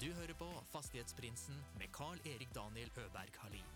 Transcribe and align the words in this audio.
Du 0.00 0.06
hører 0.16 0.32
på 0.32 0.46
Fastighetsprinsen 0.72 1.56
med 1.76 1.90
Carl-Erik 1.92 2.54
Daniel 2.56 2.88
Øberg 3.02 3.34
Halin. 3.42 3.66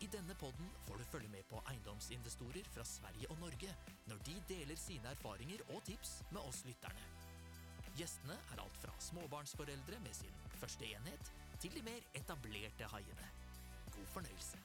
I 0.00 0.06
denne 0.08 0.32
podden 0.40 0.70
får 0.86 0.96
du 0.96 1.04
følge 1.10 1.28
med 1.28 1.44
på 1.50 1.60
eiendomsinvestorer 1.68 2.64
fra 2.72 2.84
Sverige 2.88 3.28
og 3.34 3.42
Norge 3.42 3.74
når 4.08 4.22
de 4.24 4.36
deler 4.48 4.78
sine 4.80 5.12
erfaringer 5.12 5.60
og 5.74 5.82
tips 5.84 6.14
med 6.30 6.40
oss 6.40 6.62
lytterne. 6.64 7.04
Gjestene 7.98 8.38
er 8.54 8.62
alt 8.64 8.78
fra 8.80 8.94
småbarnsforeldre 9.08 10.00
med 10.06 10.16
sin 10.16 10.40
første 10.56 10.88
enhet, 10.88 11.28
til 11.60 11.76
de 11.76 11.84
mer 11.84 12.00
etablerte 12.16 12.88
haiene. 12.94 13.28
God 13.92 14.08
fornøyelse. 14.14 14.62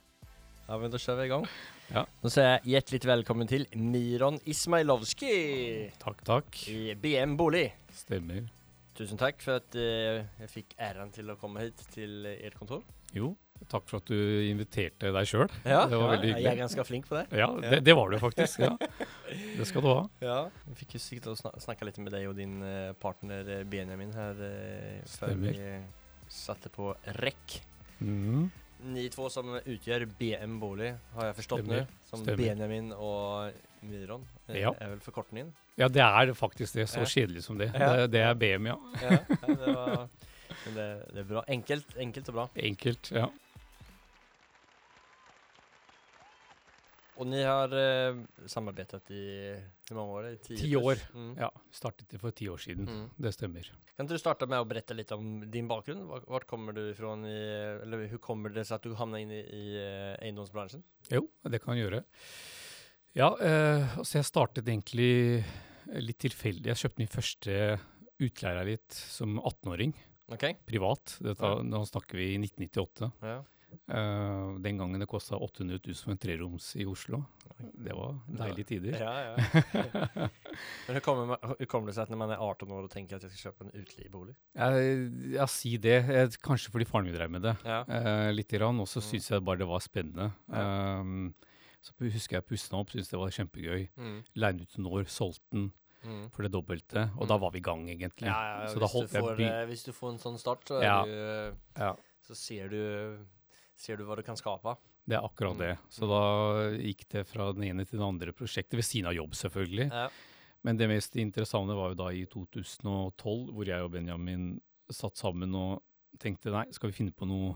Ja, 0.70 0.80
men 0.80 0.96
da 0.96 1.04
kjører 1.04 1.20
vi 1.20 1.28
i 1.28 1.34
gang. 1.36 1.50
Ja. 1.92 2.06
Nå 2.24 2.32
sier 2.32 2.48
jeg 2.48 2.78
hjertelig 2.78 3.12
velkommen 3.12 3.52
til 3.52 3.68
Miron 3.76 4.40
Ismailovski 4.48 5.36
Takk, 6.00 6.24
takk. 6.32 6.64
i 6.72 6.96
BM 6.96 7.36
Bolig. 7.36 7.68
Stemmer. 8.06 8.48
Tusen 9.02 9.18
takk 9.18 9.40
for 9.42 9.58
at 9.58 9.76
eh, 9.82 10.20
jeg 10.44 10.50
fikk 10.52 10.76
æren 10.78 11.10
til 11.14 11.32
å 11.34 11.38
komme 11.42 11.64
hit 11.64 11.80
til 11.90 12.20
eh, 12.30 12.44
ert 12.46 12.58
kontor. 12.60 12.84
Jo, 13.18 13.32
takk 13.72 13.88
for 13.90 13.98
at 13.98 14.12
du 14.12 14.20
inviterte 14.46 15.10
deg 15.16 15.26
sjøl. 15.30 15.48
Ja, 15.66 15.88
Det 15.90 15.98
var 15.98 16.14
veldig 16.14 16.30
hyggelig. 16.30 16.46
Jeg 16.46 16.52
er 16.54 16.60
ganske 16.62 16.86
flink 16.86 17.10
på 17.10 17.18
det. 17.18 17.24
Ja, 17.42 17.48
det, 17.64 17.80
det 17.88 17.96
var 17.98 18.14
du 18.14 18.20
faktisk. 18.22 18.62
ja. 18.62 18.76
Det 19.58 19.66
skal 19.66 19.82
du 19.82 19.90
ha. 19.90 20.04
Ja. 20.22 20.38
Vi 20.68 20.78
fikk 20.84 20.96
jo 21.00 21.02
sikkert 21.02 21.32
å 21.34 21.36
sna 21.40 21.54
snacka 21.66 21.90
lite 21.90 22.06
med 22.06 22.14
deg 22.14 22.30
og 22.30 22.38
din 22.38 22.60
eh, 22.68 22.92
partner 23.02 23.50
eh, 23.58 23.66
Benjamin 23.74 24.14
her 24.14 24.46
eh, 24.52 25.02
før 25.18 25.34
vi 25.48 25.56
satte 26.32 26.70
på 26.72 26.94
rekk. 27.18 27.58
Mm. 28.06 28.52
Ni 28.94 29.08
to 29.14 29.28
som 29.30 29.50
utgjør 29.60 30.08
BM 30.18 30.56
Bolig 30.62 30.94
har 31.18 31.32
jeg 31.32 31.40
forstått 31.42 31.68
nå. 31.70 31.82
nu. 31.82 32.00
Som 32.06 32.22
Stemmer. 32.24 32.38
Benjamin 32.40 32.94
og 32.98 33.52
Miron 33.86 34.24
eh, 34.24 34.41
Ja. 34.60 34.74
er 34.80 34.94
vel 34.96 35.04
forkortningen. 35.04 35.54
Ja, 35.80 35.88
det 35.88 36.04
er 36.04 36.34
faktisk 36.38 36.76
det. 36.80 36.88
Så 36.92 37.06
kjedelig 37.08 37.44
som 37.46 37.58
det. 37.62 37.72
Det, 37.74 38.10
det 38.12 38.26
er 38.26 38.34
BM, 38.36 38.68
ja. 38.72 38.78
Ja, 39.02 39.22
det, 39.48 39.76
var, 39.76 40.10
det, 40.76 40.90
det 41.14 41.24
er 41.24 41.30
bra. 41.30 41.46
Enkelt, 41.48 41.96
enkelt 41.98 42.30
og 42.34 42.38
bra. 42.42 42.50
Enkelt. 42.72 43.12
ja. 43.16 43.30
Og 47.22 47.28
ni 47.30 47.42
har 47.46 47.70
eh, 47.78 48.18
samarbeidet 48.50 49.12
i 49.14 49.24
hur 49.92 49.98
mange 50.00 50.14
år? 50.16 50.28
Ti, 50.42 50.56
Ti 50.58 50.70
år. 50.80 51.02
Mm. 51.14 51.34
Ja, 51.38 51.52
Startet 51.76 52.10
det 52.10 52.18
for 52.22 52.34
ti 52.34 52.48
år 52.50 52.58
siden. 52.64 52.88
Mm. 52.90 53.04
Det 53.22 53.34
stemmer. 53.36 53.68
Kan 54.00 54.10
du 54.10 54.16
starte 54.18 54.48
med 54.50 54.58
å 54.58 54.66
berette 54.66 54.96
litt 54.98 55.12
om 55.14 55.44
din 55.54 55.68
bakgrunn? 55.70 56.02
Vart 56.10 56.48
kommer 56.50 56.74
du 56.74 56.82
fra, 56.98 57.14
I, 57.30 57.36
eller 57.84 58.08
hur 58.10 58.22
kommer 58.24 58.50
det 58.56 58.66
seg 58.66 58.80
at 58.80 58.88
du 58.90 58.98
havna 58.98 59.22
inn 59.22 59.34
i, 59.38 59.42
i 59.44 59.66
eiendomsbransjen? 60.24 60.82
Jo, 61.14 61.28
det 61.46 61.62
kan 61.62 61.78
jeg 61.78 61.86
gjøre. 61.86 62.02
Ja, 63.18 63.34
eh, 63.44 63.98
altså 64.00 64.20
jeg 64.22 64.28
startet 64.30 64.68
egentlig 64.72 65.44
litt 66.00 66.20
tilfeldig. 66.24 66.70
Jeg 66.72 66.80
kjøpte 66.80 67.02
min 67.04 67.12
første 67.12 67.56
utleieleilighet 68.22 68.94
som 69.12 69.40
18-åring, 69.42 69.94
Okay. 70.32 70.54
privat. 70.66 71.18
Dette, 71.20 71.42
Ja. 71.44 71.62
Nå 71.62 71.82
snakker 71.90 72.16
vi 72.16 72.30
i 72.36 72.38
1998. 72.40 73.12
Ja. 73.22 73.42
Eh, 73.92 74.58
den 74.64 74.78
gangen 74.80 75.00
det 75.00 75.08
kosta 75.08 75.36
800 75.36 75.80
000 75.84 75.96
for 75.96 76.12
en 76.12 76.18
treroms 76.18 76.70
i 76.80 76.86
Oslo. 76.88 77.26
Det 77.60 77.92
var 77.96 78.16
deilige 78.28 78.66
tider. 78.68 78.96
Ja, 79.00 79.12
ja. 79.36 79.36
Men 80.88 80.96
Hvordan 80.96 81.02
kommer, 81.04 81.66
kommer 81.68 81.88
det 81.92 81.96
seg 81.96 82.04
at 82.04 82.10
når 82.12 82.18
man 82.24 82.32
er 82.32 82.40
18 82.40 82.72
år 82.72 82.84
og 82.88 82.92
tenker 82.92 83.16
at 83.20 83.24
jeg 83.28 83.32
skal 83.36 83.52
kjøpe 83.52 83.68
en 83.68 83.84
utleiebolig? 83.84 84.36
Ja, 85.36 85.46
si 85.52 85.76
det. 85.78 86.00
Kanskje 86.44 86.72
fordi 86.72 86.88
faren 86.88 87.08
min 87.08 87.16
drev 87.16 87.32
med 87.32 87.44
det. 87.44 87.56
Lite 88.36 88.58
grann. 88.60 88.80
Og 88.80 88.88
så 88.88 89.00
Mm. 89.04 89.08
syns 89.12 89.30
jeg 89.32 89.44
bare 89.44 89.58
det 89.58 89.68
var 89.68 89.80
spennende. 89.84 90.32
Ja. 90.50 91.00
Um, 91.02 91.34
så 91.82 91.92
husker 92.00 92.38
jeg 92.38 92.46
pussa 92.48 92.76
opp, 92.78 92.90
syntes 92.94 93.10
det 93.10 93.20
var 93.20 93.30
kjempegøy. 93.34 93.88
Mm. 93.98 94.24
Leide 94.36 94.62
ut 94.62 94.78
en 94.78 94.86
år, 94.86 95.04
solgte 95.10 95.42
den 95.52 95.72
Mm. 96.04 96.30
for 96.32 96.42
det 96.42 96.52
dobbelte. 96.52 97.12
Og 97.18 97.24
Mm. 97.24 97.28
da 97.28 97.38
var 97.38 97.52
vi 97.52 97.58
i 97.60 97.62
gang, 97.62 97.88
egentlig. 97.90 98.26
Ja, 98.26 98.62
ja, 98.64 98.68
så 98.74 98.80
da 98.80 98.88
hvis, 98.88 99.12
du 99.12 99.20
får, 99.20 99.40
eh, 99.40 99.66
hvis 99.68 99.84
du 99.86 99.92
får 99.92 100.10
en 100.14 100.18
sånn 100.18 100.40
start, 100.40 100.66
så, 100.66 100.82
Ja. 100.82 101.04
du, 101.06 101.12
eh, 101.12 101.54
ja, 101.78 101.96
så 102.28 102.36
ser, 102.36 102.70
du, 102.70 103.26
ser 103.78 103.98
du 103.98 104.04
hva 104.06 104.16
du 104.16 104.24
kan 104.24 104.36
skape. 104.36 104.78
Det 105.08 105.16
er 105.18 105.22
akkurat 105.22 105.54
Mm. 105.56 105.60
det. 105.60 105.78
Så 105.90 106.08
da 106.08 106.78
gikk 106.78 107.08
det 107.10 107.28
fra 107.28 107.52
den 107.54 107.64
ene 107.64 107.86
til 107.86 108.00
det 108.00 108.06
andre 108.08 108.32
prosjektet, 108.34 108.72
ved 108.74 108.84
siden 108.84 109.06
av 109.08 109.14
jobb, 109.14 109.32
selvfølgelig. 109.34 109.92
Ja. 109.92 110.10
Men 110.64 110.78
det 110.78 110.90
mest 110.90 111.14
interessante 111.16 111.76
var 111.76 111.90
jo 111.90 111.96
da 111.96 112.08
i 112.10 112.26
2012, 112.26 113.52
hvor 113.54 113.66
jeg 113.66 113.82
og 113.82 113.92
Benjamin 113.92 114.60
satt 114.92 115.16
sammen 115.18 115.54
og 115.56 115.82
tenkte 116.20 116.52
nei, 116.52 116.66
skal 116.72 116.90
vi 116.92 116.96
finne 117.04 117.12
på 117.14 117.28
noe 117.28 117.56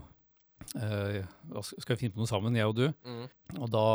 eh, 0.80 1.22
hva 1.52 1.62
skal 1.64 1.94
vi 1.94 2.00
finne 2.04 2.16
på 2.16 2.22
noe 2.22 2.30
sammen, 2.30 2.56
jeg 2.58 2.70
og 2.70 2.76
du? 2.78 2.86
Mm. 3.06 3.24
Og 3.60 3.70
da 3.72 3.86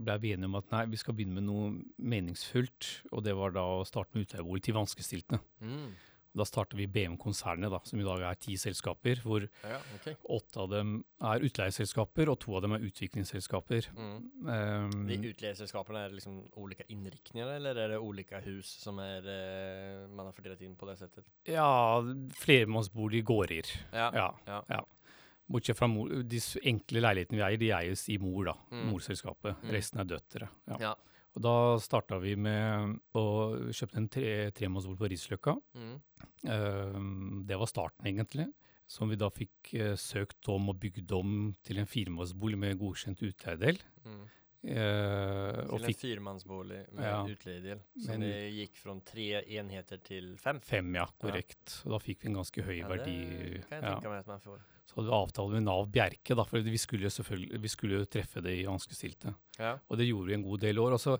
ble 0.00 0.18
vi 0.22 0.34
enige 0.34 0.50
om 0.50 0.58
at 0.60 0.74
nei, 0.74 0.86
vi 0.92 1.00
skal 1.00 1.16
begynne 1.16 1.38
med 1.38 1.48
noe 1.48 1.70
meningsfullt. 1.98 2.90
Og 3.12 3.24
det 3.26 3.36
var 3.38 3.54
da 3.56 3.64
å 3.78 3.86
starte 3.88 4.16
med 4.16 4.26
utleiebolig 4.28 4.66
til 4.66 4.76
vanskeligstilte. 4.78 5.40
Mm. 5.60 5.94
Da 6.36 6.44
startet 6.44 6.76
vi 6.76 6.84
BM-konsernet, 6.92 7.70
da, 7.72 7.78
som 7.88 8.00
i 8.00 8.04
dag 8.04 8.20
er 8.28 8.36
ti 8.36 8.58
selskaper. 8.60 9.22
Hvor 9.24 9.46
Ja, 9.64 9.78
okay. 9.96 10.18
åtte 10.36 10.60
av 10.60 10.68
dem 10.68 10.90
er 11.24 11.40
utleieselskaper, 11.46 12.28
og 12.28 12.36
to 12.42 12.58
av 12.58 12.66
dem 12.66 12.74
er 12.76 12.84
utviklingsselskaper. 12.84 13.88
Mm. 13.96 14.18
Um, 14.44 15.06
De 15.08 15.16
utleieselskapene, 15.30 16.02
er 16.04 16.12
liksom 16.12 16.42
ulike 16.60 16.84
innrikninger, 16.92 17.54
eller 17.56 17.80
er 17.80 17.94
det 17.94 18.02
ulike 18.04 18.42
hus 18.44 18.68
som 18.82 19.00
er, 19.00 19.24
eh, 19.24 20.04
man 20.12 20.28
har 20.28 20.36
fordelet 20.36 20.60
inn 20.68 20.76
på 20.76 20.88
det 20.90 20.98
settet? 21.00 21.24
ja, 21.48 22.02
flermannsbolig 22.36 23.24
gårder. 23.24 23.72
Ja. 23.94 24.10
Ja. 24.12 24.28
Ja. 24.46 24.60
ja. 24.68 24.84
Bortsett 25.46 25.78
fra 25.78 25.86
mor, 25.90 26.10
de 26.26 26.40
enkle 26.66 27.02
leilighetene 27.04 27.38
vi 27.38 27.44
eier, 27.46 27.60
de 27.60 27.72
eies 27.76 28.06
i 28.10 28.16
mor, 28.22 28.48
da. 28.48 28.56
Mm. 28.72 28.86
Morselskapet. 28.90 29.60
Mm. 29.62 29.72
Resten 29.76 30.02
er 30.02 30.08
døtre. 30.10 30.48
Ja. 30.72 30.78
Ja. 30.88 30.94
Og 31.36 31.42
da 31.44 31.54
starta 31.84 32.16
vi 32.22 32.32
med 32.40 32.96
å 33.18 33.24
kjøpe 33.68 34.00
en 34.00 34.08
tre, 34.12 34.30
tremannsbolig 34.56 35.00
på 35.02 35.10
Risløkka. 35.12 35.54
Mm. 35.76 35.96
Uh, 36.48 36.96
det 37.46 37.58
var 37.60 37.70
starten, 37.70 38.08
egentlig. 38.08 38.48
Som 38.88 39.12
vi 39.12 39.18
da 39.20 39.28
fikk 39.34 39.74
uh, 39.76 39.92
søkt 40.00 40.48
om 40.50 40.70
og 40.72 40.80
bygd 40.80 41.12
om 41.14 41.36
til 41.66 41.82
en 41.82 41.90
firemannsbolig 41.90 42.58
med 42.62 42.80
godkjent 42.80 43.22
utleiedel. 43.28 43.78
Mm. 44.08 44.24
Og 44.66 45.78
Til 45.80 45.88
en 45.92 45.94
firemannsbolig 46.00 46.80
med 46.92 47.04
Ja. 47.04 47.20
utleiedel. 47.24 47.80
Så 47.98 48.08
Men- 48.10 48.20
det 48.20 48.52
gikk 48.52 48.76
fra 48.76 49.00
tre 49.04 49.42
enheter 49.46 49.98
til 50.02 50.36
fem. 50.36 50.60
fem, 50.60 50.94
ja, 50.94 51.06
korrekt. 51.20 51.82
Og 51.86 51.92
da 51.92 51.98
fikk 51.98 52.22
vi 52.22 52.28
en 52.28 52.34
ganske 52.34 52.62
høy 52.64 52.78
Ja, 52.80 52.88
verdi. 52.88 53.62
kan 53.68 53.82
jeg 53.82 54.02
Ja. 54.02 54.10
meg 54.10 54.18
at 54.18 54.26
man 54.26 54.40
får. 54.40 54.58
Så 54.86 54.94
hadde 54.96 55.06
vi 55.08 55.12
avtale 55.12 55.50
med 55.52 55.62
Nav 55.64 55.86
Bjerke, 55.90 56.34
da, 56.36 56.44
for 56.44 56.60
vi 56.60 56.76
skulle 56.76 57.02
vi 57.60 57.68
skulle 57.68 57.98
jo 57.98 58.04
treffe 58.06 58.40
det 58.42 58.58
i 58.58 58.64
vanskeligstilte. 58.64 59.34
Ja. 59.58 59.78
Og 59.90 59.98
det 59.98 60.06
gjorde 60.08 60.26
vi 60.26 60.34
en 60.34 60.42
god 60.42 60.60
del 60.60 60.76
år. 60.78 60.92
Og 60.92 61.00
så 61.00 61.18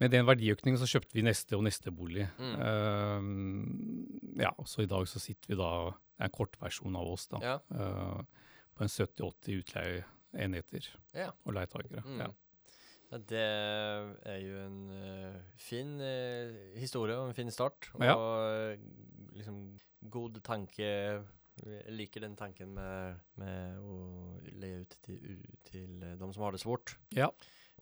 med 0.00 0.10
den 0.10 0.24
verdiøkningen 0.26 0.78
så 0.78 0.86
kjøpte 0.88 1.12
vi 1.12 1.22
neste 1.22 1.52
og 1.56 1.62
neste 1.62 1.90
bolig. 1.94 2.28
Mm. 2.38 2.54
Uh, 2.60 4.40
ja, 4.42 4.50
så 4.64 4.82
i 4.82 4.86
dag 4.86 5.06
så 5.06 5.20
sitter 5.20 5.48
vi 5.48 5.56
da, 5.56 5.90
det 5.90 6.20
er 6.20 6.24
en 6.24 6.30
kortversjon 6.30 6.96
av 6.96 7.06
oss 7.06 7.26
da, 7.28 7.38
eh, 7.38 8.22
på 8.76 8.80
en 8.80 8.88
70-80 8.88 9.62
utleieenheter 9.62 10.88
Ja. 11.14 11.30
og 11.46 11.54
leietakere. 11.54 12.02
Mm. 12.04 12.18
Ja. 12.18 12.26
Ja, 13.12 13.18
det 13.28 13.40
er 14.24 14.38
jo 14.40 14.58
en 14.62 14.76
uh, 14.88 15.34
fin 15.60 15.98
uh, 16.00 16.54
historie 16.80 17.16
og 17.18 17.28
en 17.28 17.36
fin 17.36 17.50
start. 17.52 17.90
Og 17.98 18.04
Ja. 18.06 18.14
eh, 18.72 18.78
liksom 19.36 19.78
god 20.10 20.40
tanke. 20.40 20.82
Jeg 21.62 21.92
liker 21.92 22.24
den 22.24 22.36
tanken 22.36 22.72
med, 22.74 23.18
med 23.36 23.76
å 23.84 23.98
leie 24.56 24.80
ut 24.86 24.96
til, 25.04 25.42
til 25.68 26.00
de 26.00 26.30
som 26.32 26.42
har 26.46 26.56
det 26.56 26.62
svårt. 26.64 26.96
ja. 27.14 27.28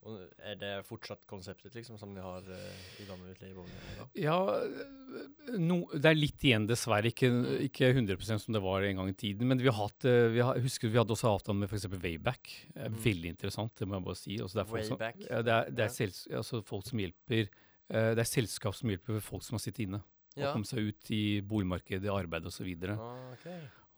Og 0.09 0.16
er 0.41 0.55
det 0.56 0.69
fortsatt 0.88 1.27
konseptet 1.28 1.75
liksom 1.77 1.99
som 2.00 2.15
de 2.16 2.22
har 2.25 2.47
uh, 2.49 2.77
i 2.97 3.05
i 3.05 3.50
da? 3.53 4.06
Ja, 4.16 4.37
øh, 4.65 5.59
no, 5.61 5.83
det 5.93 6.09
er 6.09 6.16
litt 6.16 6.41
igjen, 6.47 6.65
dessverre. 6.71 7.11
Ikke, 7.12 7.28
ikke 7.66 7.91
100 7.93 8.38
som 8.41 8.56
det 8.56 8.62
var 8.65 8.87
en 8.88 8.97
gang 9.03 9.11
i 9.12 9.16
tiden. 9.19 9.47
Men 9.50 9.61
vi 9.61 9.69
har 9.69 9.77
hatt, 9.77 10.06
øh, 10.09 10.33
vi 10.33 10.41
har, 10.41 10.56
husker 10.65 10.88
vi 10.88 10.97
hadde 10.97 11.12
også 11.12 11.28
avtale 11.34 11.59
med 11.59 11.69
f.eks. 11.69 11.88
Wayback. 12.00 12.49
Eh, 12.77 12.88
Mm. 12.91 12.97
Veldig 13.05 13.28
interessant, 13.34 13.75
det 13.78 13.87
må 13.87 13.94
jeg 13.99 14.05
bare 14.05 14.16
si. 14.19 14.38
Altså, 14.41 14.56
det 14.59 14.62
er 14.62 14.71
folk 14.71 14.84
som, 14.88 14.99
ja, 15.28 15.43
det 15.43 15.53
er, 15.53 15.69
det 15.71 15.84
er 15.84 15.93
sels, 15.93 16.27
altså, 16.32 16.62
folk 16.67 16.87
som 16.88 16.99
hjelper 16.99 17.44
uh, 17.93 18.15
Det 18.17 18.25
er 18.25 18.28
selskap 18.31 18.75
som 18.75 18.88
hjelper 18.88 19.21
folk 19.22 19.44
som 19.44 19.55
har 19.59 19.62
sittet 19.62 19.84
inne. 19.84 20.00
Å 20.00 20.41
Ja. 20.41 20.53
komme 20.55 20.65
seg 20.65 20.78
ut 20.88 21.11
i 21.11 21.41
boligmarkedet, 21.43 22.06
i 22.06 22.09
arbeid 22.09 22.47
osv. 22.47 22.67
Og, 22.67 22.91
Ah, 22.96 23.32
ok. 23.35 23.46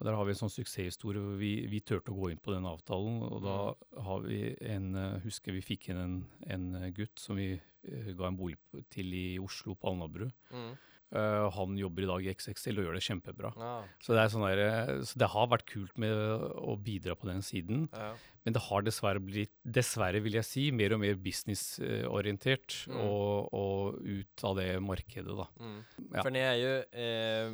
Og 0.00 0.06
der 0.08 0.16
har 0.18 0.24
vi 0.26 0.32
en 0.34 0.40
sånn 0.40 0.50
suksesshistorie 0.50 1.20
hvor 1.22 1.36
vi, 1.38 1.52
vi 1.70 1.80
turte 1.80 2.10
å 2.10 2.16
gå 2.18 2.30
inn 2.32 2.40
på 2.42 2.54
den 2.54 2.64
avtalen. 2.66 3.20
Og 3.28 3.42
da 3.44 3.56
Mm. 3.72 4.02
har 4.06 4.20
vi 4.24 4.38
en 4.66 4.94
øh, 4.98 5.20
Husker 5.22 5.52
vi 5.52 5.60
fikk 5.62 5.90
inn 5.92 6.00
en, 6.02 6.16
en 6.50 6.92
gutt 6.96 7.20
som 7.20 7.36
vi 7.38 7.52
øh, 7.54 8.08
ga 8.18 8.26
en 8.28 8.36
bolig 8.36 8.56
til 8.90 9.12
i 9.14 9.38
Oslo, 9.38 9.74
på 9.74 9.92
Alnabru. 9.92 10.26
Mm. 10.50 10.72
Uh, 11.12 11.50
han 11.52 11.76
jobber 11.76 12.02
i 12.02 12.06
dag 12.08 12.24
i 12.24 12.32
XXL 12.32 12.78
og 12.80 12.84
gjør 12.86 12.94
det 12.96 13.02
kjempebra. 13.04 13.50
Ah, 13.60 13.82
Så 14.00 14.14
det, 14.16 14.22
sånn 14.32 14.46
der, 14.48 14.58
eh, 14.64 15.02
så 15.04 15.18
det 15.20 15.28
har 15.28 15.46
vært 15.52 15.66
kult 15.68 15.98
med 16.00 16.10
å 16.56 16.72
bidra 16.80 17.14
på 17.14 17.28
den 17.28 17.42
siden. 17.44 17.88
ja. 17.92 18.14
Men 18.44 18.54
det 18.56 18.62
har 18.64 18.82
dessverre 18.82 19.20
blitt, 19.22 19.52
dessverre 19.62 20.18
vil 20.24 20.32
jeg 20.34 20.42
si, 20.48 20.62
mer 20.74 20.94
og 20.96 20.98
mer 21.04 21.14
businessorientert 21.14 22.88
Mm. 22.88 22.96
og, 23.00 23.52
og 23.54 24.00
ut 24.02 24.44
av 24.44 24.56
det 24.56 24.80
markedet, 24.82 25.36
da. 25.36 25.46
Mm. 25.60 25.84
Ja. 26.14 26.22
For 26.22 26.30
ni 26.34 26.40
er 26.40 26.56
jo, 26.58 26.72
eh, 26.92 27.52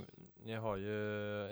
jeg 0.48 0.60
har 0.64 0.76
jo 0.78 0.96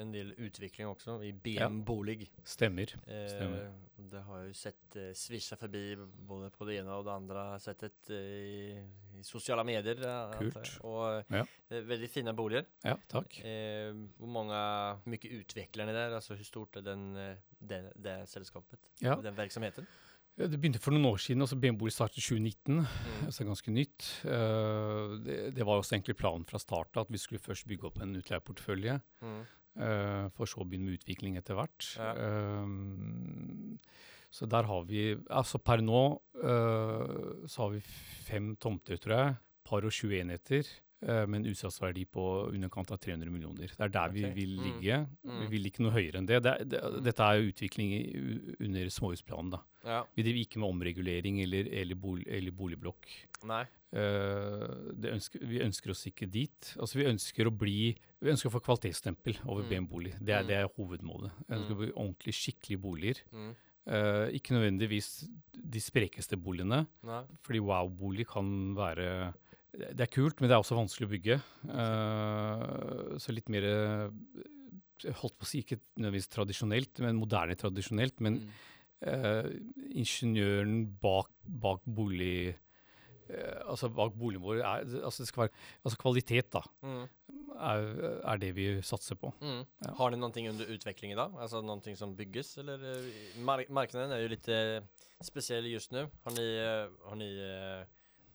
en 0.01 0.13
del 0.13 0.33
utvikling 0.39 0.89
også 0.89 1.19
i 1.27 1.33
BM. 1.33 1.83
Bolig. 1.85 2.29
Stemmer. 2.45 2.95
Eh, 3.07 3.27
Stämmer. 3.29 3.69
Det 3.99 4.21
har 4.27 4.43
jo 4.47 4.53
sett 4.53 4.97
eh, 4.97 5.13
svisja 5.17 5.57
forbi 5.57 5.97
både 6.29 6.51
på 6.53 6.67
det 6.69 6.79
ene 6.83 6.93
og 6.99 7.05
det 7.07 7.13
andre 7.15 7.45
settet 7.63 8.11
eh, 8.11 8.17
i, 8.17 8.81
i 9.19 9.23
sosiale 9.25 9.65
medier. 9.65 9.97
eh, 10.05 10.39
Kult. 10.39 10.79
Og 10.85 10.97
Och 10.97 11.25
Ja. 11.33 11.45
veldig 11.71 12.11
fine 12.11 12.33
boliger. 12.37 12.67
Ja, 12.85 12.97
takk. 13.09 13.39
Eh, 13.45 13.93
hvor 14.19 14.29
mange 14.29 14.59
mye 15.07 15.19
utviklerne 15.19 15.41
utvecklar 15.43 15.87
ni 15.87 16.15
Altså, 16.15 16.35
hvor 16.37 16.45
stort 16.45 16.77
er 16.77 16.83
den, 16.83 17.17
eh, 17.17 17.37
det, 17.61 17.93
det 17.97 18.29
sällskapet? 18.29 18.79
Ja. 19.01 19.17
Den 19.17 19.35
verksamheten? 19.37 19.87
Ja, 20.39 20.47
Det 20.47 20.61
begynte 20.61 20.79
for 20.79 20.91
noen 20.93 21.07
år 21.07 21.17
siden. 21.19 21.41
altså 21.41 21.57
BM 21.57 21.79
Bolig 21.79 21.93
startet 21.93 22.19
i 22.19 22.21
2019, 22.21 22.77
Mm. 22.77 23.27
altså 23.27 23.45
ganske 23.45 23.71
nytt. 23.73 24.21
Uh, 24.25 25.17
det, 25.25 25.55
det 25.57 25.65
var 25.65 25.79
også 25.81 25.95
egentlig 25.97 26.17
planen 26.17 26.45
fra 26.45 26.59
starten 26.59 27.01
at 27.01 27.09
vi 27.11 27.17
skulle 27.19 27.41
først 27.41 27.67
bygge 27.67 27.85
opp 27.87 27.99
en 28.03 28.15
utleieportefølje. 28.17 29.01
Mm. 29.23 29.47
Eh, 29.77 30.27
for 30.37 30.51
så 30.51 30.63
å 30.63 30.67
begynne 30.69 30.91
med 30.91 31.01
utvikling 31.01 31.39
etter 31.41 31.59
hvert. 31.59 31.91
Ja. 31.99 32.13
Um, 32.65 33.79
så 34.37 34.49
der 34.51 34.67
har 34.69 34.83
vi 34.85 35.15
Altså 35.31 35.61
per 35.63 35.81
nå 35.81 36.01
uh, 36.43 37.47
så 37.49 37.63
har 37.63 37.71
vi 37.77 37.81
fem 38.27 38.55
tomter, 38.61 38.99
tror 39.01 39.15
jeg. 39.17 39.37
Par 39.67 39.87
og 39.87 39.95
20 39.95 40.21
enheter. 40.21 40.69
Eh, 41.03 41.27
med 41.27 41.41
en 41.45 41.51
utsalgsverdi 41.53 42.07
på 42.09 42.51
underkant 42.53 42.91
av 42.93 42.99
300 42.99 43.31
millioner. 43.31 43.67
Det 43.69 43.81
er 43.81 43.89
der 43.89 44.09
vi 44.11 44.23
vil 44.23 44.35
vil 44.35 44.57
Mm. 44.59 44.65
ligge. 44.65 45.07
Vi 45.23 45.31
Mm. 45.31 45.51
vil 45.51 45.65
ikke 45.71 45.81
noe 45.83 45.93
høyere 45.93 46.17
enn 46.19 46.27
det. 46.27 46.43
det, 46.43 46.69
det 46.69 46.81
mm. 46.83 47.03
Dette 47.05 47.21
er 47.23 47.41
jo 47.41 47.53
utvikling 47.53 47.93
i, 47.93 48.65
under 48.65 48.87
småhusplanen. 48.89 49.51
da. 49.51 49.61
Ja. 49.85 50.05
Vi 50.17 50.23
driver 50.23 50.41
ikke 50.45 50.59
med 50.59 50.69
omregulering 50.71 51.43
eller, 51.43 51.69
eller, 51.73 51.95
bol, 51.95 52.23
eller 52.27 52.51
boligblokk. 52.51 53.07
Det 53.93 55.13
ønsker, 55.13 55.45
vi 55.47 55.61
ønsker 55.65 55.91
oss 55.91 56.07
ikke 56.11 56.29
dit. 56.31 56.73
Altså 56.81 56.99
Vi 57.01 57.05
ønsker 57.11 57.47
å 57.47 57.55
bli 57.57 57.95
Vi 58.23 58.31
ønsker 58.33 58.49
å 58.51 58.55
få 58.57 58.63
kvalitetsstempel 58.65 59.37
over 59.47 59.63
Mm. 59.63 59.69
BM 59.69 59.87
Bolig. 59.89 60.13
Det 60.19 60.33
er, 60.35 60.43
Mm. 60.43 60.47
det 60.49 60.57
er 60.57 60.69
hovedmålet. 60.77 61.31
Vi 61.47 61.55
ønsker 61.55 61.75
å 61.75 61.79
bli 61.79 61.93
ordentlig 61.93 62.35
skikkelige 62.35 62.81
boliger. 62.81 63.21
Mm. 63.33 63.55
Eh, 63.87 64.33
ikke 64.35 64.51
nødvendigvis 64.57 65.29
de 65.53 65.79
sprekeste 65.79 66.37
boligene, 66.37 66.87
Nei. 67.05 67.23
fordi 67.45 67.61
wow-bolig 67.61 68.27
kan 68.27 68.75
være 68.75 69.35
Det 69.77 70.07
er 70.07 70.13
kult, 70.13 70.41
men 70.41 70.49
det 70.49 70.57
er 70.57 70.63
også 70.63 70.79
vanskelig 70.79 71.07
å 71.09 71.13
bygge. 71.13 71.37
Uh, 71.69 73.17
så 73.21 73.35
litt 73.35 73.51
mer 73.53 73.67
eh, 73.69 74.07
Holdt 75.21 75.37
på 75.37 75.45
å 75.45 75.49
si 75.51 75.61
ikke 75.61 75.77
nødvendigvis 76.01 76.31
tradisjonelt, 76.33 77.03
men 77.05 77.19
moderne 77.21 77.57
tradisjonelt. 77.61 78.23
Men 78.25 78.39
Mm. 78.41 78.53
uh, 79.07 79.49
ingeniøren 79.93 80.87
bak, 81.03 81.29
bak 81.45 81.83
bolig 81.85 82.57
Uh, 83.27 83.73
altså 83.73 83.89
bak 83.91 84.13
boligen 84.15 84.39
vår 84.45 84.61
er, 84.61 84.85
altså 85.03 85.25
det 85.25 85.27
skal 85.33 85.41
være, 85.43 85.53
altså 85.83 85.99
kvalitet 85.99 86.47
da, 86.55 86.61
Mm. 86.87 87.09
er, 87.59 87.87
er 88.23 88.39
det 88.39 88.51
vi 88.55 88.67
satser 88.87 89.19
på. 89.19 89.33
Mm. 89.41 89.65
Ja. 89.83 89.95
Har 89.99 90.11
ni 90.15 90.31
ting 90.31 90.47
under 90.49 90.65
utveckling 90.71 91.17
altså 91.19 91.59
noen 91.61 91.83
ting 91.83 91.97
som 91.97 92.15
bygges? 92.15 92.57
Eller 92.63 92.79
mark 93.43 93.69
marknaden 93.69 94.15
er 94.15 94.23
jo 94.23 94.29
litt 94.31 94.47
spesiell 95.27 95.67
just 95.67 95.91
nu. 95.91 96.07
Har 96.23 96.37
ni, 96.39 96.47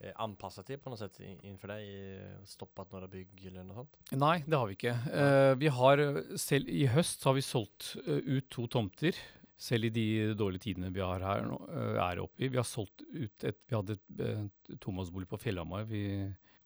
eh, 0.02 0.08
til 0.08 0.10
eh, 0.10 0.14
eh, 0.14 0.24
anpassat 0.24 0.70
er 0.70 0.80
på 0.82 0.92
noe 0.92 1.00
sett 1.00 1.20
innenfor 1.22 1.74
deg? 1.74 1.86
I, 1.86 2.48
stoppat 2.50 2.92
några 2.92 3.08
bygg 3.12 3.46
eller 3.48 3.64
noe 3.64 3.84
sånt? 3.84 4.00
Nei, 4.18 4.44
det 4.46 4.58
har 4.58 4.68
vi 4.68 4.78
ikke. 4.78 4.96
Uh, 5.12 5.54
vi 5.60 5.68
har, 5.68 6.00
eh, 6.00 6.38
selv 6.38 6.70
I 6.70 6.88
høst 6.88 7.22
så 7.22 7.30
har 7.32 7.38
vi 7.38 7.46
solgt 7.46 7.96
uh, 8.08 8.18
ut 8.18 8.50
to 8.50 8.68
tomter. 8.68 9.16
Selv 9.62 9.86
i 9.86 9.94
de 9.94 10.34
dårlige 10.34 10.66
tidene 10.66 10.92
vi 10.94 11.04
har 11.06 11.22
her 11.22 11.46
nå, 11.46 11.58
uh, 11.70 11.98
er 12.02 12.24
oppe 12.24 12.46
i. 12.46 12.50
Vi 12.50 12.58
har 12.58 12.68
solgt 12.68 13.04
ut 13.14 13.44
et 13.44 13.60
Vi 13.68 13.78
hadde 13.78 13.98
et 14.00 14.22
uh, 14.26 14.78
tomannsbolig 14.82 15.30
på 15.30 15.40
Fjellhamar 15.40 15.86
vi 15.86 16.06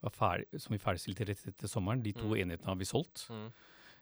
var 0.05 0.13
ferdig, 0.13 0.61
som 0.61 0.75
vi 0.75 0.81
ferdigstilte 0.81 1.25
rett 1.27 1.47
etter 1.49 1.67
sommeren. 1.71 2.03
De 2.03 2.13
to 2.13 2.27
Mm. 2.29 2.37
enhetene 2.43 2.67
har 2.67 2.75
vi 2.75 2.85
solgt. 2.85 3.27
Mm. 3.29 3.51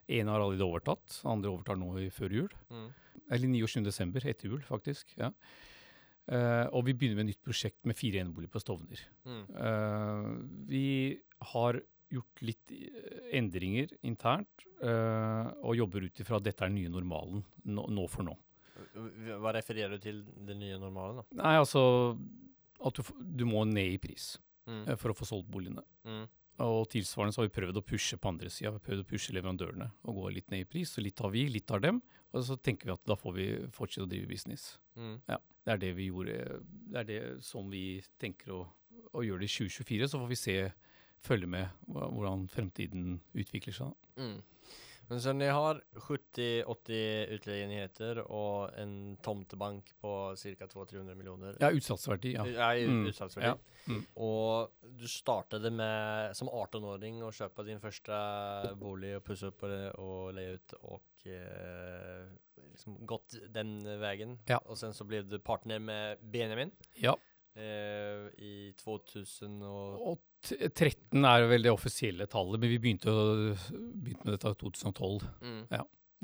Ene 0.08 0.30
har 0.30 0.40
allerede 0.40 0.66
overtatt, 0.68 1.22
andre 1.24 1.48
overtar 1.48 1.78
nå 1.80 1.96
i 1.98 2.10
før 2.10 2.28
jul. 2.28 2.50
Mm. 2.70 2.90
Eller 3.30 3.48
29. 3.48 3.84
desember, 3.84 4.20
etter 4.20 4.50
jul, 4.50 4.60
faktisk. 4.60 5.16
ja. 5.16 5.30
Eh, 6.24 6.66
og 6.72 6.86
vi 6.86 6.94
begynner 6.96 7.18
med 7.18 7.26
et 7.26 7.34
nytt 7.34 7.44
prosjekt 7.44 7.82
med 7.84 7.98
fire 7.98 8.22
eneboliger 8.22 8.52
på 8.54 8.62
Stovner. 8.62 9.02
Mm. 9.28 9.42
Uh, 9.52 10.30
vi 10.70 10.86
har 11.52 11.80
gjort 12.14 12.42
litt 12.46 12.72
eh, 12.72 13.34
endringer 13.40 13.92
internt, 14.06 14.64
uh, 14.84 15.50
og 15.64 15.76
jobber 15.76 16.06
ut 16.06 16.22
ifra 16.22 16.38
at 16.38 16.46
dette 16.46 16.64
er 16.64 16.72
den 16.72 16.78
nye 16.78 16.92
normalen 16.92 17.44
nå, 17.64 17.88
nå 17.92 18.06
for 18.12 18.24
nå. 18.26 18.36
Hva 19.42 19.52
refererer 19.54 19.96
du 19.96 20.02
til 20.02 20.22
den 20.46 20.62
nye 20.62 20.78
normalen 20.80 21.20
da? 21.20 21.26
Nei, 21.42 21.54
altså 21.58 21.84
at 22.84 22.96
du, 22.96 23.12
du 23.12 23.44
må 23.48 23.66
ned 23.68 23.96
i 23.96 24.00
pris 24.02 24.34
Mm. 24.64 24.96
for 24.96 25.12
å 25.12 25.16
få 25.16 25.26
solgt 25.28 25.50
boligene. 25.52 25.82
Mm. 26.08 26.24
Og 26.64 26.86
tilsvarende 26.92 27.34
så 27.34 27.42
har 27.42 27.48
vi 27.48 27.56
prøvd 27.56 27.80
å 27.80 27.84
pushe 27.84 28.16
på 28.20 28.30
andre 28.30 28.50
sida. 28.52 28.78
Prøvd 28.80 29.02
å 29.02 29.08
pushe 29.10 29.34
leverandørene 29.34 29.90
og 30.06 30.20
gå 30.20 30.30
litt 30.36 30.52
ned 30.54 30.64
i 30.64 30.68
pris. 30.70 30.94
Så 30.94 31.02
litt 31.04 31.20
har 31.20 31.32
vi, 31.34 31.48
litt 31.50 31.70
har 31.74 31.82
dem. 31.82 31.98
Og 32.32 32.46
så 32.46 32.56
tenker 32.56 32.88
vi 32.88 32.94
at 32.94 33.02
da 33.08 33.16
får 33.18 33.34
vi 33.36 33.46
fortsette 33.74 34.06
å 34.06 34.10
drive 34.10 34.30
business. 34.30 34.76
Mm. 34.96 35.18
Det 35.64 35.72
er 35.72 35.80
det 35.80 35.92
vi 35.96 36.08
gjorde. 36.10 36.60
Det 36.92 36.98
er 37.00 37.08
det 37.08 37.20
som 37.44 37.70
vi 37.72 38.02
tenker 38.20 38.52
å, 38.54 38.62
å 39.12 39.24
gjøre 39.24 39.44
det 39.44 39.50
i 39.50 39.54
2024. 39.54 40.08
Så 40.10 40.20
får 40.20 40.32
vi 40.32 40.40
se, 40.40 40.56
følge 41.24 41.48
med 41.48 41.86
hvordan 41.88 42.48
fremtiden 42.52 43.20
utvikler 43.32 43.76
seg. 43.76 43.94
Mm. 44.20 44.36
Men 45.08 45.20
så 45.20 45.32
ni 45.36 45.46
har 45.52 45.80
70-80 46.00 47.32
utleieenheter 47.36 48.20
og 48.24 48.70
en 48.80 49.16
tomtebank 49.24 49.90
på 50.00 50.12
ca. 50.36 50.66
200-300 50.70 51.14
millioner 51.18 51.56
Ja, 51.60 51.70
utsatsverdi, 51.70 52.32
Ja. 52.34 52.44
Ja, 52.46 52.70
Mm. 52.88 53.06
utsatsverdi. 53.10 53.46
Ja. 53.46 53.56
Mm. 53.88 54.06
Og 54.16 54.70
du 54.98 55.06
startet 55.08 55.66
med 55.72 56.34
som 56.36 56.48
18-åring 56.48 57.20
å 57.22 57.30
kjøpe 57.32 57.64
din 57.66 57.80
første 57.80 58.76
bolig 58.80 59.16
og 59.18 59.24
pusse 59.24 59.46
opp 59.50 59.58
på 59.60 59.68
det 59.68 59.92
og 59.98 60.32
leja 60.34 60.54
ut 60.56 60.74
og 60.82 61.00
eh, 61.26 62.24
liksom 62.72 62.96
gått 63.06 63.36
den 63.52 63.76
veien. 64.00 64.38
Ja. 64.48 64.58
Og 64.66 64.76
sen 64.80 64.92
så 64.96 65.04
ble 65.06 65.22
du 65.22 65.38
partner 65.38 65.78
med 65.78 66.18
Benjamin 66.22 66.72
ja. 66.96 67.14
eh, 67.56 68.28
i 68.38 68.72
2000 68.78 69.62
och... 69.62 70.10
Og 70.12 70.18
t- 70.18 70.33
13 70.44 71.24
er 71.24 71.46
vel 71.48 71.62
det 71.62 71.72
offisielle 71.72 72.26
tallet, 72.30 72.60
men 72.60 72.70
vi 72.70 72.78
begynte, 72.78 73.12
begynte 73.74 74.24
med 74.28 74.34
dette 74.36 74.52
i 74.54 74.58
2012. 74.60 75.28
Mm, 75.42 75.60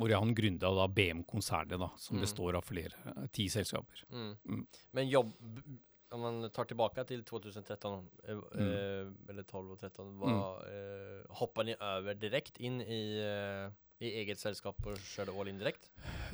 Hvor 0.01 0.15
han 0.17 0.35
gründa 0.35 0.71
da 0.73 0.87
BM-konsernet, 0.89 1.79
da, 1.79 1.91
som 2.01 2.17
Mm. 2.17 2.23
består 2.25 2.57
av 2.57 2.65
flere, 2.65 2.95
ti 3.33 3.49
selskaper. 3.49 4.05
mm. 4.11 4.37
Mm. 4.49 4.67
Men 4.93 5.09
jobb... 5.09 5.33
Om 6.13 6.21
man 6.21 6.51
tar 6.51 6.65
tilbake 6.67 7.05
til 7.07 7.21
2013 7.23 8.09
eh, 8.27 8.35
Mm. 8.35 8.59
eh, 8.59 9.13
eller 9.31 9.45
12 9.45 9.71
og 9.71 9.79
13, 9.79 10.19
vad, 10.19 10.65
eh, 10.67 11.23
hoppa 11.39 11.63
ni 11.63 11.77
over 11.81 12.15
direkte 12.19 12.59
inn 12.67 12.81
i, 12.81 13.21
eh, 13.23 13.71
i 14.01 14.11
eget 14.23 14.41
selskap 14.41 14.79
og 14.89 14.97
körde 15.05 15.33
all 15.37 15.51
indirekt? 15.51 15.91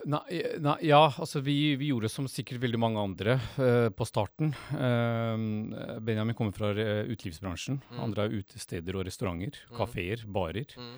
Nei, 0.07 0.23
eh, 0.39 0.55
nei, 0.63 0.77
ja, 0.87 1.01
altså 1.11 1.43
vi, 1.43 1.75
vi 1.81 1.91
gjorde 1.91 2.11
som 2.13 2.29
sikkert 2.31 2.63
veldig 2.63 2.79
mange 2.79 3.03
andre 3.03 3.39
uh, 3.59 3.89
på 3.91 4.07
starten. 4.07 4.53
Uh, 4.71 5.99
Benjamin 6.07 6.37
kommer 6.39 6.55
fra 6.55 6.71
utelivsbransjen. 7.11 7.81
Mm. 7.91 8.01
Andre 8.07 8.29
er 8.29 8.39
utesteder 8.39 9.01
og 9.01 9.07
restauranter, 9.09 9.59
Mm. 9.67 9.77
kafeer, 9.81 10.23
barer. 10.31 10.73
Mm. 10.79 10.97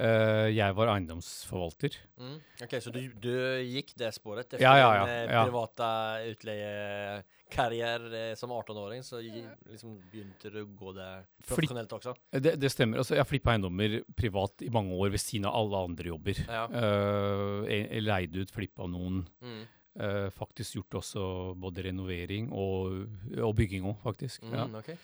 Uh, 0.00 0.48
jeg 0.48 0.74
var 0.74 0.88
eiendomsforvalter. 0.94 1.98
Mm. 2.16 2.38
Ok, 2.64 2.78
så 2.80 2.92
du, 2.94 3.02
du 3.20 3.34
gikk 3.68 3.92
det 4.00 4.08
efter 4.08 4.62
Ja, 4.62 4.72
ja, 4.80 4.88
ja, 4.96 5.06
ja. 5.28 5.44
Private 5.44 5.92
utleiekarriär 6.32 7.24
eh, 7.58 8.34
som 8.38 8.50
18-åring 8.50 9.04
så 9.04 9.20
liksom 9.20 9.98
begynte 10.12 10.50
du 10.52 10.60
å 10.62 10.66
gå 10.78 10.94
det 10.96 11.10
profesjonelt 11.46 11.92
også? 11.98 12.14
Det, 12.30 12.56
det 12.60 12.70
stemmer. 12.72 13.02
altså 13.02 13.18
Jeg 13.18 13.28
flippa 13.28 13.54
eiendommer 13.54 14.00
privat 14.16 14.64
i 14.64 14.70
mange 14.72 14.96
år 14.96 15.12
ved 15.14 15.22
siden 15.22 15.48
av 15.50 15.58
alle 15.60 15.84
andre 15.90 16.12
jobber. 16.12 16.42
Ja. 16.48 16.66
Uh, 16.68 17.62
jeg, 17.68 17.86
jeg 17.88 18.04
leide 18.06 18.42
ut, 18.42 18.52
flippa 18.54 18.88
noen. 18.90 19.22
Mm. 19.44 19.62
Uh, 19.92 20.28
faktisk 20.32 20.78
gjort 20.78 21.02
også 21.02 21.24
både 21.60 21.84
renovering 21.90 22.48
og, 22.56 23.02
og 23.36 23.56
bygging 23.58 23.84
òg, 23.90 23.98
faktisk. 24.04 24.46
Ja. 24.48 24.64
okay. 24.78 24.96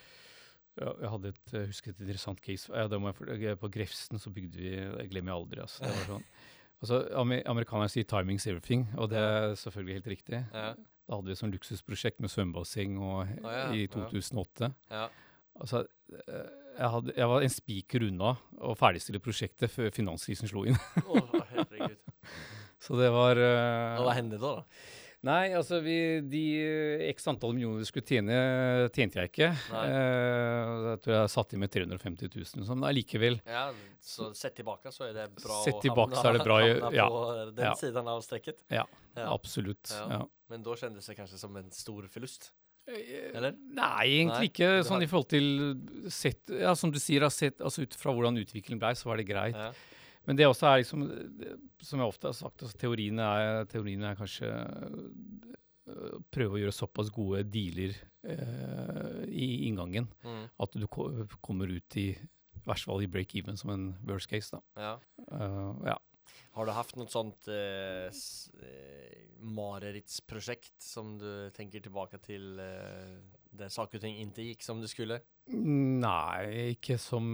Ja, 0.79 0.93
jeg 1.03 1.11
hadde 1.11 1.33
et, 1.33 1.43
jeg 1.53 1.71
husker 1.73 1.91
et 1.93 2.05
interessant 2.05 2.41
case. 2.45 2.71
Jeg, 2.71 3.57
på 3.59 3.71
Grefsen 3.75 4.21
så 4.23 4.31
bygde 4.31 4.61
vi 4.61 4.77
Det 4.77 5.09
glemmer 5.11 5.35
jeg 5.35 5.43
aldri. 5.43 5.65
Altså. 5.65 5.83
Det 5.83 5.97
var 5.97 6.07
sånn. 6.13 6.29
altså, 6.83 7.01
amer, 7.23 7.43
amerikanerne 7.51 7.93
sier 7.93 8.07
'timing's 8.07 8.47
everything', 8.47 8.87
og 8.97 9.11
det 9.11 9.19
er 9.19 9.57
selvfølgelig 9.59 9.99
helt 9.99 10.13
riktig. 10.15 10.45
Ja. 10.55 10.71
Da 11.09 11.17
hadde 11.17 11.33
vi 11.33 11.37
et 11.39 11.55
luksusprosjekt 11.55 12.21
med 12.21 12.29
svømmebasseng 12.29 12.99
ah, 13.01 13.31
ja, 13.41 13.63
i 13.73 13.87
2008. 13.89 14.69
Ja. 14.93 15.07
Altså, 15.59 15.81
eh, 16.13 16.51
jeg, 16.77 16.91
hadde, 16.93 17.15
jeg 17.17 17.29
var 17.31 17.45
en 17.47 17.55
spiker 17.55 18.05
unna 18.11 18.35
å 18.61 18.75
ferdigstille 18.77 19.23
prosjektet 19.25 19.73
før 19.73 19.89
finanskrisen 19.95 20.51
slo 20.51 20.67
inn. 20.69 20.77
oh, 21.09 21.33
herregud. 21.55 21.97
Så 22.85 22.95
det 23.01 23.09
var 23.11 23.41
uh, 23.41 23.99
Hva 24.05 24.13
hendte 24.15 24.39
da? 24.39 24.53
då? 24.61 25.08
Nei, 25.27 25.49
altså 25.59 25.81
vi, 25.83 25.95
de 26.31 26.43
x 27.11 27.25
antall 27.27 27.51
millioner 27.57 27.81
vi 27.83 27.89
skulle 27.89 28.07
tjene, 28.07 28.37
tjente 28.95 29.19
jeg 29.19 29.31
ikke. 29.33 29.49
Eh, 29.75 30.75
jeg 30.93 31.01
tror 31.03 31.15
jeg 31.17 31.33
satt 31.33 31.55
inn 31.57 31.63
med 31.65 31.73
350 31.75 32.31
000, 32.37 32.47
sånn, 32.69 32.79
men 32.79 32.87
allikevel. 32.93 33.41
Ja, 33.51 33.65
så 33.99 34.29
sett 34.39 34.55
tilbake, 34.61 34.93
så 34.95 35.09
er 35.09 35.17
det 35.17 35.25
bra 35.35 35.59
Sett 35.65 35.75
å 35.75 35.83
så 35.83 36.33
det 36.37 36.45
bra, 36.47 36.61
hamna 36.69 36.93
ja. 36.95 37.09
på 37.11 37.25
den 37.57 37.67
Ja. 37.67 37.75
siden 37.81 38.07
av 38.15 38.23
strekket? 38.23 38.63
Ja, 38.71 38.87
Ja. 39.19 39.33
Absolutt. 39.35 39.91
Men 40.49 40.63
da 40.63 40.77
kjennes 40.79 41.05
det 41.11 41.17
kanskje 41.19 41.39
som 41.43 41.57
en 41.59 41.71
stor 41.75 42.07
förlust. 42.07 42.53
Eh, 42.87 43.35
Eller? 43.35 43.57
Nei, 43.75 44.07
egentlig 44.23 44.39
Nei, 44.39 44.49
ikke. 44.53 44.69
Sånn 44.87 45.01
har- 45.01 45.03
i 45.03 45.09
forhold 45.11 45.29
til 45.35 46.11
sett 46.15 46.49
Ja, 46.55 46.75
som 46.79 46.93
du 46.95 47.01
sier, 47.03 47.27
sett, 47.29 47.59
altså 47.61 47.83
ut 47.83 47.93
fra 47.99 48.13
hvordan 48.15 48.39
utviklingen 48.39 48.79
blei, 48.79 48.95
så 48.95 49.11
var 49.11 49.17
det 49.19 49.27
greit. 49.27 49.59
Men 50.29 50.37
det 50.37 50.45
også 50.47 50.69
er 50.69 50.83
liksom, 50.83 51.05
som 51.81 52.03
jeg 52.03 52.13
ofte 52.13 52.29
har 52.29 52.37
sagt, 52.37 52.63
altså, 52.63 52.77
teoriene, 52.79 53.25
er, 53.25 53.63
teoriene 53.71 54.11
er 54.11 54.19
kanskje 54.19 54.51
øh, 54.53 56.19
prøve 56.35 56.59
å 56.59 56.61
gjøre 56.61 56.75
såpass 56.77 57.09
gode 57.15 57.47
dealer 57.49 57.97
eh, 58.29 59.23
i 59.33 59.49
inngangen 59.71 60.11
Mm. 60.25 60.45
at 60.61 60.77
du 60.77 60.85
ko 60.93 61.09
kommer 61.41 61.73
ut 61.73 61.97
i, 61.97 62.11
verst 62.69 62.85
fall 62.85 63.01
i 63.03 63.09
break-even 63.09 63.57
som 63.57 63.73
en 63.73 63.89
worst 64.05 64.29
case. 64.29 64.53
da. 64.53 64.61
Ja. 64.77 64.93
Uh, 65.33 65.73
ja. 65.89 65.97
Har 66.59 66.67
du 66.67 66.73
hatt 66.75 66.95
noe 66.99 67.09
sånt 67.09 67.49
eh, 67.49 68.09
eh, 68.11 69.19
som 70.83 71.17
du 71.21 71.51
tenker 71.57 71.81
tilbake 71.85 72.19
til 72.25 72.59
eh, 72.59 73.19
der 73.55 73.71
saker 73.73 74.01
og 74.01 74.05
ting 74.05 74.19
ikke 74.21 74.45
gikk 74.45 74.65
som 74.67 74.83
det 74.83 74.91
skulle? 74.91 75.21
Nei, 75.49 76.75
ikke 76.75 76.99
som 77.01 77.29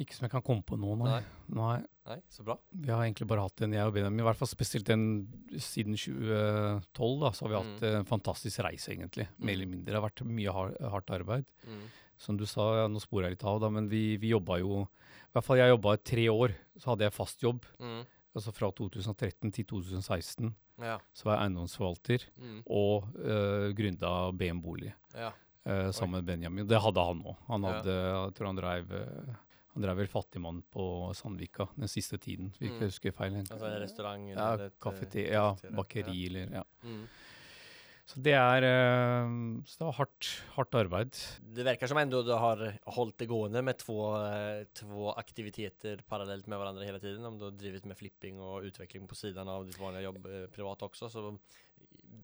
Ikke 0.00 0.14
som 0.16 0.24
jeg 0.26 0.32
kan 0.32 0.42
komme 0.42 0.64
på 0.66 0.74
nå, 0.80 0.94
nei. 0.98 1.20
nei. 1.54 1.76
nei. 2.08 2.16
så 2.28 2.42
bra. 2.42 2.56
Vi 2.72 2.90
har 2.90 3.04
egentlig 3.04 3.28
bare 3.30 3.44
hatt 3.46 3.62
en, 3.62 3.72
jeg 3.76 3.86
og 3.86 3.92
Benjamin, 3.94 4.22
i 4.24 4.26
hvert 4.26 4.40
fall 4.40 4.50
spesielt 4.50 4.88
den 4.88 5.04
siden 5.62 5.94
2012, 5.94 7.20
da, 7.22 7.30
så 7.32 7.44
har 7.46 7.52
vi 7.52 7.60
hatt 7.60 7.84
en 7.90 8.08
fantastisk 8.08 8.64
reise, 8.66 8.90
egentlig. 8.94 9.28
Mer 9.38 9.54
eller 9.54 9.70
mindre. 9.70 9.92
Det 9.92 9.98
har 10.00 10.06
vært 10.08 10.24
mye 10.26 10.54
hard, 10.56 10.74
hardt 10.96 11.12
arbeid. 11.14 11.46
Mm. 11.68 11.84
Som 12.24 12.38
du 12.40 12.44
sa, 12.46 12.66
ja, 12.82 12.88
nå 12.90 12.98
sporer 13.02 13.28
jeg 13.28 13.36
litt 13.36 13.46
av, 13.46 13.60
da, 13.62 13.70
men 13.74 13.86
vi, 13.90 14.16
vi 14.22 14.30
jobba 14.34 14.58
jo 14.62 14.82
I 14.84 15.30
hvert 15.34 15.46
fall 15.48 15.58
jeg 15.58 15.72
jobba 15.72 15.94
tre 15.98 16.26
år, 16.30 16.52
så 16.78 16.92
hadde 16.92 17.06
jeg 17.08 17.14
fast 17.16 17.42
jobb. 17.42 17.64
Mm. 17.82 18.02
Altså 18.34 18.52
fra 18.54 18.68
2013 18.74 19.50
til 19.54 19.66
2016 19.70 20.52
Ja. 20.82 20.96
så 21.14 21.26
var 21.28 21.36
jeg 21.36 21.44
eiendomsforvalter 21.46 22.24
Mm. 22.42 22.60
og 22.66 23.04
uh, 23.22 23.70
gründa 23.78 24.32
BM 24.34 24.58
Bolig 24.62 24.90
Ja. 25.14 25.30
eh, 25.66 25.90
sammen 25.94 26.18
med 26.18 26.24
Benjamin. 26.26 26.66
Det 26.66 26.80
hadde 26.82 26.98
han 27.06 27.22
òg. 27.22 27.36
Han 27.46 27.62
hadde, 27.62 27.94
jeg 27.94 28.34
tror 28.34 28.46
han 28.50 28.58
dreiv 28.58 28.90
eh, 28.92 29.34
han 29.74 29.82
drev 29.82 29.96
vel 29.98 30.06
Fattigmann 30.10 30.62
på 30.70 30.84
Sandvika 31.18 31.66
den 31.74 31.90
siste 31.90 32.18
tiden, 32.22 32.52
hvis 32.60 32.70
Mm. 32.70 32.80
jeg 32.80 32.90
husker 32.92 33.12
feil. 33.12 33.34
Altså 33.42 33.66
en 33.66 33.80
restaurant? 33.82 34.28
Ja, 34.30 34.52
eller 34.54 34.66
ett, 34.66 35.14
eh, 35.16 35.32
ja, 35.32 35.46
bakeri 35.74 36.26
eller 36.28 36.52
ja. 36.60 36.64
Mm. 36.84 37.06
Så 38.06 38.20
det 38.22 38.34
er 38.36 38.62
eh, 38.68 39.28
Så 39.64 39.78
det 39.78 39.86
var 39.86 39.92
hardt, 39.96 40.28
hardt 40.54 40.74
arbeid. 40.74 41.12
Det 41.56 41.64
virker 41.64 41.88
som 41.88 41.96
enda 41.98 42.22
du 42.22 42.32
har 42.36 42.78
holdt 42.86 43.16
det 43.18 43.28
gående 43.28 43.62
med 43.64 43.78
to, 43.78 43.96
eh, 44.14 44.64
aktiviteter 45.16 46.02
parallelt 46.06 46.46
med 46.46 46.58
hverandre 46.58 46.84
hele 46.84 47.00
tiden. 47.00 47.24
Om 47.24 47.38
du 47.38 47.44
har 47.46 47.52
drevet 47.52 47.84
med 47.86 47.96
flipping 47.96 48.38
og 48.38 48.64
utvikling 48.68 49.08
på 49.08 49.16
siden 49.16 49.48
av 49.48 49.64
ditt 49.66 49.78
vanlige 49.78 50.04
jobb 50.04 50.52
privat 50.52 50.78
også, 50.82 51.08
så 51.10 51.38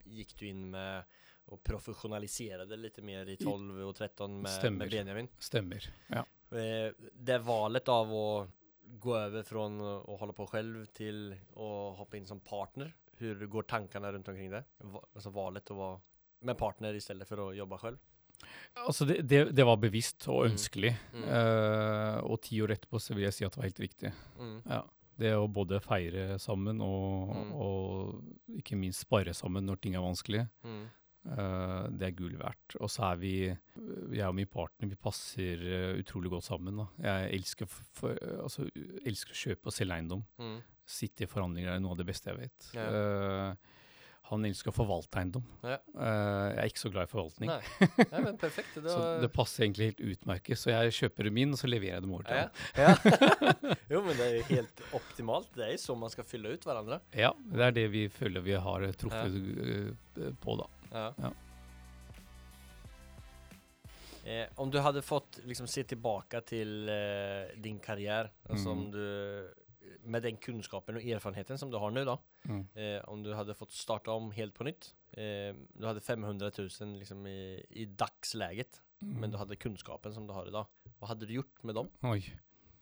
gikk 0.06 0.36
du 0.38 0.46
inn 0.46 0.70
med 0.70 1.04
og 1.50 1.58
profesjonalisere 1.64 2.68
det 2.68 2.78
litt 2.78 2.98
mer 3.02 3.26
i 3.26 3.34
12 3.36 3.80
og 3.88 3.96
13 3.96 4.36
med, 4.42 4.72
med 4.76 4.90
Benjamin. 4.92 5.28
Stemmer. 5.40 5.88
Ja. 6.12 6.22
Eh, 6.52 6.92
Det 7.14 7.38
valet 7.46 7.88
av 7.88 8.10
å 8.12 8.48
gå 9.00 9.14
over 9.14 9.42
fra 9.46 9.66
å 10.04 10.16
holde 10.18 10.34
på 10.34 10.48
selv 10.50 10.86
til 10.96 11.34
å 11.56 11.94
hoppe 11.96 12.16
inn 12.18 12.26
som 12.26 12.40
partner. 12.40 12.92
hvordan 13.20 13.48
går 13.52 13.62
tankene 13.68 14.12
rundt 14.12 14.28
omkring 14.28 14.50
det? 14.50 14.64
Altså 15.14 15.30
valget 15.30 15.70
valet 15.70 15.70
være 15.70 15.76
vara 15.76 15.98
med 16.42 16.56
partner 16.58 16.94
i 16.96 17.00
stedet 17.00 17.26
for 17.28 17.36
å 17.36 17.54
jobbe 17.54 17.78
selv? 17.78 17.98
Altså, 18.80 19.04
det, 19.06 19.18
det, 19.28 19.40
det 19.54 19.64
var 19.66 19.76
bevisst 19.76 20.26
og 20.28 20.46
Mm. 20.46 20.52
ønskelig. 20.54 20.94
Mm. 21.12 21.24
Eh, 21.28 22.20
og 22.24 22.40
ti 22.40 22.60
år 22.62 22.72
etterpå 22.72 22.98
så 22.98 23.14
vil 23.14 23.24
jeg 23.24 23.32
si 23.36 23.44
at 23.44 23.52
det 23.52 23.58
var 23.60 23.68
helt 23.68 23.80
riktig. 23.84 24.12
Mm. 24.38 24.62
Ja. 24.66 24.82
Det 25.20 25.34
å 25.36 25.46
både 25.52 25.80
feire 25.84 26.38
sammen 26.40 26.80
og, 26.80 27.34
Mm. 27.36 27.52
og 27.52 28.22
ikke 28.56 28.78
minst 28.80 29.00
spare 29.04 29.34
sammen 29.36 29.66
når 29.66 29.80
ting 29.82 29.94
er 29.94 30.00
vanskelig, 30.00 30.48
Mm. 30.64 30.88
Det 31.20 32.06
er 32.06 32.16
gull 32.16 32.36
verdt. 32.40 32.76
Og 32.80 32.90
så 32.92 33.10
er 33.10 33.18
vi, 33.20 33.34
jeg 33.50 34.26
og 34.26 34.36
min 34.36 34.48
partner, 34.50 34.88
vi 34.90 34.98
passer 35.00 35.64
eh, 35.66 35.98
utrolig 36.00 36.32
godt 36.32 36.48
sammen. 36.48 36.80
Da. 36.80 36.86
Jeg 37.04 37.34
elsker, 37.40 37.68
for, 37.68 38.16
altså, 38.40 38.68
elsker 39.04 39.36
å 39.36 39.40
kjøpe 39.42 39.70
og 39.70 39.76
selge 39.76 39.98
eiendom. 39.98 40.24
Mm. 40.40 40.56
Sitte 40.90 41.26
i 41.26 41.30
forhandlinger 41.30 41.74
er 41.74 41.84
noe 41.84 41.94
av 41.94 42.00
det 42.00 42.08
beste 42.08 42.32
jeg 42.32 42.40
vet. 42.40 42.72
Ja. 42.74 42.88
Uh, 42.90 43.76
han 44.30 44.46
elsker 44.46 44.70
å 44.70 44.74
forvalte 44.74 45.18
eiendom. 45.18 45.44
Ja. 45.66 45.76
Uh, 45.94 46.50
jeg 46.54 46.58
er 46.62 46.68
ikke 46.70 46.82
så 46.84 46.90
glad 46.94 47.08
i 47.08 47.10
forvaltning. 47.10 47.50
Nei. 47.50 47.88
Nei, 48.12 48.20
men 48.28 48.36
perfekt. 48.38 48.76
Det 48.78 48.92
Så 48.94 49.00
det 49.22 49.30
passer 49.34 49.66
egentlig 49.66 49.90
helt 49.90 50.02
utmerket. 50.12 50.60
Så 50.60 50.70
jeg 50.70 50.94
kjøper 51.00 51.30
min, 51.34 51.54
og 51.54 51.60
så 51.60 51.70
leverer 51.70 51.96
jeg 51.98 52.04
dem 52.06 52.14
over 52.14 52.28
til 52.28 52.38
ham. 52.38 52.52
ja. 52.78 52.94
jo 53.92 54.02
men 54.06 54.18
det 54.18 54.26
er 54.26 54.36
jo 54.36 54.44
helt 54.52 54.84
optimalt. 55.00 55.50
Det 55.56 55.66
er 55.66 55.72
jo 55.74 55.82
sånn 55.82 56.02
man 56.04 56.14
skal 56.14 56.28
fylle 56.30 56.54
ut 56.54 56.66
hverandre. 56.68 57.00
Ja, 57.18 57.32
det 57.54 57.66
er 57.66 57.76
det 57.80 57.86
vi 57.94 58.04
føler 58.12 58.44
vi 58.46 58.54
har 58.54 58.86
eh, 58.86 58.94
truffet 58.98 59.34
eh, 59.34 60.30
på, 60.44 60.56
da. 60.62 60.68
Ja. 60.92 61.12
Ja. 61.22 61.30
Eh, 64.24 64.46
om 64.60 64.70
du 64.70 64.78
hadde 64.84 65.00
fått 65.02 65.38
liksom 65.48 65.66
se 65.70 65.82
tilbake 65.88 66.42
til 66.46 66.88
eh, 66.92 67.54
din 67.62 67.78
karriere, 67.80 68.30
altså 68.50 68.68
Mm. 68.74 68.78
om 68.78 68.90
du 68.92 69.48
med 70.04 70.22
den 70.22 70.36
kunnskapen 70.36 70.96
og 70.96 71.02
erfarenheten 71.02 71.58
som 71.58 71.70
du 71.70 71.78
har 71.78 71.90
nå, 71.90 72.04
då, 72.04 72.18
Mm. 72.48 72.66
eh, 72.76 73.00
om 73.08 73.22
du 73.22 73.32
hadde 73.34 73.54
fått 73.54 73.72
starte 73.72 74.08
om 74.10 74.30
helt 74.30 74.54
på 74.54 74.64
nytt, 74.64 74.92
eh, 75.16 75.52
du 75.78 75.86
hadde 75.86 76.00
500 76.00 76.50
000 76.58 76.98
liksom 76.98 77.26
i, 77.26 77.64
i 77.70 77.84
dagsläget, 77.86 78.80
men 79.00 79.30
du 79.30 79.36
hadde 79.38 79.56
kunnskapen 79.56 80.12
som 80.14 80.26
du 80.26 80.32
har 80.32 80.46
i 80.46 80.50
dag. 80.50 80.66
Hva 81.00 81.08
hadde 81.08 81.26
du 81.26 81.32
gjort 81.34 81.64
med 81.64 81.74
dem? 81.74 81.88
Oi. 82.04 82.22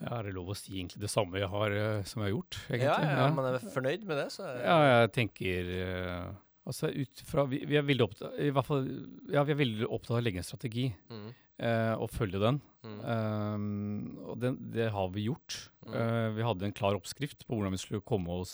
Ja, 0.01 0.19
er 0.19 0.23
det 0.25 0.35
lov 0.35 0.49
å 0.51 0.55
si 0.57 0.75
egentlig 0.79 1.01
det 1.01 1.11
samme 1.11 1.39
jeg 1.39 1.49
har, 1.49 1.71
eh, 1.71 2.03
som 2.05 2.23
jeg 2.23 2.33
har 2.33 2.37
gjort? 2.43 2.59
Ja, 2.71 3.01
ja, 3.03 3.27
ja, 3.27 3.31
man 3.35 3.55
er 3.55 3.59
fornøyd 3.59 4.05
med 4.05 4.17
det 4.17 4.29
så 4.33 4.43
Ja, 4.63 5.01
jeg 5.03 5.13
tenker 5.13 5.71
eh, 5.75 6.35
Altså 6.69 6.91
ut 6.93 7.21
fra 7.25 7.47
vi, 7.49 7.63
vi 7.65 7.79
er 7.81 7.85
veldig 7.89 8.05
opptatt 8.05 8.35
I 8.45 8.51
hvert 8.53 8.67
fall 8.69 8.89
Ja, 9.33 9.41
vi 9.49 9.55
er 9.55 9.61
veldig 9.63 9.87
opptatt 9.89 10.13
av 10.17 10.21
å 10.21 10.25
legge 10.27 10.43
en 10.43 10.47
strategi 10.47 10.89
Mm, 11.09 11.29
eh, 11.65 11.95
og 11.97 12.11
følge 12.13 12.41
den. 12.43 12.61
mm, 12.85 12.99
Um, 13.09 14.19
og 14.29 14.37
den, 14.43 14.59
det 14.73 14.91
har 14.95 15.09
vi 15.15 15.25
gjort. 15.27 15.57
Mm. 15.87 15.95
Uh, 15.97 16.29
vi 16.37 16.45
hadde 16.47 16.67
en 16.69 16.75
klar 16.77 16.95
oppskrift 16.99 17.43
på 17.49 17.57
hvordan 17.57 17.75
vi 17.75 17.81
skulle 17.83 18.05
komme 18.07 18.31
oss 18.43 18.53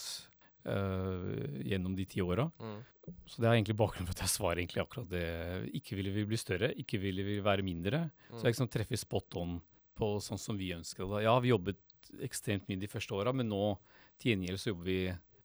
uh, 0.65 1.61
gjennom 1.65 1.95
de 1.97 2.05
ti 2.09 2.23
åra. 2.23 2.47
mm, 2.59 2.79
Så 3.29 3.41
det 3.41 3.47
er 3.49 3.57
egentlig 3.57 3.77
bakgrunnen 3.77 4.07
for 4.09 4.15
at 4.17 4.23
jeg 4.25 4.33
svarer 4.33 4.63
egentlig 4.63 4.81
akkurat 4.81 5.09
det. 5.11 5.25
Ikke 5.77 5.97
ville 5.99 6.13
vi 6.15 6.25
bli 6.31 6.39
større, 6.41 6.71
ikke 6.81 6.99
ville 7.03 7.25
vi 7.27 7.37
være 7.45 7.65
mindre. 7.67 8.07
Så 8.31 8.41
jeg 8.47 8.55
liksom 8.55 8.71
treffer 8.73 8.97
spot 8.97 9.37
on 9.41 9.59
på 9.95 10.15
sånn 10.23 10.41
som 10.41 10.57
vi 10.57 10.71
ønsker 10.75 11.05
det. 11.11 11.23
Ja, 11.27 11.37
vi 11.39 11.53
jobbet 11.53 11.79
ekstremt 12.25 12.65
mye 12.69 12.79
de 12.81 12.89
første 12.91 13.13
åra, 13.15 13.31
men 13.35 13.49
nå 13.51 13.75
til 14.19 14.33
gjengjeld 14.33 14.59
så 14.61 14.71
jobber 14.73 14.89
vi 14.89 14.99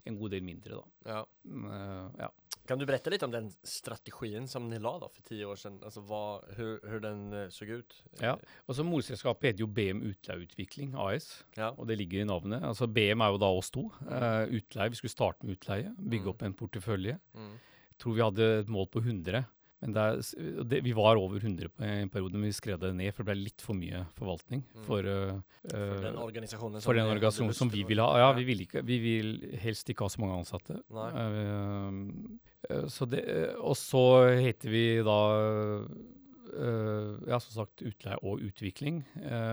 en 0.08 0.16
god 0.16 0.32
del 0.32 0.42
mindre, 0.46 0.80
da. 0.80 1.12
ja. 1.12 1.20
Mm, 1.44 1.66
eh, 1.68 2.22
ja. 2.24 2.30
Kan 2.70 2.78
du 2.78 2.86
berätta 2.86 3.10
litt 3.10 3.24
om 3.26 3.32
den 3.34 3.48
strategien 3.66 4.44
som 4.48 4.68
ni 4.70 4.78
la 4.78 4.92
da 5.02 5.08
for 5.10 5.24
ti 5.26 5.40
år 5.42 5.58
siden? 5.58 5.80
Altså 5.82 6.04
vad, 6.06 6.44
hur, 6.54 6.76
hur 6.86 7.00
den 7.02 7.24
eh, 7.34 7.48
såg 7.50 7.72
ut? 7.80 7.96
Ja. 8.22 8.36
Og 8.70 8.76
så 8.78 8.84
Morselskapet 8.86 9.48
heter 9.50 9.64
jo 9.64 9.70
BM 9.74 10.04
Utleieutvikling 10.12 10.94
AS, 10.94 11.42
Ja. 11.58 11.72
og 11.74 11.88
det 11.90 11.98
ligger 11.98 12.22
i 12.22 12.28
navnet. 12.30 12.62
Altså 12.62 12.86
BM 12.86 13.24
er 13.26 13.34
jo 13.34 13.40
da 13.42 13.50
oss 13.58 13.72
to. 13.74 13.88
Uh, 14.06 14.46
utleie, 14.54 14.90
Vi 14.94 15.00
skulle 15.02 15.10
starte 15.16 15.42
med 15.42 15.58
utleie, 15.58 15.90
bygge 15.98 16.28
Mm. 16.28 16.34
opp 16.36 16.42
en 16.46 16.54
portefølje. 16.54 17.18
Mm. 17.34 17.50
Jeg 17.90 17.98
tror 17.98 18.14
vi 18.14 18.22
hadde 18.22 18.46
et 18.60 18.68
mål 18.70 18.86
på 18.86 19.02
100. 19.02 19.44
Men 19.82 19.96
er, 19.96 20.18
det, 20.68 20.82
vi 20.84 20.92
var 20.92 21.16
over 21.16 21.40
100 21.40 21.70
på 21.72 21.82
en 21.82 22.10
periode, 22.12 22.34
men 22.36 22.50
vi 22.50 22.52
skrev 22.52 22.78
det 22.78 22.94
ned, 22.94 23.14
for 23.16 23.24
det 23.24 23.32
ble 23.32 23.44
litt 23.48 23.62
for 23.64 23.72
mye 23.74 24.02
forvaltning. 24.14 24.62
Mm. 24.76 24.84
For, 24.84 24.98
eh, 25.00 25.40
For 25.72 26.02
den 26.04 26.14
eh, 26.14 26.22
organisasjonen 26.22 26.82
for 26.84 26.92
den 26.94 27.06
ni- 27.08 27.14
organisasjonen 27.16 27.54
som 27.56 27.70
vi 27.72 27.82
ville 27.82 27.88
vil 27.96 28.04
ha. 28.04 28.18
Ja, 28.18 28.28
Ja. 28.30 28.32
vi 28.36 28.44
vil, 28.44 28.60
ikke, 28.66 28.84
vi 28.84 28.98
vil 29.00 29.58
helst 29.58 29.88
ikke 29.88 30.04
ha 30.04 30.08
så 30.12 30.20
mange 30.20 30.38
ansatte. 30.38 30.82
Nei. 30.92 31.10
Eh, 32.68 32.86
så 32.92 33.06
det, 33.08 33.22
eh, 33.24 33.54
og 33.56 33.76
så 33.78 34.02
heter 34.36 34.68
vi 34.74 34.84
da 35.06 35.18
eh, 36.50 37.16
ja, 37.30 37.38
som 37.40 37.54
sagt 37.62 37.82
utleie 37.86 38.18
og 38.26 38.42
utvikling. 38.44 39.02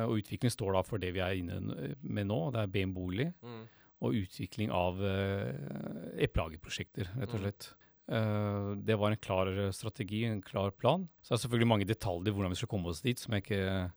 Og 0.09 0.17
utvikling 0.21 0.51
står 0.53 0.73
da 0.77 0.83
for 0.85 0.97
det 1.01 1.13
vi 1.15 1.21
er 1.23 1.37
inne 1.39 1.59
med 2.01 2.27
nå. 2.29 2.39
Det 2.55 2.63
er 2.65 2.71
BM 2.73 2.93
Bolig 2.95 3.29
Mm. 3.43 3.67
og 4.01 4.13
utvikling 4.13 4.69
av 4.69 4.99
uh, 5.01 6.13
eplehageprosjekter, 6.21 7.07
rett 7.17 7.31
og 7.33 7.39
Mm. 7.39 7.43
slett. 7.45 7.73
Eh, 8.09 8.75
det 8.85 8.95
var 8.97 9.09
en 9.11 9.17
klar 9.17 9.71
strategi, 9.73 10.23
en 10.25 10.41
klar 10.41 10.69
plan. 10.71 11.07
Så 11.21 11.31
er 11.33 11.37
det 11.37 11.41
selvfølgelig 11.45 11.67
mange 11.67 11.85
detaljer 11.89 12.31
hvordan 12.33 12.49
vi 12.53 12.55
skal 12.61 12.67
komme 12.69 12.87
oss 12.89 13.01
dit, 13.01 13.17
som 13.19 13.33
jeg 13.33 13.43
ikke 13.43 13.91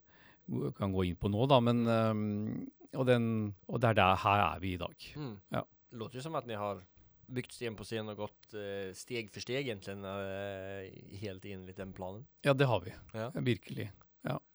kan 0.76 0.92
gå 0.92 1.04
inn 1.06 1.16
på 1.16 1.28
nå, 1.30 1.46
da. 1.48 1.60
Men, 1.60 1.86
um, 1.86 2.70
og, 2.94 3.06
den, 3.06 3.54
og 3.68 3.80
det 3.80 3.90
er 3.90 3.94
der 4.00 4.16
her 4.16 4.40
er 4.56 4.58
vi 4.60 4.72
i 4.74 4.80
dag. 4.80 4.96
Mm. 5.16 5.36
Ja. 5.52 5.62
Låter 5.92 6.16
jo 6.16 6.22
som 6.22 6.34
at 6.34 6.46
ni 6.46 6.54
har 6.54 6.80
byggt 7.30 7.52
sten 7.52 7.76
på 7.76 7.84
sten 7.84 8.08
och 8.08 8.16
gått 8.16 8.54
eh, 8.54 8.94
steg 8.94 9.30
för 9.30 9.40
steg 9.40 9.60
egentligen 9.66 10.04
eh, 10.04 11.16
helt 11.18 11.44
enligt 11.44 11.76
den 11.76 11.92
planen. 11.92 12.26
Ja, 12.42 12.54
det 12.54 12.64
har 12.64 12.80
vi. 12.80 12.92
Ja. 13.12 13.32
Virkelig. 13.34 13.92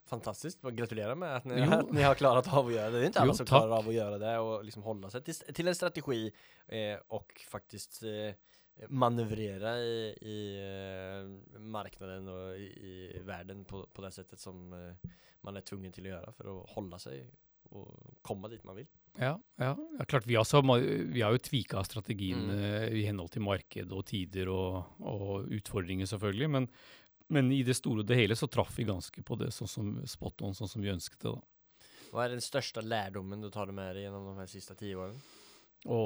Fantastiskt, 0.07 0.61
Gratulerer 0.61 1.15
med 1.15 1.35
att 1.35 1.45
ni, 1.45 1.61
att 1.61 1.91
ni 1.91 2.01
har 2.01 2.15
klarat 2.15 2.53
av 2.53 2.67
att 2.67 2.73
göra 2.73 2.89
det. 2.89 2.97
Det 2.97 3.03
är 3.03 3.07
inte 3.07 3.19
alla 3.19 3.31
Jo, 3.31 3.35
som 3.37 3.45
tack. 3.45 3.59
klarar 3.59 3.77
av 3.77 3.87
att 3.87 3.93
göra 3.93 4.17
det 4.17 4.39
och 4.39 4.63
liksom 4.63 4.83
hålla 4.83 5.09
sig 5.09 5.23
till, 5.23 5.33
till 5.35 5.67
en 5.67 5.75
strategi 5.75 6.31
eh, 6.67 6.99
och 7.07 7.41
faktiskt 7.49 8.03
eh, 8.03 8.33
manövrera 8.89 9.77
i, 9.79 10.17
i 10.21 10.57
eh, 11.53 11.59
marknaden 11.59 12.27
och 12.27 12.57
i, 12.57 13.11
i 13.15 13.21
världen 13.23 13.65
på, 13.65 13.87
på 13.93 14.01
det 14.01 14.11
sättet 14.11 14.39
som 14.39 14.69
man 15.41 15.57
är 15.57 15.61
tvungen 15.61 15.91
till 15.91 16.03
att 16.03 16.09
göra 16.09 16.31
för 16.31 16.61
att 16.63 16.69
hålla 16.69 16.99
sig 16.99 17.31
och 17.69 17.87
komma 18.21 18.47
dit 18.47 18.63
man 18.63 18.75
vill. 18.75 18.87
Ja, 19.19 19.33
ja. 19.61 19.71
ja 19.99 20.05
klart 20.09 20.25
vi, 20.27 20.35
også, 20.37 20.59
vi 21.11 21.21
har 21.23 21.31
jo 21.35 21.39
tvika 21.39 21.83
strategien 21.87 22.45
Mm. 22.49 22.53
eh, 22.59 22.87
i 22.99 23.05
henhold 23.07 23.31
til 23.31 23.45
marked 23.45 23.91
og 23.95 24.05
tider 24.09 24.49
og, 24.51 24.97
og 24.99 25.47
utfordringer, 25.55 26.05
selvfølgelig. 26.09 26.49
Men, 26.51 26.67
men 27.29 27.51
i 27.55 27.61
det 27.63 27.77
store 27.79 28.03
og 28.03 28.09
det 28.09 28.17
hele 28.19 28.35
så 28.35 28.49
traff 28.51 28.75
vi 28.77 28.87
ganske 28.89 29.23
på 29.25 29.37
det 29.39 29.51
sånn 29.55 29.71
som 29.71 29.93
spot 30.05 30.41
on, 30.45 30.53
sånn 30.57 30.69
som 30.71 30.83
vi 30.83 30.91
ønsket 30.93 31.21
det. 31.23 31.31
da. 31.31 31.87
Hva 32.11 32.25
er 32.25 32.35
den 32.35 32.43
største 32.43 32.83
lærdommen 32.85 33.41
du 33.43 33.49
tar 33.51 33.71
med 33.75 33.95
deg 33.95 34.05
gjennom 34.05 34.29
de 34.29 34.37
her 34.39 34.51
siste 34.51 34.75
ti 34.79 34.93
årene? 34.95 35.19
Å, 35.85 35.97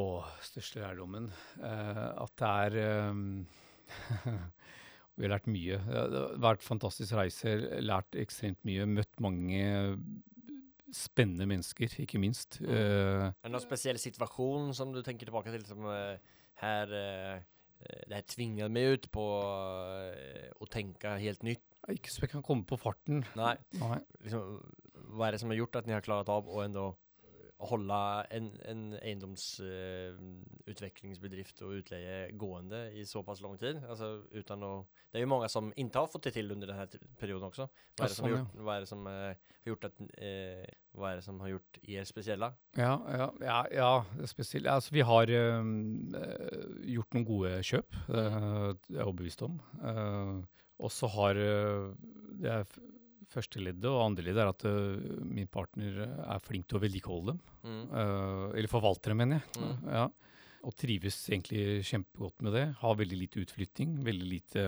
største 0.43 0.81
lærdommen. 0.81 1.29
Eh, 1.63 2.05
at 2.23 2.33
det 2.41 2.47
er 2.65 3.09
um, 3.11 3.45
Vi 5.19 5.25
har 5.27 5.33
lært 5.33 5.49
mye. 5.51 5.77
Det 5.83 5.99
har 5.99 6.35
vært 6.39 6.63
fantastisk 6.63 7.13
reise, 7.17 7.57
lært 7.83 8.15
ekstremt 8.15 8.59
mye, 8.67 8.85
møtt 8.87 9.19
mange 9.19 9.61
spennende 10.95 11.47
mennesker, 11.49 11.91
ikke 12.01 12.19
minst. 12.21 12.59
Mm. 12.61 12.69
Uh, 12.69 13.29
Er 13.29 13.47
det 13.47 13.53
noen 13.53 13.63
spesiell 13.63 13.99
situasjon 14.01 14.73
som 14.77 14.93
du 14.95 15.01
tenker 15.05 15.29
tilbake 15.29 15.53
til 15.53 15.65
som 15.67 15.85
uh, 15.85 16.17
her 16.59 16.93
eh, 16.95 17.47
Det 17.79 18.17
her 18.17 18.25
tvinger 18.27 18.71
meg 18.73 18.97
ut 18.97 19.05
på 19.13 19.23
å 19.23 20.65
tenke 20.71 21.13
helt 21.21 21.45
nytt? 21.47 21.63
ikke 21.89 22.11
så 22.11 22.25
jeg 22.25 22.33
kan 22.33 22.43
komme 22.45 22.67
på 22.67 22.77
farten. 22.77 23.23
Nei, 23.39 23.55
Nei. 23.79 23.99
liksom, 24.25 24.59
hva 25.15 25.29
er 25.29 25.33
det 25.33 25.39
som 25.41 25.53
har 25.53 25.57
gjort 25.61 25.79
at 25.79 25.87
ni 25.87 25.95
har 25.95 26.03
klart 26.05 26.29
av 26.29 26.49
å 26.49 26.59
ändå 26.61 26.89
holde 27.59 28.23
en, 28.31 28.45
en 28.71 28.95
eiendomsutviklingsbedrift 29.01 31.61
og 31.65 31.73
utleie 31.81 32.31
gående 32.39 32.93
i 32.95 33.05
såpass 33.07 33.41
lang 33.43 33.59
tid? 33.59 33.75
Altså, 33.83 34.23
uten 34.31 34.63
å, 34.63 34.87
det 35.11 35.19
er 35.19 35.23
jo 35.25 35.33
mange 35.33 35.49
som 35.51 35.73
ikke 35.75 35.99
har 35.99 36.07
fått 36.11 36.25
det 36.29 36.33
til 36.37 36.51
under 36.55 36.67
denne 36.71 36.87
perioden 37.19 37.47
også. 37.49 37.65
Hva 37.97 38.03
er 38.05 38.09
det 38.11 38.15
som 38.15 38.25
har 38.25 38.31
sånn, 38.35 38.45
gjort, 38.45 38.55
hva 38.63 38.71
er 38.75 38.79
det 38.85 38.91
som, 38.91 39.01
eh, 39.11 39.35
har 39.59 39.69
gjort 39.73 39.87
at, 39.89 39.95
eh, 40.23 40.67
hva 40.95 41.05
er 41.09 41.15
det 41.19 41.25
som 41.27 41.35
har 41.43 41.49
gjort 41.53 41.71
er 41.83 42.03
spesielle? 42.07 42.47
Ja, 42.79 42.95
ja, 43.19 43.27
ja, 43.43 43.59
ja 43.75 43.91
spesielt. 44.31 44.67
Altså, 44.71 44.89
vi 44.95 45.03
har 45.11 45.25
øh, 45.41 45.63
gjort 46.95 47.11
noen 47.17 47.27
gode 47.27 47.51
kjøp, 47.59 47.89
øh, 48.07 48.71
det 48.71 48.95
er 48.95 48.99
jeg 49.01 49.05
overbevist 49.05 49.41
om. 49.45 49.53
Uh, 49.83 50.39
og 50.79 50.91
så 50.95 51.11
har 51.11 51.35
øh, 51.35 51.91
det 52.39 52.51
er 52.51 52.63
Første 53.29 53.61
leddet 53.61 53.85
og 53.89 54.01
andre 54.07 54.25
leddet 54.25 54.41
er 54.41 54.49
at 54.51 54.65
uh, 54.65 55.19
min 55.25 55.49
partner 55.51 56.01
er 56.07 56.41
flink 56.41 56.65
til 56.69 56.79
å 56.79 56.83
vedlikeholde 56.83 57.35
dem. 57.35 57.43
Mm. 57.61 57.83
Uh, 57.93 58.47
eller 58.55 58.71
forvalte 58.71 59.11
dem, 59.11 59.21
mener 59.21 59.39
jeg. 59.39 59.61
Mm. 59.61 59.91
Ja. 59.93 60.07
Og 60.67 60.75
trives 60.75 61.21
egentlig 61.29 61.83
kjempegodt 61.87 62.41
med 62.43 62.57
det. 62.57 62.65
Har 62.81 62.97
veldig 62.99 63.19
lite 63.21 63.43
utflytting, 63.43 63.99
veldig 64.03 64.31
lite 64.33 64.65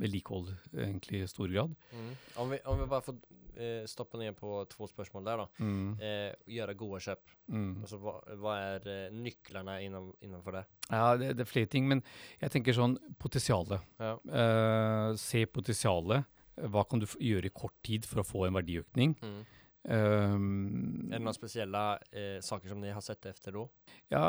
vedlikehold 0.00 0.52
egentlig 0.76 1.22
i 1.24 1.28
stor 1.28 1.50
grad. 1.52 1.74
Mm. 1.92 2.12
Om, 2.36 2.52
vi, 2.52 2.60
om 2.68 2.80
vi 2.80 2.86
bare 2.90 3.04
får 3.04 3.16
eh, 3.56 3.84
stoppe 3.88 4.20
ned 4.20 4.36
på 4.36 4.58
to 4.70 4.88
spørsmål 4.90 5.26
der, 5.26 5.42
da. 5.42 5.64
Mm. 5.64 5.90
Eh, 6.00 6.30
gjøre 6.56 6.76
gode 6.78 7.00
kjøp. 7.06 7.34
Mm. 7.52 7.70
Altså, 7.82 8.00
hva, 8.02 8.14
hva 8.42 8.56
er 8.60 8.88
eh, 8.92 9.16
nøklene 9.16 9.78
innom, 9.86 10.10
innenfor 10.24 10.58
det? 10.58 10.64
Ja, 10.90 11.04
det, 11.20 11.32
det 11.38 11.46
er 11.46 11.50
flere 11.50 11.72
ting, 11.72 11.88
men 11.90 12.04
jeg 12.42 12.54
tenker 12.54 12.76
sånn 12.76 12.98
potensialet. 13.22 13.84
Ja. 14.00 14.14
Eh, 14.42 15.10
se 15.20 15.44
potensialet. 15.48 16.28
Hva 16.56 16.84
kan 16.88 17.02
du 17.02 17.06
gjøre 17.06 17.50
i 17.50 17.54
kort 17.54 17.74
tid 17.84 18.06
for 18.08 18.22
å 18.22 18.26
få 18.26 18.46
en 18.48 18.56
verdiøkning? 18.56 19.16
Mm. 19.22 19.38
Um, 19.86 21.10
Er 21.12 21.18
det 21.20 21.22
noen 21.22 21.36
spesielle 21.36 21.82
eh, 22.10 22.40
saker 22.42 22.72
som 22.72 22.80
de 22.82 22.90
har 22.90 23.04
sett 23.06 23.26
etter 23.30 23.54
da? 23.54 23.66
ja, 24.10 24.22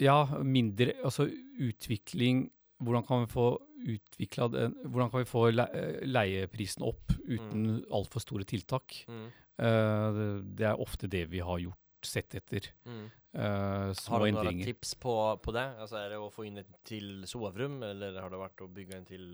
ja, 0.00 0.16
mindre 0.42 0.94
Altså 1.04 1.26
utvikling 1.60 2.46
Hvordan 2.84 3.04
kan 3.06 3.24
vi 3.26 3.30
få 3.32 3.46
utvikla 3.84 4.48
Hvordan 4.88 5.10
kan 5.12 5.20
vi 5.22 5.28
få 5.28 5.42
le 5.52 5.66
leieprisen 6.08 6.82
opp 6.86 7.12
uten 7.24 7.64
Mm. 7.64 7.84
altfor 7.92 8.20
store 8.20 8.44
tiltak? 8.48 9.04
Mm. 9.08 9.26
Uh, 9.60 10.08
det, 10.16 10.56
det 10.58 10.66
er 10.66 10.80
ofte 10.82 11.06
det 11.08 11.22
vi 11.30 11.38
har 11.38 11.58
gjort, 11.62 11.78
sett 12.08 12.34
etter. 12.40 12.66
Mm. 12.86 13.04
Uh, 13.34 13.90
små 13.98 14.12
Har 14.14 14.22
du 14.22 14.36
noen 14.36 14.60
tips 14.62 14.92
på, 15.02 15.12
på 15.42 15.52
det? 15.56 15.64
Altså, 15.82 15.96
er 15.98 16.12
det 16.12 16.18
å 16.22 16.28
få 16.30 16.44
inn 16.46 16.60
et 16.60 16.68
til 16.86 17.24
soverom, 17.26 17.80
eller 17.82 18.14
har 18.22 18.30
det 18.30 18.38
vært 18.38 18.62
å 18.62 18.68
bygge 18.70 18.98
en 19.00 19.08
til 19.08 19.24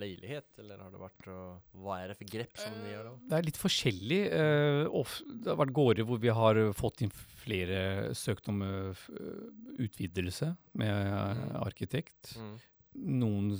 leilighet, 0.00 0.48
eller 0.62 0.80
har 0.80 0.94
det 0.94 1.02
vært 1.02 1.28
å 1.28 1.40
Hva 1.82 1.98
er 2.00 2.08
det 2.12 2.16
for 2.22 2.30
grep 2.32 2.56
som 2.56 2.78
ni 2.80 2.94
gjør 2.94 3.10
da? 3.10 3.12
Det 3.28 3.36
er 3.36 3.46
litt 3.50 3.60
forskjellig. 3.60 4.20
Uh, 4.32 4.86
of, 5.02 5.18
det 5.28 5.52
har 5.52 5.60
vært 5.60 5.76
gårder 5.76 6.08
hvor 6.08 6.22
vi 6.22 6.32
har 6.40 6.62
eh, 6.62 6.72
fått 6.76 7.04
inn 7.04 7.12
flere 7.12 8.14
søkt 8.16 8.48
om 8.48 8.62
eh, 8.64 9.04
eh, 9.12 9.44
utvidelse 9.84 10.54
med 10.80 10.90
eh, 10.94 11.36
Mm. 11.40 11.54
arkitekt. 11.60 12.34
Mm. 12.40 12.56
Noen 13.20 13.52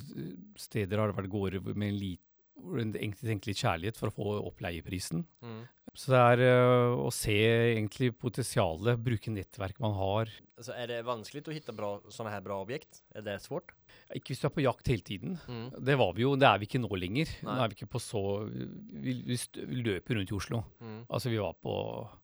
steder 0.59 0.99
har 0.99 1.11
det 1.11 1.17
vært 1.21 1.31
gårder 1.33 1.62
med 1.75 1.89
en 1.93 1.99
lit, 2.00 2.23
hvor 2.61 2.81
en 2.81 2.91
egentlig 2.93 3.29
tenker 3.29 3.53
litt 3.53 3.61
kjærlighet 3.62 3.97
for 4.00 4.11
å 4.11 4.15
få 4.17 4.33
opp 4.49 4.61
leieprisen. 4.65 5.23
Mm. 5.45 5.61
Så 5.99 6.12
det 6.12 6.20
er 6.20 6.44
eh, 6.47 6.92
å 6.94 7.11
se 7.14 7.35
egentlig 7.75 8.12
potensialet, 8.18 9.00
bruke 9.02 9.32
nettverk 9.35 9.80
man 9.82 9.97
har. 9.99 10.30
Altså, 10.61 10.75
er 10.76 10.90
det 10.92 11.00
vanskelig 11.09 11.42
å 11.42 11.54
finne 11.54 11.75
bra, 11.76 11.90
sånne 12.12 12.35
her 12.35 12.44
bra 12.44 12.61
objekt? 12.62 13.02
Er 13.17 13.25
det 13.26 13.41
svårt? 13.43 13.75
Ikke 14.15 14.32
hvis 14.32 14.43
du 14.43 14.47
er 14.49 14.54
på 14.54 14.62
jakt 14.62 14.88
hele 14.91 15.04
tiden. 15.06 15.36
Mm. 15.50 15.67
Det 15.86 15.97
var 15.99 16.15
vi 16.17 16.25
jo, 16.25 16.32
det 16.38 16.47
er 16.47 16.60
vi 16.62 16.67
ikke 16.69 16.80
nå 16.82 16.91
lenger. 16.99 17.30
Nå 17.47 17.56
er 17.56 17.71
vi 17.71 17.78
ikke 17.78 17.91
på 17.91 18.00
så 18.02 18.23
Vi, 18.50 19.15
vi, 19.26 19.36
vi 19.38 19.82
løper 19.84 20.19
rundt 20.19 20.32
i 20.32 20.36
Oslo. 20.36 20.62
Mm. 20.82 21.04
Altså 21.08 21.30
vi 21.32 21.38
var 21.43 21.54
på 21.62 21.75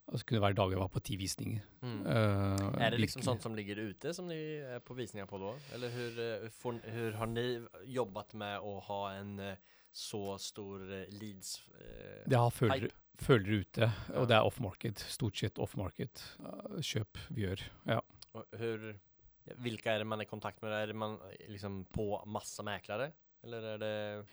altså 0.07 0.27
kunne 0.29 0.43
være 0.45 0.59
dager 0.59 0.75
vi 0.75 0.83
var 0.83 0.91
på 0.95 1.03
ti 1.07 1.19
visninger. 1.19 1.63
Mm. 1.83 2.01
Uh, 2.07 2.67
Er 2.83 2.95
det 2.95 3.01
liksom 3.03 3.25
sånt 3.27 3.47
som 3.47 3.57
ligger 3.59 3.81
ute 3.89 4.15
som 4.15 4.29
ni 4.31 4.39
er 4.63 4.83
på 4.85 4.95
visninger 4.99 5.27
på 5.31 5.41
da? 5.43 5.55
Eller 5.75 5.95
hur, 5.95 6.21
eh, 6.23 7.17
har 7.19 7.31
ni 7.31 7.47
jobbet 7.97 8.35
med 8.39 8.63
å 8.63 8.79
ha 8.87 9.01
en 9.17 9.39
eh, 9.43 9.75
så 9.97 10.37
stor 10.43 10.83
eh, 10.93 11.07
leads 11.17 11.63
eh, 11.81 12.23
Det 12.29 12.37
har 12.37 12.51
følger, 12.53 12.91
ute, 13.63 13.81
Ja. 13.81 14.19
og 14.21 14.29
det 14.29 14.37
er 14.37 14.45
off-market. 14.45 15.01
Stort 15.09 15.39
sett 15.41 15.59
off-market 15.59 16.21
uh, 16.45 16.81
kjøp 16.85 17.21
vi 17.33 17.47
gjør. 17.47 17.63
Ja. 17.89 18.01
Hvilke 18.35 18.59
hur, 18.61 18.99
vilka 19.65 19.93
är 19.93 19.99
det 19.99 20.07
man 20.07 20.21
er 20.21 20.27
i 20.27 20.29
kontakt 20.29 20.61
med? 20.63 20.73
Er 20.73 20.87
det 20.87 20.97
man 20.97 21.17
eh, 21.31 21.49
liksom 21.49 21.85
på 21.95 22.11
masse 22.27 22.63
meklere? 22.63 23.13
Eller 23.47 23.63
er 23.63 23.79
det, 23.79 23.93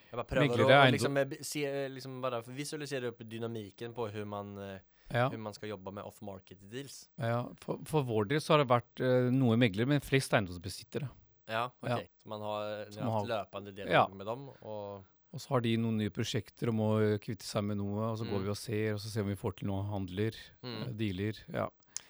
Jeg 0.10 0.18
bare 0.18 0.28
prøver 0.28 0.66
å 0.66 0.92
liksom, 0.92 1.18
eh, 1.18 1.38
se, 1.42 1.64
eh, 1.66 1.90
liksom 1.92 2.20
bare 2.22 2.42
visualisere 2.48 3.14
opp 3.14 3.24
dynamiken 3.24 3.94
på 3.94 4.10
hvordan 4.10 4.28
man, 4.28 4.58
eh, 4.58 4.80
Ja, 5.14 5.28
Hvor 5.30 5.38
man 5.38 5.54
skal 5.54 5.70
jobbe 5.70 5.92
med 5.92 6.04
off-market 6.04 6.58
deals. 6.72 7.10
ja. 7.20 7.44
For, 7.62 7.80
for 7.86 8.04
vår 8.04 8.26
del 8.26 8.42
så 8.42 8.54
har 8.54 8.64
det 8.64 8.70
vært 8.72 9.02
uh, 9.04 9.30
noe 9.30 9.56
meglere, 9.60 9.86
men 9.86 10.02
flest 10.02 10.34
eiendomsbesittere. 10.34 11.10
Ja, 11.46 11.66
ok. 11.84 11.90
Ja. 11.90 11.98
Så 12.18 12.30
man 12.30 12.42
har, 12.42 12.88
har 12.98 13.12
hatt 13.20 13.28
løpende 13.30 13.76
dialog 13.76 14.16
med 14.16 14.26
dem 14.26 14.50
och 14.50 15.04
Og 15.34 15.42
så 15.42 15.50
har 15.56 15.62
de 15.66 15.72
noen 15.82 15.98
nye 15.98 16.12
prosjekter 16.14 16.70
og 16.70 16.76
må 16.78 16.90
kvitte 17.24 17.46
seg 17.48 17.64
med 17.66 17.78
noe, 17.82 18.12
og 18.12 18.20
så 18.20 18.26
Mm. 18.28 18.32
går 18.36 18.44
vi 18.44 18.50
og 18.54 18.58
ser, 18.58 18.94
og 18.94 19.00
så 19.02 19.10
ser 19.10 19.24
vi 19.24 19.32
om 19.32 19.36
vi 19.36 19.42
får 19.42 19.56
til 19.58 19.68
noen 19.68 19.88
handler, 19.90 20.36
mm. 20.62 20.82
eh, 20.84 20.92
dealer. 20.94 21.40
Ja. 21.52 21.70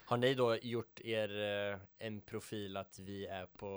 Har 0.10 0.18
ni 0.20 0.34
da 0.36 0.50
gjort 0.60 1.00
er 1.08 1.32
eh, 1.32 1.80
en 2.06 2.20
profil 2.28 2.76
at 2.78 3.00
vi 3.00 3.24
er 3.26 3.48
på, 3.58 3.70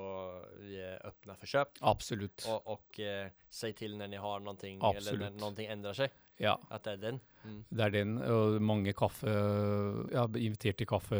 vi 0.59 0.75
er 0.83 0.99
åpne 1.07 1.37
for 1.39 1.47
kjøp? 1.47 1.79
Absolutt. 1.81 2.43
Og, 2.51 2.67
og 2.67 2.99
uh, 2.99 3.29
si 3.49 3.71
til 3.71 3.95
når 3.97 4.09
ni 4.11 4.17
har 4.17 4.39
noe, 4.43 4.57
eller 4.91 5.17
når 5.17 5.39
noe 5.39 5.67
endrer 5.71 5.95
seg? 5.95 6.11
Ja, 6.37 6.57
At 6.69 6.83
det 6.83 6.91
er 6.97 6.97
den. 6.97 7.21
Mm. 7.47 7.63
det 7.71 7.85
er 7.87 7.89
den. 7.95 8.17
Og 8.21 8.61
mange 8.61 8.93
kaffe 8.93 9.31
Ja, 10.11 10.27
invitert 10.35 10.77
til 10.77 10.85
kaffe, 10.85 11.17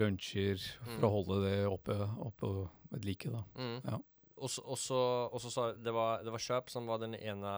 lunsjer, 0.00 0.58
for 0.82 0.96
Mm. 0.98 1.04
å 1.04 1.10
holde 1.12 1.36
det 1.44 1.66
oppe, 1.68 1.94
oppe 2.18 2.42
og 2.46 2.70
like, 3.04 3.30
da. 3.30 3.44
Mm. 3.56 3.80
Ja. 3.84 3.98
Och, 4.36 4.50
så, 4.50 5.40
sa 5.50 5.72
det 5.72 5.92
var, 5.92 6.22
det 6.22 6.30
var 6.30 6.38
kjøp 6.38 6.68
som 6.70 6.86
var 6.86 6.98
den 6.98 7.14
ene 7.14 7.52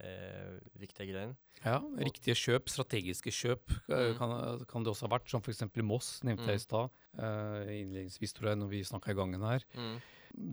eh, 0.00 0.54
viktige 0.80 1.10
greien. 1.12 1.34
Ja, 1.62 1.76
riktige 2.00 2.34
kjøp, 2.34 2.68
strategiske 2.72 3.30
kjøp 3.30 3.68
Mm. 3.88 4.16
kan, 4.18 4.64
kan 4.66 4.82
det 4.82 4.90
også 4.94 5.06
ha 5.08 5.18
vært, 5.18 5.28
som 5.28 5.42
f.eks. 5.44 5.62
Moss, 5.84 6.22
nevnte 6.24 6.46
jeg 6.48 6.56
Mm. 6.56 6.62
i 6.62 6.64
stad. 6.64 6.90
Eh, 7.18 7.80
innledningsvis, 7.82 8.32
tror 8.32 8.48
jeg, 8.48 8.58
når 8.62 8.68
vi 8.72 8.80
snakka 8.84 9.10
i 9.12 9.14
gangen 9.14 9.42
her. 9.42 9.62
Mm. 9.76 10.00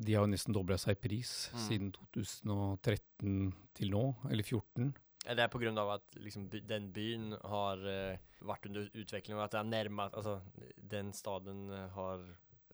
De 0.04 0.14
har 0.14 0.26
jo 0.28 0.32
nesten 0.34 0.54
dobla 0.54 0.76
seg 0.78 0.98
i 0.98 1.08
pris 1.08 1.50
Mm. 1.54 1.60
siden 1.68 1.92
2013 1.94 3.54
til 3.76 3.90
nå, 3.92 4.16
eller 4.30 4.44
2014. 4.44 4.94
Är 5.26 5.36
det 5.36 5.48
på 5.52 5.60
grund 5.60 5.80
av 5.80 5.90
att 5.90 6.16
liksom, 6.16 6.50
den 6.50 6.92
byen 6.92 7.36
har 7.44 7.78
uh, 7.78 8.18
vært 8.42 8.66
under 8.66 8.90
utvikling, 8.94 9.36
og 9.38 9.44
at 9.44 9.52
det 9.52 9.60
er 9.60 9.64
nærmere, 9.64 10.12
altså, 10.16 10.42
den 10.78 11.12
staden 11.14 11.70
eh, 11.72 11.90
har 11.90 12.24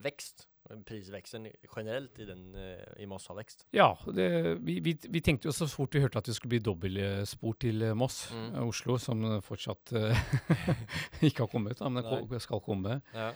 växt? 0.01 0.47
Prisväxten 0.85 1.47
generelt 1.75 2.17
i 2.19 2.25
den, 2.25 2.55
eh, 2.55 3.03
i 3.03 3.05
Moss 3.05 3.27
har 3.27 3.35
vekst? 3.37 3.65
Ja, 3.75 3.91
det, 4.13 4.27
vi, 4.65 4.79
vi, 4.81 4.95
vi 5.09 5.21
tenkte 5.21 5.47
jo 5.49 5.53
så 5.55 5.67
fort 5.69 5.93
vi 5.93 6.01
hørte 6.01 6.17
at 6.17 6.25
det 6.25 6.35
skulle 6.37 6.55
bli 6.55 6.63
dobbeltspor 6.65 7.57
til 7.61 7.81
eh, 7.83 7.93
Moss, 7.97 8.31
Mm. 8.33 8.55
eh, 8.55 8.63
Oslo, 8.67 8.97
som 8.97 9.23
eh, 9.25 9.41
fortsatt 9.45 9.93
eh, 9.93 10.23
ikke 11.27 11.45
har 11.45 11.51
kommet, 11.51 11.77
da, 11.79 11.89
men 11.89 12.03
det 12.31 12.41
skal 12.41 12.61
komme. 12.65 13.01
Ja. 13.13 13.33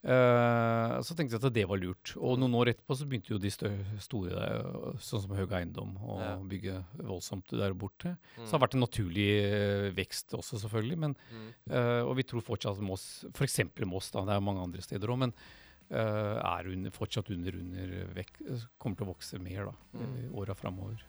Uh, 0.00 0.96
så 1.04 1.12
tenkte 1.12 1.36
jeg 1.36 1.42
at 1.44 1.52
det 1.52 1.66
var 1.68 1.76
lurt. 1.76 2.14
Og 2.16 2.38
noen 2.40 2.54
år 2.56 2.70
etterpå 2.72 2.96
så 2.96 3.04
begynte 3.04 3.34
jo 3.34 3.38
de 3.42 3.50
store, 3.52 4.30
der, 4.32 4.96
sånn 5.04 5.20
som 5.26 5.34
Høg 5.36 5.52
Eiendom, 5.52 5.90
å 6.00 6.16
Ja. 6.24 6.30
bygge 6.40 6.78
voldsomt 7.04 7.52
der 7.52 7.74
borte. 7.76 8.14
Mm. 8.38 8.46
Så 8.46 8.48
det 8.48 8.56
har 8.56 8.62
vært 8.64 8.74
en 8.78 8.84
naturlig 8.86 9.28
eh, 9.44 9.90
vekst 9.92 10.32
også, 10.32 10.56
selvfølgelig. 10.64 10.96
Men, 11.04 11.16
Mm. 11.30 11.50
uh, 11.70 12.02
og 12.08 12.16
vi 12.16 12.22
tror 12.24 12.40
fortsatt 12.40 12.78
at 12.80 12.82
Moss, 12.82 13.26
f.eks. 13.34 13.60
Moss, 13.84 14.10
da, 14.10 14.24
det 14.24 14.32
er 14.38 14.40
mange 14.40 14.62
andre 14.64 14.80
steder 14.80 15.06
òg, 15.12 15.18
men 15.18 15.34
eh, 15.36 15.59
er 15.90 16.68
under, 16.70 16.90
fortsatt 16.94 17.30
under, 17.34 17.56
under 17.58 17.94
vek, 18.14 18.32
kommer 18.78 18.96
til 18.96 19.06
å 19.06 19.10
vokse 19.14 19.38
mer 19.42 19.64
da, 19.70 19.72
Mm. 19.98 20.12
i 20.22 20.28
åra 20.38 20.54
framover. 20.54 21.02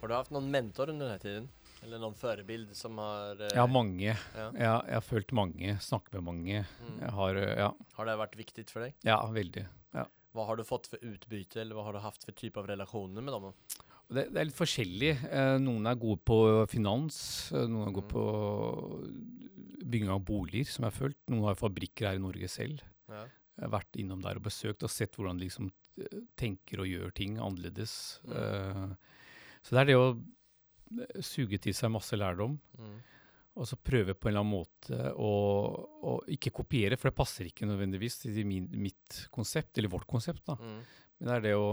Har 0.00 0.08
du 0.08 0.14
haft 0.14 0.30
noen 0.34 0.50
mentor 0.52 0.90
under 0.92 1.08
den 1.14 1.20
tiden? 1.22 1.46
Eller 1.84 2.00
noen 2.00 2.14
förebild 2.16 2.74
som 2.76 2.96
har... 3.00 3.40
eh, 3.40 3.54
Ja, 3.56 3.66
mange. 3.68 4.10
ja. 4.12 4.16
Jeg, 4.52 4.60
jeg 4.62 4.94
har 4.98 5.04
følt 5.04 5.32
mange, 5.36 5.78
snakket 5.84 6.12
med 6.18 6.24
mange. 6.28 6.60
Mm. 6.80 6.98
Jeg 7.00 7.10
har, 7.18 7.36
eh, 7.40 7.54
ja, 7.60 7.70
Har 7.96 8.08
det 8.08 8.18
vært 8.20 8.36
viktig 8.40 8.66
for 8.70 8.84
deg? 8.86 8.94
ja, 9.04 9.18
veldig. 9.32 9.66
Ja. 9.94 10.04
Hva 10.34 10.46
har 10.48 10.56
du 10.56 10.64
fått 10.64 10.88
for 10.90 10.98
utbyte 11.04 11.60
eller 11.62 11.76
hva 11.78 11.84
har 11.88 11.92
du 11.96 12.00
haft 12.04 12.24
for 12.24 12.32
type 12.36 12.56
av 12.60 12.66
relasjoner 12.68 13.22
med 13.22 13.32
dem? 13.36 13.52
Det, 14.14 14.24
det 14.32 14.40
er 14.40 14.48
litt 14.48 14.56
forskjellig. 14.58 15.12
Eh, 15.28 15.54
noen 15.62 15.86
er 15.90 15.98
gode 16.00 16.20
på 16.26 16.38
finans, 16.70 17.16
eh, 17.52 17.66
noen 17.70 17.88
er 17.88 17.94
gode 17.96 18.08
Mm. 18.08 18.12
på 18.14 18.24
bygging 19.84 20.10
av 20.14 20.22
boliger, 20.24 20.66
som 20.70 20.84
jeg 20.86 20.92
har 20.92 20.98
følt. 20.98 21.18
Noen 21.30 21.44
har 21.50 21.58
fabrikker 21.60 22.08
her 22.08 22.18
i 22.18 22.22
Norge 22.22 22.48
selv. 22.48 22.80
Ja. 23.10 23.24
Jeg 23.54 23.68
har 23.68 23.74
vært 23.76 23.98
innom 24.00 24.22
der 24.24 24.36
og 24.40 24.46
besøkt 24.48 24.82
og 24.82 24.90
sett 24.90 25.14
hvordan 25.14 25.38
de 25.38 25.46
liksom 25.48 25.68
eh, 26.00 26.20
tenker 26.40 26.80
og 26.82 26.88
gjør 26.90 27.12
ting 27.14 27.36
annerledes. 27.38 28.20
Mm. 28.26 28.34
Eh, 28.34 28.94
så 29.62 29.76
det 29.76 29.82
er 29.84 29.90
det 29.92 29.98
å 30.00 30.06
eh, 30.16 31.20
suge 31.22 31.60
til 31.62 31.72
seg 31.76 31.92
masse 31.94 32.16
lærdom, 32.18 32.58
Mm. 32.78 32.96
og 33.56 33.68
så 33.70 33.76
prøve 33.78 34.14
på 34.18 34.26
en 34.26 34.32
eller 34.34 34.42
annen 34.42 34.56
måte 34.56 35.12
å, 35.14 35.30
å 36.02 36.16
ikke 36.26 36.50
kopiere, 36.50 36.96
for 36.98 37.10
det 37.12 37.16
passer 37.20 37.46
ikke 37.46 37.68
nødvendigvis 37.70 38.18
til 38.24 38.40
min, 38.44 38.66
mitt 38.74 39.28
konsept, 39.30 39.78
eller 39.78 39.88
vårt 39.92 40.08
konsept. 40.10 40.42
da. 40.46 40.56
Mm. 40.58 40.80
Men 41.20 41.28
det 41.28 41.36
er 41.36 41.44
det 41.46 41.54
å 41.54 41.68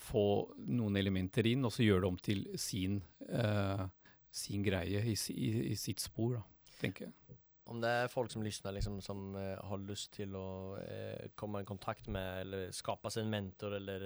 få 0.00 0.26
noen 0.70 0.96
elementer 1.00 1.46
inn, 1.50 1.64
og 1.66 1.72
så 1.74 1.86
gjøre 1.86 2.04
det 2.04 2.10
om 2.10 2.18
til 2.22 2.44
sin, 2.60 3.00
uh, 3.30 3.86
sin 4.34 4.64
greie 4.66 5.02
i, 5.04 5.16
i, 5.34 5.50
i 5.72 5.76
sitt 5.78 6.02
spor, 6.02 6.38
da, 6.38 6.72
tenker 6.80 7.08
jeg. 7.08 7.38
Om 7.64 7.78
det 7.80 7.90
er 7.96 8.10
folk 8.12 8.28
som 8.28 8.42
lysner, 8.44 8.74
liksom, 8.76 8.98
som 9.04 9.22
uh, 9.38 9.56
har 9.64 9.84
lyst 9.88 10.12
til 10.18 10.34
å 10.36 10.48
uh, 10.76 11.26
komme 11.38 11.62
i 11.64 11.68
kontakt 11.68 12.10
med 12.12 12.42
eller 12.44 12.74
skapa 12.76 13.12
seg 13.12 13.24
en 13.24 13.32
mentor 13.32 13.78
eller 13.78 14.04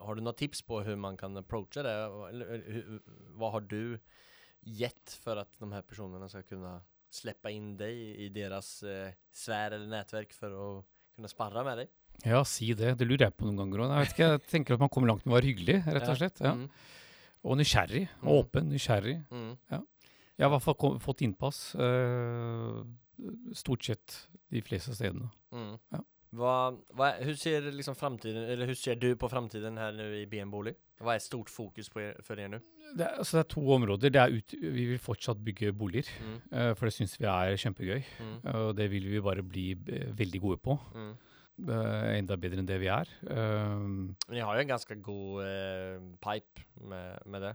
har 0.00 0.16
du 0.16 0.24
noen 0.24 0.38
tips 0.38 0.64
på 0.64 0.80
hvordan 0.80 1.02
man 1.02 1.20
kan 1.20 1.36
approache 1.36 1.84
det? 1.84 1.96
Eller, 2.30 2.64
hur, 2.78 2.96
har 3.44 3.68
du 3.68 3.98
gitt 4.66 5.18
for 5.22 5.38
at 5.38 5.60
de 5.60 5.68
her 5.70 5.84
personene 5.86 6.28
skal 6.32 6.46
kunne 6.48 6.78
slippe 7.12 7.52
inn 7.54 7.74
deg 7.78 8.00
i 8.26 8.28
deres 8.34 8.80
eh, 8.86 9.14
sfære 9.34 9.78
eller 9.78 9.92
nettverk 9.92 10.34
for 10.36 10.56
å 10.56 10.66
kunne 11.16 11.30
sparre 11.30 11.64
med 11.66 11.82
dig? 11.82 11.92
Ja, 12.24 12.42
si 12.48 12.72
det. 12.78 12.94
Det 13.00 13.06
lurer 13.06 13.28
jeg 13.28 13.36
på 13.36 13.46
noen 13.48 13.58
ganger 13.60 13.84
òg. 13.84 13.92
Jeg 13.92 14.06
vet 14.06 14.14
ikke, 14.14 14.30
jeg 14.32 14.44
tenker 14.52 14.76
at 14.76 14.84
man 14.84 14.92
kommer 14.92 15.12
langt 15.12 15.26
med 15.26 15.34
å 15.34 15.38
være 15.38 15.50
hyggelig, 15.50 15.80
rett 15.84 16.08
og 16.08 16.20
slett. 16.20 16.40
Ja. 16.42 16.54
Mm. 16.56 16.68
Og 17.46 17.60
nysgjerrig. 17.60 18.06
Mm. 18.22 18.30
Åpen, 18.32 18.70
nysgjerrig. 18.72 19.16
Mm. 19.30 19.52
Jeg 19.70 20.44
har 20.44 20.50
i 20.50 20.54
hvert 20.56 20.64
fall 20.64 20.98
fått 21.04 21.22
innpass. 21.26 21.60
uh, 21.78 22.82
stort 23.56 23.84
sett 23.84 24.28
de 24.52 24.62
fleste 24.62 24.94
stedene. 24.96 25.30
Mm. 25.54 25.76
Ja. 25.94 26.02
Vad, 26.36 26.80
vad, 26.92 27.22
hur 27.24 27.34
ser 27.34 27.70
liksom 27.72 27.94
ser 27.94 28.94
du 28.94 29.14
på 29.16 29.28
framtiden 29.28 29.78
her 29.78 29.92
nå 29.92 30.08
i 30.18 30.26
BM 30.26 30.50
Bolig? 30.50 30.74
Hva 31.00 31.14
er 31.14 31.20
stort 31.20 31.50
fokus 31.52 31.88
på 31.92 32.00
er, 32.00 32.16
för 32.24 32.40
er 32.40 32.48
nu? 32.48 32.58
Det 32.96 33.04
er, 33.04 33.18
altså 33.20 33.36
det 33.36 33.44
er 33.44 33.48
to 33.52 33.62
områder. 33.72 34.10
Det 34.10 34.20
er 34.20 34.32
ut, 34.32 34.54
vi 34.60 34.84
vil 34.90 34.98
fortsatt 34.98 35.40
bygge 35.44 35.72
boliger, 35.72 36.08
eh, 36.52 36.72
for 36.74 36.86
det 36.86 36.94
syns 36.96 37.16
vi 37.20 37.26
er 37.28 37.56
kjempegøy. 37.60 38.02
Mm. 38.20 38.36
Og 38.54 38.76
det 38.76 38.90
vil 38.90 39.08
vi 39.10 39.20
bare 39.20 39.42
bli 39.44 39.70
eh, 39.72 40.10
veldig 40.16 40.40
gode 40.40 40.60
på. 40.64 40.78
Mm. 40.94 41.12
Eh, 41.56 42.18
enda 42.18 42.36
bedre 42.36 42.58
enn 42.60 42.66
det 42.68 42.76
vi 42.82 42.88
er. 42.92 43.08
Men 43.24 44.16
Ni 44.28 44.40
har 44.44 44.56
jo 44.58 44.60
en 44.60 44.68
ganske 44.74 44.96
god 45.02 45.44
eh, 45.46 46.00
pipe 46.20 46.64
med, 46.84 47.22
med 47.24 47.40
det. 47.46 47.52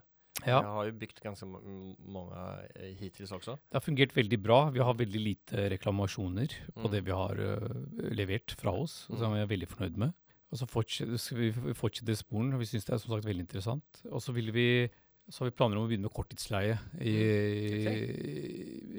ja, 0.47 0.57
Ni 0.61 0.71
har 0.73 0.85
jo 0.89 0.95
bygd 1.03 1.21
ganske 1.21 1.45
mange 1.45 1.95
m- 1.99 2.15
også. 2.17 3.51
eh, 3.53 3.59
det 3.69 3.77
har 3.77 3.85
fungert 3.85 4.15
veldig 4.15 4.39
bra. 4.41 4.69
Vi 4.73 4.79
har 4.81 4.93
veldig 4.97 5.21
lite 5.21 5.69
reklamasjoner 5.75 6.49
på 6.73 6.87
Mm. 6.87 6.91
det 6.91 7.03
vi 7.05 7.11
har 7.11 7.35
uh, 7.37 8.09
levert 8.09 8.55
fra 8.57 8.71
oss, 8.73 9.05
Mm. 9.09 9.17
som 9.19 9.33
vi 9.33 9.39
er 9.39 9.45
veldig 9.53 9.67
fornøyd 9.69 9.97
med. 9.97 10.13
Og 10.51 10.57
så 10.57 10.65
fortsetter 10.67 11.35
vi 11.37 11.49
f- 11.51 11.77
fortsette 11.77 12.15
sporen, 12.17 12.53
og 12.53 12.59
vi 12.59 12.65
syns 12.65 12.85
det 12.85 12.93
er 12.93 12.97
som 12.97 13.13
sagt 13.13 13.25
veldig 13.29 13.45
interessant. 13.45 14.01
Og 14.11 14.19
så 14.19 14.33
vil 14.33 14.51
vi 14.51 14.89
så 15.31 15.45
har 15.45 15.51
vi 15.51 15.55
planer 15.55 15.77
om 15.77 15.85
å 15.85 15.87
begynne 15.87 16.09
med 16.09 16.11
korttidsleie 16.11 16.75
i, 16.99 17.13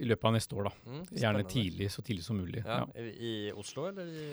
i 0.00 0.04
løpet 0.08 0.24
av 0.24 0.32
neste 0.36 0.56
år. 0.56 0.68
da. 0.70 0.72
Mm, 0.90 1.02
Gjerne 1.20 1.42
tidlig, 1.50 1.88
så 1.92 2.02
tidlig 2.06 2.24
som 2.24 2.38
mulig. 2.38 2.62
Ja, 2.64 2.78
Ja. 2.86 2.86
I, 3.02 3.48
I 3.48 3.52
Oslo 3.52 3.88
eller 3.90 4.06
i... 4.06 4.28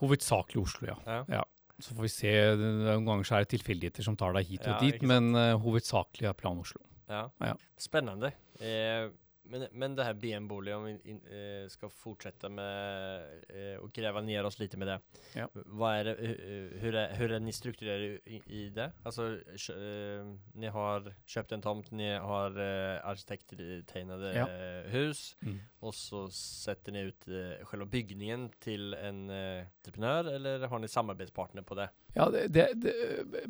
Hovedsakelig 0.00 0.62
Oslo, 0.62 0.88
ja. 0.90 1.22
Ja. 1.28 1.44
Så 1.78 1.94
får 1.94 2.02
vi 2.08 2.10
se. 2.10 2.32
Noen 2.58 3.06
ganger 3.06 3.32
er 3.36 3.44
det 3.44 3.52
tilfeldigheter 3.54 4.02
som 4.06 4.16
tar 4.18 4.34
deg 4.34 4.48
hit 4.50 4.64
og 4.66 4.72
Ja, 4.74 4.78
dit, 4.82 5.02
men 5.06 5.30
uh, 5.36 5.54
hovedsakelig 5.62 6.26
er 6.30 6.36
plan 6.38 6.58
Oslo. 6.58 6.82
ja. 7.10 7.28
Ja. 7.44 7.54
Spännande. 7.78 8.32
Eh, 8.58 9.06
men, 9.48 9.66
men 9.72 9.94
det 9.96 10.04
här 10.04 10.14
BM 10.14 10.48
Bolig, 10.48 10.76
om 10.76 10.84
vi 10.84 11.00
in, 11.04 11.20
eh, 11.26 11.68
ska 11.68 11.88
fortsätta 11.88 12.48
med 12.48 13.20
eh, 13.48 13.78
och 13.78 13.92
gräva 13.92 14.20
ner 14.20 14.44
oss 14.44 14.58
lite 14.58 14.76
med 14.76 14.88
det. 14.88 15.00
Ja. 15.34 15.48
Vad 15.52 15.94
är 15.94 16.04
det, 16.04 16.14
hvordan 16.14 16.80
hur, 16.80 16.94
är, 16.94 17.14
hur 17.14 17.32
är 17.32 17.40
ni 17.40 17.52
strukturerade 17.52 18.04
i, 18.04 18.42
i 18.46 18.68
det? 18.68 18.92
Alltså, 19.02 19.38
kö, 19.56 19.72
eh, 20.20 20.26
ni 20.54 20.66
har 20.66 21.14
köpt 21.26 21.52
en 21.52 21.62
tomt, 21.62 21.90
ni 21.90 22.16
har 22.16 22.50
eh, 22.50 23.06
arkitekttegnade 23.06 24.34
Ja. 24.34 24.48
eh, 24.50 24.90
hus. 24.90 25.36
Mm. 25.42 25.58
Och 25.80 25.94
så 25.94 26.30
sätter 26.30 26.92
ni 26.92 27.00
ut 27.00 27.28
eh, 27.28 27.64
själva 27.66 27.86
byggningen 27.86 28.50
till 28.58 28.94
en 28.94 29.30
eh, 29.30 29.64
entreprenör 29.78 30.24
eller 30.24 30.66
har 30.66 30.78
ni 30.78 30.88
samarbetspartner 30.88 31.62
på 31.62 31.74
det? 31.74 31.90
Ja, 32.18 32.24
det, 32.34 32.48
det, 32.50 32.64
det, 32.82 32.92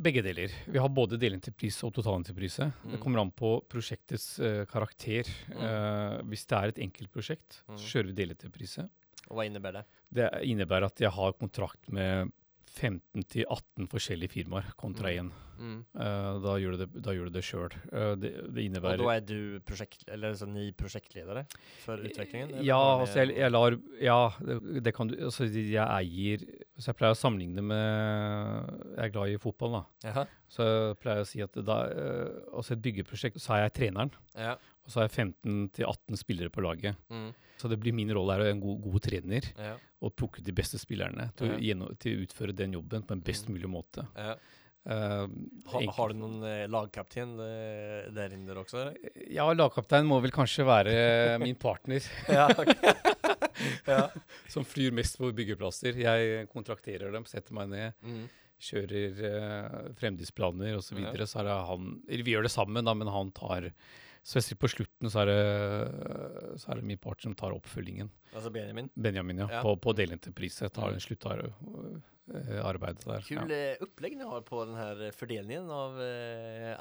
begge 0.04 0.20
deler. 0.26 0.52
Vi 0.68 0.78
har 0.82 0.90
både 0.92 1.16
delentreprise 1.20 1.86
og 1.88 1.94
totalentreprise. 1.96 2.68
Det 2.84 2.98
Mm. 2.98 3.00
kommer 3.00 3.22
an 3.22 3.30
på 3.32 3.54
prosjektets 3.70 4.26
uh, 4.44 4.64
karakter. 4.68 5.24
Mm. 5.48 5.62
Uh, 5.62 6.22
hvis 6.28 6.44
det 6.46 6.58
er 6.58 6.68
et 6.74 6.80
enkeltprosjekt, 6.84 7.62
Mm. 7.68 7.78
så 7.80 7.86
kjører 7.94 8.10
vi 8.12 8.16
delentreprise. 8.20 8.84
Og 9.30 9.36
hva 9.38 9.46
innebærer 9.48 9.80
det? 9.80 9.86
Det 10.20 10.28
innebærer 10.48 10.86
at 10.92 11.00
jeg 11.00 11.10
har 11.12 11.32
kontrakt 11.40 11.88
med 11.92 12.30
15-18 12.68 13.88
forskjellige 13.90 14.30
firmaer 14.36 14.72
kontra 14.76 15.10
Mm. 15.10 15.18
én. 15.18 15.30
Mm. 15.58 15.78
Eh, 15.98 16.38
da 16.44 16.52
gjør 16.62 16.76
du 16.76 16.78
det, 16.84 17.02
da 17.02 17.10
gjør 17.16 17.24
du 17.26 17.34
det 17.34 17.42
sjøl. 17.42 17.72
det, 18.20 18.30
det 18.54 18.62
innebærer 18.62 18.98
då 19.00 19.08
är 19.10 19.20
du 19.20 19.60
prosjekt, 19.66 20.04
eller 20.08 20.34
så 20.34 20.46
ni 20.46 20.70
projektledare 20.72 21.46
for 21.82 21.98
utviklingen? 21.98 22.50
eller 22.50 22.62
Ja, 22.62 23.00
altså 23.00 23.24
jeg, 23.24 23.36
jeg 23.38 23.50
lar 23.50 23.76
Ja, 24.00 24.30
det, 24.38 24.82
det 24.84 24.94
kan 24.94 25.08
du 25.08 25.16
Altså 25.24 25.48
jeg 25.50 25.74
eier 25.82 26.38
Så 26.78 26.92
jeg 26.92 26.96
pleier 27.00 27.10
å 27.16 27.18
sammenligne 27.18 27.62
med 27.62 28.70
Jeg 28.96 29.04
er 29.08 29.12
glad 29.16 29.28
i 29.34 29.36
fotball, 29.42 29.72
da. 29.80 29.82
Jaha. 30.06 30.26
Så 30.48 30.62
jeg 30.68 30.98
pleier 31.02 31.24
å 31.24 31.26
si 31.26 31.42
at 31.42 31.58
da 31.66 31.78
uh, 31.90 32.54
Altså 32.54 32.76
et 32.76 32.82
byggeprosjekt, 32.84 33.40
så 33.42 33.56
er 33.58 33.64
jeg 33.66 33.74
treneren. 33.82 34.14
Ja. 34.36 34.54
Og 34.86 34.92
så 34.94 35.00
har 35.02 35.08
jeg 35.08 35.32
15-18 35.42 36.16
spillere 36.22 36.50
på 36.54 36.62
laget. 36.62 36.94
Mm. 37.10 37.32
Så 37.58 37.68
det 37.68 37.78
blir 37.82 37.92
min 37.92 38.10
rolle 38.14 38.32
her 38.36 38.40
å 38.40 38.44
være 38.46 38.54
en 38.56 38.60
god, 38.62 38.80
god 38.84 39.02
trener 39.02 39.42
Ja. 39.58 39.74
og 40.00 40.14
plukke 40.16 40.38
ut 40.38 40.44
de 40.46 40.52
beste 40.54 40.78
spillerne 40.78 41.32
til, 41.36 41.48
å 41.48 41.52
Ja. 41.52 41.58
gjennom- 41.74 41.98
til 41.98 42.16
å 42.16 42.22
utføre 42.26 42.54
den 42.54 42.72
jobben 42.72 43.02
på 43.02 43.12
en 43.12 43.20
best 43.20 43.48
Mm. 43.48 43.54
mulig 43.58 43.68
måte. 43.68 44.06
Ja. 44.16 44.36
Uh, 44.88 45.26
Ha, 45.66 45.80
har 45.92 46.08
du 46.08 46.14
noen 46.14 46.42
eh, 46.44 46.66
lagkapten 46.66 47.36
der 48.14 48.30
inne 48.32 48.54
også? 48.56 48.78
Eller? 48.80 48.96
Ja, 49.28 49.44
lagkaptein 49.52 50.06
må 50.06 50.22
vel 50.22 50.30
kanskje 50.30 50.64
være 50.64 51.38
min 51.42 51.56
partner. 51.56 52.00
ja, 52.28 52.48
ja. 53.86 54.08
som 54.48 54.64
flyr 54.64 54.92
mest 54.96 55.18
på 55.18 55.30
byggeplasser. 55.34 55.98
Jeg 55.98 56.48
kontrakterer 56.52 57.12
dem, 57.12 57.24
setter 57.28 57.52
meg 57.58 57.68
ned, 57.68 57.92
Mm. 58.04 58.28
kjører 58.58 59.20
uh, 59.28 59.92
fremdriftsplaner 59.98 60.78
osv. 60.78 60.94
Så, 60.94 60.98
Ja. 61.02 61.10
videre. 61.12 61.26
så 61.26 61.40
er 61.40 61.44
det 61.44 61.66
han 61.68 62.02
Eller 62.08 62.24
vi 62.24 62.32
gjør 62.32 62.42
det 62.48 62.50
sammen, 62.54 62.84
da, 62.84 62.94
men 62.94 63.08
han 63.08 63.30
tar 63.30 63.72
Spesielt 64.28 64.60
på 64.60 64.68
slutten 64.68 65.08
så 65.08 65.22
er, 65.22 65.26
det, 65.30 65.38
så 66.60 66.68
er 66.72 66.76
det 66.80 66.84
min 66.90 66.98
part 67.00 67.22
som 67.24 67.32
tar 67.38 67.54
oppfølgingen. 67.56 68.10
Altså 68.34 68.50
Benjamin. 68.52 68.90
Benjamin, 68.92 69.38
ja. 69.40 69.46
Ja. 69.56 69.60
På, 69.64 69.70
på 69.80 69.94
delentreprise. 69.96 70.68
Tar 70.68 70.92
Mm. 70.92 71.00
sluttarbeidet 71.00 73.06
der. 73.06 73.22
Kul 73.24 73.50
ja. 73.50 73.76
opplegg 73.80 74.16
ni 74.18 74.24
har 74.28 74.40
på 74.44 74.64
den 74.68 74.76
her 74.76 75.00
eh, 75.06 75.12
av 75.72 75.96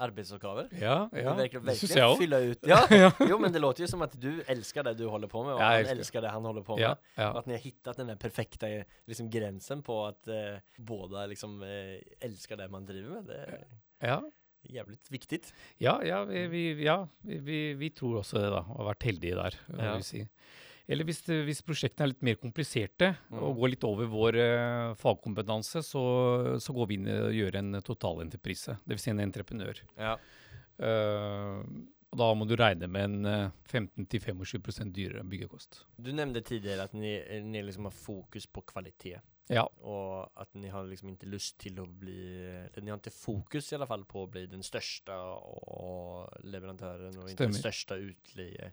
arbeidsoppgaver. 0.03 0.67
Ja, 0.75 1.07
ja. 1.13 1.33
verkar 1.37 1.59
det 1.63 1.77
syns 1.79 1.95
jeg 1.95 2.03
òg. 2.03 2.19
Ja, 2.67 2.83
jo 3.29 3.37
men 3.39 3.53
det 3.53 3.59
låter 3.63 3.83
jo 3.85 3.87
som 3.87 4.01
at 4.03 4.11
du 4.19 4.43
elsker 4.47 4.83
det 4.83 4.97
du 4.99 5.07
holder 5.07 5.27
på 5.31 5.43
med 5.45 5.53
og 5.55 5.61
han 5.61 5.79
elsker. 5.79 5.95
älskar 5.95 6.21
det 6.21 6.29
han 6.35 6.43
holder 6.43 6.61
på 6.67 6.75
med. 6.75 6.97
Ja. 7.15 7.31
att 7.39 7.45
ni 7.45 7.53
har 7.53 7.59
hittat 7.63 7.97
den 7.97 8.07
der 8.07 8.15
perfekte 8.15 8.67
eh, 8.67 8.83
liksom, 9.05 9.29
grensen 9.29 9.83
på 9.83 10.05
at 10.05 10.27
uh, 10.27 10.59
båda 10.77 11.25
liksom 11.25 11.63
eh, 11.63 11.99
älskar 12.19 12.57
det 12.57 12.67
man 12.67 12.85
driver 12.85 13.09
med. 13.09 13.25
Det 13.25 13.63
ja. 13.99 14.31
Jävligt 14.69 15.11
viktig. 15.11 15.41
Ja, 15.83 15.97
ja, 16.05 16.23
vi, 16.25 16.45
vi, 16.51 16.63
ja 16.85 17.07
vi, 17.21 17.73
vi, 17.79 17.89
tror 17.95 18.21
også 18.21 18.39
det, 18.41 18.49
da. 18.53 18.63
Og 18.67 18.81
har 18.83 18.89
vært 18.93 19.07
heldige 19.09 19.35
der, 19.39 19.59
Ja. 19.73 19.93
Vil 19.95 20.07
si. 20.07 20.23
Eller 20.87 21.03
hvis, 21.03 21.19
hvis 21.27 21.59
prosjektene 21.67 22.05
er 22.05 22.13
litt 22.13 22.23
mer 22.23 22.37
kompliserte 22.39 23.09
Mm. 23.27 23.41
og 23.43 23.57
går 23.59 23.73
litt 23.73 23.83
over 23.83 24.07
vår 24.07 24.37
uh, 24.39 24.93
fagkompetanse, 24.95 25.81
så, 25.83 26.03
så 26.63 26.73
går 26.73 26.87
vi 26.87 26.95
inn 26.95 27.09
og 27.11 27.35
gjør 27.35 27.57
en 27.59 27.81
totalentreprise. 27.83 28.77
Dvs. 28.87 29.03
Si 29.03 29.11
en 29.11 29.19
entreprenør. 29.19 29.81
Ja. 29.99 30.15
Uh, 30.79 31.59
og 32.07 32.19
da 32.21 32.27
må 32.39 32.45
du 32.47 32.55
regne 32.55 32.87
med 32.87 33.03
en 33.03 33.25
eh, 33.27 33.49
15-25% 33.67 34.93
dyrere 34.95 35.25
byggekost. 35.27 35.81
Du 35.99 36.13
nevnte 36.15 36.39
tidligere 36.45 36.85
at 36.87 36.93
ni, 36.95 37.17
eh, 37.19 37.43
liksom 37.65 37.89
har 37.89 37.95
fokus 37.95 38.47
på 38.47 38.63
kvalitet. 38.71 39.19
Ja. 39.47 39.63
Och 39.65 40.41
att 40.41 40.53
ni 40.53 40.67
har 40.67 40.83
liksom 40.83 41.09
inte 41.09 41.25
lust 41.25 41.57
till 41.57 41.79
att 41.79 41.89
bli, 41.89 42.45
eller 42.73 42.81
ni 42.81 42.91
har 42.91 42.97
inte 42.97 43.11
fokus 43.11 43.71
i 43.71 43.75
alla 43.75 43.87
fall 43.87 44.05
på 44.05 44.23
att 44.23 44.29
bli 44.29 44.45
den 44.45 44.63
största 44.63 45.21
och 45.23 46.45
leverantören 46.45 47.17
och 47.17 47.29
inte 47.29 47.43
den 47.43 47.53
största 47.53 47.95
utleie. 47.95 48.71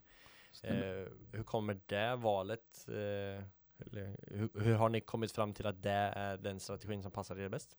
Eh, 0.63 1.09
hur 1.33 1.43
kommer 1.45 1.81
det 1.87 2.17
valet? 2.17 2.89
Eh, 2.89 3.45
eller 3.81 4.15
hur, 4.63 4.75
har 4.79 4.89
ni 4.89 5.01
kommit 5.01 5.33
fram 5.33 5.53
till 5.53 5.67
att 5.67 5.83
det 5.83 5.91
är 6.17 6.37
den 6.37 6.61
strategin 6.61 7.03
som 7.03 7.11
passar 7.11 7.37
er 7.39 7.49
bäst? 7.49 7.77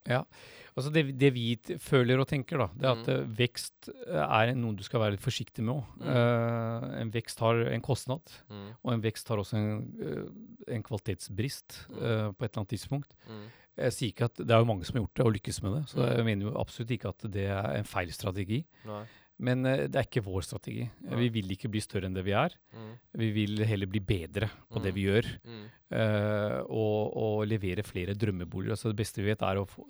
Altså 0.76 0.90
det, 0.92 1.04
det 1.20 1.30
vi 1.34 1.58
føler 1.80 2.20
og 2.20 2.28
tenker, 2.28 2.58
da, 2.58 2.68
det 2.76 2.86
er 2.86 2.92
at 2.92 3.08
Mm. 3.08 3.14
eh, 3.16 3.38
vekst 3.38 3.90
eh, 4.08 4.16
er 4.42 4.54
noe 4.56 4.76
du 4.76 4.84
skal 4.84 5.00
være 5.00 5.12
litt 5.16 5.22
forsiktig 5.26 5.64
med 5.64 5.76
òg. 5.76 5.84
Mm. 6.00 7.02
en 7.02 7.12
vekst 7.12 7.40
har 7.40 7.56
en 7.72 7.82
kostnad. 7.82 8.22
Mm. 8.50 8.70
Og 8.84 8.94
en 8.94 9.02
vekst 9.02 9.28
har 9.30 9.38
også 9.38 9.58
en, 9.58 10.32
en 10.68 10.84
kvalitetsbrist 10.84 11.88
eh, 12.02 12.32
på 12.32 12.44
et 12.46 12.52
eller 12.52 12.62
annet 12.64 12.70
tidspunkt. 12.76 13.16
Mm. 13.30 13.46
Jeg 13.76 13.92
sier 13.92 14.08
ikke 14.14 14.26
at 14.30 14.38
Det 14.40 14.52
er 14.56 14.62
jo 14.64 14.66
mange 14.70 14.86
som 14.88 14.96
har 14.96 15.04
gjort 15.04 15.16
det 15.20 15.26
og 15.26 15.34
lykkes 15.36 15.62
med 15.64 15.74
det, 15.76 15.84
så 15.92 15.98
Mm. 16.00 16.16
jeg 16.18 16.26
mener 16.26 16.46
jo 16.48 16.58
absolutt 16.60 16.92
ikke 16.92 17.10
at 17.10 17.32
det 17.32 17.46
er 17.52 17.76
en 17.78 17.84
feil 17.84 18.12
strategi. 18.12 18.66
Nei. 18.86 19.06
Men 19.44 19.66
eh, 19.68 19.86
det 19.92 20.00
er 20.00 20.06
ikke 20.08 20.24
vår 20.24 20.46
strategi. 20.48 20.86
Ja. 21.04 21.18
Vi 21.20 21.28
vil 21.36 21.50
ikke 21.52 21.68
bli 21.72 21.82
større 21.84 22.08
enn 22.08 22.14
det 22.16 22.24
vi 22.24 22.32
er. 22.32 22.54
Mm. 22.72 22.92
Vi 23.20 23.28
vil 23.36 23.64
heller 23.68 23.90
bli 23.92 24.00
bedre 24.00 24.48
på 24.72 24.80
det 24.80 24.94
Mm. 24.94 24.96
vi 24.96 25.04
gjør. 25.10 25.28
Mm. 25.44 25.66
uh, 25.96 26.60
og, 26.72 27.18
og 27.20 27.44
levere 27.48 27.84
flere 27.86 28.16
drømmeboliger. 28.16 28.72
Altså 28.78 28.90
det 28.94 28.98
beste 29.02 29.22
vi 29.22 29.28
vet, 29.30 29.42
er 29.44 29.60
å 29.62 29.66
få, 29.70 29.86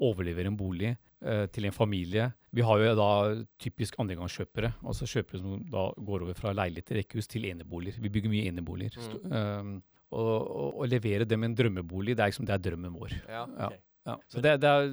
overlevere 0.00 0.50
en 0.50 0.56
bolig 0.58 0.94
uh, 0.96 1.44
til 1.52 1.68
en 1.68 1.76
familie. 1.76 2.30
Vi 2.56 2.64
har 2.66 2.80
jo 2.82 2.94
da 2.98 3.10
typisk 3.60 4.00
andregangskjøpere, 4.00 4.72
altså 4.82 5.06
kjøpere 5.06 5.42
som 5.42 5.62
da 5.70 5.84
går 6.00 6.24
over 6.26 6.34
fra 6.40 6.52
leilighet 6.56 6.88
til 6.90 7.00
rekkehus 7.02 7.28
til 7.30 7.46
eneboliger. 7.50 8.00
Vi 8.00 8.08
bygger 8.12 8.32
mye 8.32 8.48
eneboliger. 8.50 8.96
Mm. 8.96 9.30
Um, 9.30 9.76
og, 10.10 10.26
og, 10.50 10.80
og 10.82 10.88
levere 10.90 11.28
dem 11.28 11.44
en 11.46 11.54
drømmebolig, 11.54 12.16
det 12.16 12.24
er, 12.24 12.32
liksom, 12.32 12.48
det 12.48 12.56
er 12.56 12.64
drømmen 12.70 12.96
vår. 12.98 13.12
Ja, 13.28 13.44
Ja. 13.60 13.70
Ja. 14.10 14.16
Så 14.30 14.42
det, 14.44 14.56
det 14.62 14.70
er, 14.70 14.90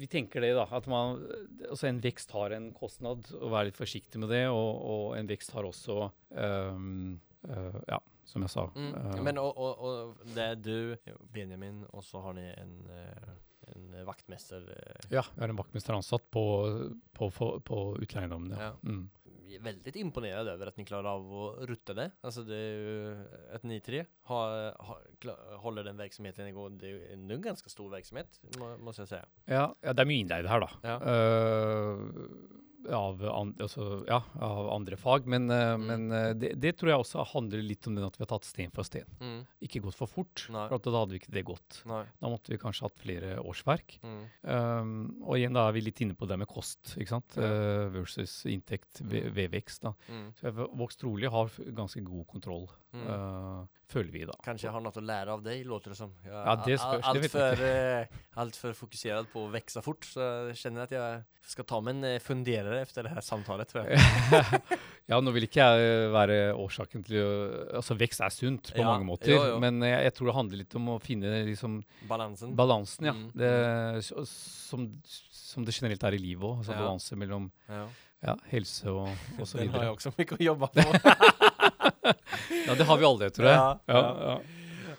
vi 0.00 0.08
tenker 0.10 0.44
det, 0.44 0.54
da. 0.56 0.64
At 0.76 0.88
man, 0.90 1.22
altså 1.68 1.88
en 1.90 2.00
vekst 2.04 2.34
har 2.34 2.54
en 2.56 2.70
kostnad, 2.76 3.28
og 3.40 3.52
være 3.52 3.70
litt 3.70 3.78
forsiktig 3.80 4.20
med 4.22 4.32
det. 4.34 4.44
Og, 4.52 4.70
og 4.94 5.06
en 5.18 5.30
vekst 5.30 5.54
har 5.56 5.68
også 5.68 6.00
um, 6.32 7.16
uh, 7.48 7.80
Ja, 7.90 8.00
som 8.28 8.44
jeg 8.46 8.54
sa. 8.54 8.68
Mm. 8.74 8.92
uh, 8.96 9.16
Men 9.28 9.40
og, 9.42 9.52
og, 9.54 9.88
og 9.88 10.28
det 10.34 10.50
er 10.50 10.60
du, 10.60 10.76
Benjamin, 11.34 11.84
og 11.92 12.06
så 12.06 12.22
har 12.24 12.36
ni 12.36 12.46
en, 12.52 12.78
eh, 12.94 13.34
en 13.74 13.98
vaktmester. 14.08 14.64
Ja, 15.12 15.26
vi 15.34 15.44
har 15.44 15.52
en 15.52 15.60
vaktmester 15.60 15.96
ansatt 15.96 16.24
på, 16.32 16.46
på, 17.16 17.30
på, 17.36 17.50
på 17.64 17.84
utleieeiendommene. 18.00 18.58
Ja. 18.58 18.72
Ja. 18.72 18.80
Mm. 18.88 19.04
Väldigt 19.58 19.96
imponerad 19.96 20.48
över 20.48 20.66
att 20.66 20.76
ni 20.76 20.84
klarar 20.84 21.04
av 21.04 21.34
att 21.34 21.68
rutta 21.68 21.94
det. 21.94 22.10
Alltså 22.20 22.42
det 22.42 22.56
är 22.56 22.78
ju 22.78 23.24
att 23.54 23.62
ni 23.62 23.80
tre 23.80 24.04
har, 24.22 24.72
har, 24.78 25.56
håller 25.56 25.84
den 25.84 25.96
verksamheten 25.96 26.46
igång. 26.46 26.78
Det 26.78 26.86
är 26.86 26.90
jo 26.90 27.00
en, 27.12 27.26
ganske 27.26 27.42
ganska 27.42 27.70
stor 27.70 27.90
verksamhet, 27.90 28.40
må, 28.58 28.76
måste 28.78 29.02
jag 29.02 29.08
säga. 29.08 29.26
Ja, 29.44 29.74
ja, 29.80 29.92
det 29.92 30.02
er 30.02 30.06
mye 30.06 30.20
innleide 30.24 30.48
her, 30.48 30.60
da. 30.60 30.70
Ja. 30.82 30.96
Eh, 31.00 31.98
av, 32.92 33.22
an, 33.24 33.54
altså, 33.58 34.04
ja, 34.08 34.18
av 34.42 34.68
andre 34.74 34.96
fag. 35.00 35.26
Men, 35.26 35.50
eh, 35.50 35.74
Mm. 35.74 35.86
men 35.86 36.12
eh, 36.12 36.32
det, 36.34 36.50
det 36.60 36.72
tror 36.76 36.90
jeg 36.90 37.00
også 37.00 37.24
handler 37.32 37.62
litt 37.64 37.86
om 37.88 37.94
den 37.96 38.04
at 38.04 38.16
vi 38.18 38.22
har 38.24 38.30
tatt 38.34 38.44
sten 38.44 38.70
for 38.74 38.84
sten. 38.84 39.06
Mm. 39.20 39.46
Ikke 39.62 39.80
gått 39.82 39.94
for 39.96 40.06
fort, 40.10 40.46
Nei. 40.52 40.66
for 40.68 40.76
at 40.76 40.82
da 40.84 40.90
hadde 40.98 41.14
vi 41.16 41.20
ikke 41.22 41.32
det 41.32 41.44
gått. 41.48 41.80
Da 41.86 42.28
måtte 42.28 42.52
vi 42.52 42.58
kanskje 42.60 42.82
hatt 42.88 42.98
flere 43.00 43.38
årsverk. 43.42 43.98
Mm. 44.02 44.22
Um, 44.44 44.92
og 45.24 45.36
igjen 45.38 45.54
da 45.56 45.68
er 45.68 45.72
vi 45.76 45.80
litt 45.86 46.00
inne 46.04 46.14
på 46.14 46.28
det 46.28 46.38
med 46.38 46.48
kost 46.50 46.94
ikke 46.98 47.08
sant? 47.16 47.36
Ja. 47.36 47.48
Uh, 47.48 47.88
versus 47.94 48.44
inntekt 48.50 49.00
ved, 49.02 49.30
ved 49.34 49.50
vekst. 49.56 49.82
da. 49.82 49.94
Mm. 50.08 50.28
Så 50.36 50.48
jeg 50.50 50.54
har 50.58 50.68
vokst 50.76 51.00
trolig 51.00 51.30
har 51.30 51.48
ganske 51.74 52.04
god 52.04 52.26
kontroll, 52.26 52.68
Mm. 52.94 53.66
Eh, 53.94 54.00
føler 54.00 54.12
vi 54.12 54.24
da. 54.26 54.34
Kanskje 54.44 54.66
jeg 54.68 54.74
har 54.74 54.82
noe 54.84 54.92
å 55.00 55.04
lære 55.04 55.34
av 55.34 55.44
deg, 55.44 55.64
låter 55.66 55.94
det 55.94 55.96
som. 55.96 56.12
Jag 56.24 56.34
är 56.34 56.46
Ja, 56.46 56.56
det 56.56 56.78
spørs, 56.78 56.84
alt, 56.84 57.02
det 57.02 57.08
allt, 57.08 57.22
vet 57.22 57.34
jag 57.34 57.58
för, 57.58 58.00
eh, 58.00 58.06
allt 58.34 59.32
på 59.32 59.44
å 59.46 59.50
vokse 59.52 59.82
fort. 59.82 60.04
Så 60.04 60.20
jeg 60.50 60.56
kjenner 60.56 60.82
at 60.82 60.90
jeg 60.90 61.22
skal 61.46 61.66
ta 61.68 61.80
med 61.80 61.96
en 61.96 62.04
eh, 62.04 62.16
etter 62.16 62.72
efter 62.80 63.02
det 63.04 63.12
her 63.14 63.20
samtalet. 63.24 63.68
Tror 63.68 63.84
jeg. 63.86 63.98
ja, 65.10 65.18
nå 65.20 65.32
vil 65.34 65.46
ikke 65.46 65.60
jeg 65.66 65.88
eh, 65.88 66.12
være 66.14 66.38
årsaken 66.56 67.04
til 67.04 67.20
å 67.20 67.32
Altså, 67.80 67.96
vekst 67.98 68.20
er 68.24 68.32
sunt 68.34 68.72
på 68.72 68.80
Ja, 68.80 68.88
mange 68.88 69.06
måter, 69.08 69.32
jo, 69.34 69.42
jo. 69.54 69.58
men 69.62 69.82
jeg, 69.84 70.00
jeg 70.08 70.14
tror 70.16 70.30
det 70.30 70.36
handler 70.38 70.62
litt 70.62 70.78
om 70.80 70.88
å 70.94 70.96
finne 71.02 71.34
liksom 71.50 71.82
Balansen. 72.08 72.54
balansen, 72.56 73.10
ja. 73.10 73.14
Mm, 73.14 73.28
Det, 73.34 73.52
som, 74.30 74.88
som 75.04 75.64
det 75.66 75.76
generelt 75.76 76.02
er 76.08 76.16
i 76.16 76.22
livet 76.22 76.44
òg. 76.44 76.58
Altså 76.62 76.72
Ja. 76.74 76.80
balanse 76.82 77.16
mellom 77.20 77.50
ja. 77.68 77.84
ja, 78.24 78.36
helse 78.50 78.90
og, 78.90 79.08
og 79.38 79.46
så 79.46 79.58
Den 79.60 79.74
har 79.74 79.88
jeg 79.88 79.98
også 79.98 80.14
mye 80.16 80.38
å 80.38 80.42
jobbe 80.50 80.70
jobba 80.72 80.72
på. 80.74 81.30
Ja, 82.66 82.74
det 82.74 82.84
har 82.88 82.98
vi 83.00 83.04
alle, 83.08 83.30
tror 83.30 83.48
jeg. 83.48 83.56
Ja, 83.56 83.78
Ja, 83.88 84.02
ja. 84.02 84.28
ja. 84.34 84.42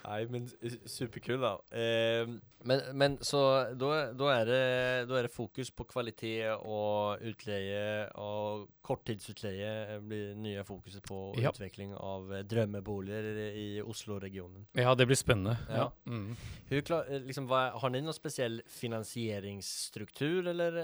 Nej 0.06 0.28
men 0.30 0.43
superkul 0.86 1.39
da. 1.41 1.56
Eh, 1.73 2.28
men, 2.65 2.82
men 2.97 3.15
så 3.25 3.39
da 3.73 3.88
er, 3.95 4.12
er 4.36 4.45
det, 4.45 5.06
då 5.10 5.15
är 5.17 5.23
det 5.25 5.32
fokus 5.34 5.71
på 5.73 5.84
kvalitet 5.89 6.51
og 6.62 7.21
utleie, 7.25 8.06
og 8.13 8.67
korttidsutleie 8.86 9.97
blir 10.06 10.36
nye 10.38 10.62
fokuset 10.65 11.01
på 11.10 11.34
Ja. 11.41 11.49
utvikling 11.49 11.95
av 11.97 12.30
drømmeboliger 12.45 13.39
i 13.58 13.82
Oslo-regionen. 13.82 14.67
ja, 14.78 14.93
det 14.95 15.08
blir 15.10 15.17
spennende. 15.17 15.58
Ja. 15.69 15.75
Ja. 15.75 15.91
Mm. 16.06 16.36
Hur 16.69 16.82
klar, 16.82 17.06
eh, 17.10 17.21
liksom, 17.25 17.47
hva, 17.49 17.71
har 17.73 17.89
ni 17.89 18.01
noen 18.01 18.13
spesiell 18.13 18.62
finansieringsstruktur 18.67 20.47
eller 20.54 20.78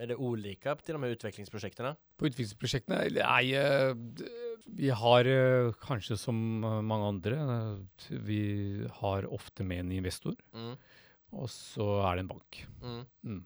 er 0.00 0.06
det 0.06 0.16
olika 0.16 0.74
til 0.80 0.96
de 0.96 1.02
her 1.04 1.16
utviklingsprosjektene? 1.16 1.94
På 2.16 2.26
utviklingsprosjektene 2.28 3.04
Nei, 3.20 3.52
eh, 3.52 3.92
vi 4.66 4.90
har 4.90 5.24
eh, 5.28 5.72
kanskje 5.82 6.16
som 6.18 6.64
eh, 6.64 6.80
mange 6.82 7.08
andre 7.14 7.38
eh, 7.44 8.18
Vi 8.26 8.86
har 9.00 9.28
ofte 9.32 9.64
med 9.64 9.86
en 9.86 9.92
investor, 9.92 10.36
Mm. 10.52 10.76
og 11.32 11.48
så 11.50 11.86
er 12.08 12.16
det 12.16 12.24
en 12.24 12.28
bank. 12.34 12.66
Mm. 12.82 13.00
Mm. 13.24 13.40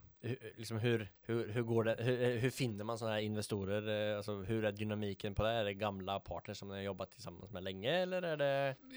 Liksom 0.57 0.79
hur, 0.81 1.03
hur, 1.27 1.40
hur 1.53 1.85
det, 1.85 1.98
hur, 2.00 2.38
hur 2.40 2.50
finner 2.50 2.85
man 2.88 2.96
sånne 2.96 3.18
investorer? 3.27 3.85
Altså, 4.16 4.38
hvordan 4.40 4.70
er 4.70 4.79
dynamikken 4.79 4.79
dynamiken 4.79 5.35
på 5.37 5.44
det? 5.44 5.50
Er 5.53 5.64
det 5.68 5.74
gamle 5.83 6.16
partnere 6.24 6.57
som 6.57 6.70
dere 6.72 6.81
har 6.81 6.87
jobbet 6.88 7.18
sammen 7.20 7.53
med 7.53 7.66
lenge, 7.66 7.92
eller 8.07 8.24
er 8.31 8.40
det? 8.40 8.53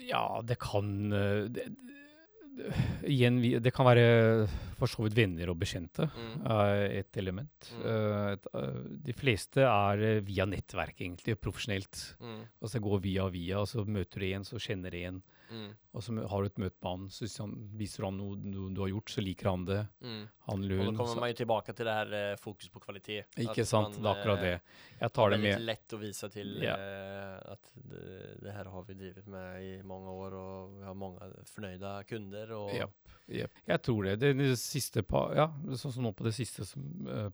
Ja, 0.07 0.39
det 0.41 0.55
kan 0.63 1.09
det, 1.11 1.49
det, 1.57 1.67
Igjen, 3.07 3.39
det 3.63 3.71
kan 3.75 3.87
være 3.87 4.47
for 4.77 4.89
så 4.89 5.05
vidt 5.05 5.17
venner 5.17 5.51
og 5.51 5.57
bekjente. 5.61 6.07
Mm. 6.13 6.35
er 6.53 6.83
et 6.99 7.19
element. 7.21 7.71
Mm. 7.77 7.85
Eh, 7.91 8.27
et, 8.35 8.47
eh, 8.53 8.79
de 9.07 9.15
fleste 9.17 9.63
er 9.63 10.03
eh, 10.05 10.21
via 10.25 10.45
nettverk, 10.49 10.99
egentlig, 11.01 11.37
profesjonelt. 11.41 12.03
Mm. 12.21 12.43
Altså 12.61 12.81
går 12.83 13.03
via 13.03 13.27
via, 13.33 13.61
og 13.61 13.69
så 13.71 13.85
møter 13.85 14.23
du 14.23 14.29
en, 14.29 14.47
så 14.47 14.61
kjenner 14.61 14.93
du 14.93 15.01
en. 15.01 15.21
Mm. 15.51 15.69
Og 15.93 16.03
så 16.03 16.13
har 16.29 16.41
du 16.43 16.47
et 16.49 16.57
møte 16.61 16.77
med 16.83 16.89
han, 16.91 17.05
så 17.09 17.27
han 17.43 17.53
viser 17.79 18.03
han 18.05 18.17
noe, 18.19 18.35
noe 18.37 18.73
du 18.75 18.81
har 18.83 18.89
gjort, 18.91 19.09
så 19.13 19.23
liker 19.23 19.49
han 19.49 19.65
det. 19.65 19.79
Mm. 20.03 20.23
Han 20.47 20.63
eller 20.63 20.79
og 20.79 20.85
da 20.91 20.97
kommer 20.97 21.13
så- 21.15 21.19
man 21.23 21.29
jo 21.31 21.37
tilbake 21.45 21.75
til 21.75 21.85
det 21.85 21.93
her 21.93 22.13
eh, 22.13 22.35
fokus 22.37 22.69
på 22.69 22.79
kvalitet. 22.83 23.25
Ikke 23.37 23.61
at 23.61 23.67
sant? 23.67 23.93
man, 23.97 24.03
Det 24.03 24.11
er 24.11 24.21
akkurat 24.21 24.37
eh, 24.37 24.43
det. 24.43 24.61
Jeg 25.01 25.13
tar 25.13 25.29
det 25.29 25.37
er 25.39 25.43
med. 25.47 25.61
lett 25.65 25.87
å 25.93 25.99
vise 25.99 26.29
til 26.33 26.53
Ja. 26.63 26.75
eh, 26.75 27.51
at 27.53 27.71
det, 27.75 28.41
det 28.43 28.53
her 28.53 28.65
har 28.65 28.83
vi 28.83 28.93
drevet 28.93 29.27
med 29.27 29.61
i 29.63 29.81
mange 29.83 30.07
år 30.09 30.33
og 30.33 30.77
vi 30.79 30.83
har 30.85 30.93
mange 30.93 31.19
fornøyde 31.45 31.93
kunder 32.07 32.51
og... 32.57 32.73
Yep. 32.75 32.91
Yep. 33.29 33.51
Jeg 33.67 33.81
tror 33.83 34.03
det. 34.03 34.19
det, 34.19 34.37
det 34.37 34.53
siste 34.57 35.03
ja, 35.35 35.47
sånn 35.75 35.91
som 35.91 36.03
nå 36.03 36.13
på 36.15 36.23
det 36.23 36.33
siste 36.33 36.63
som 36.65 36.81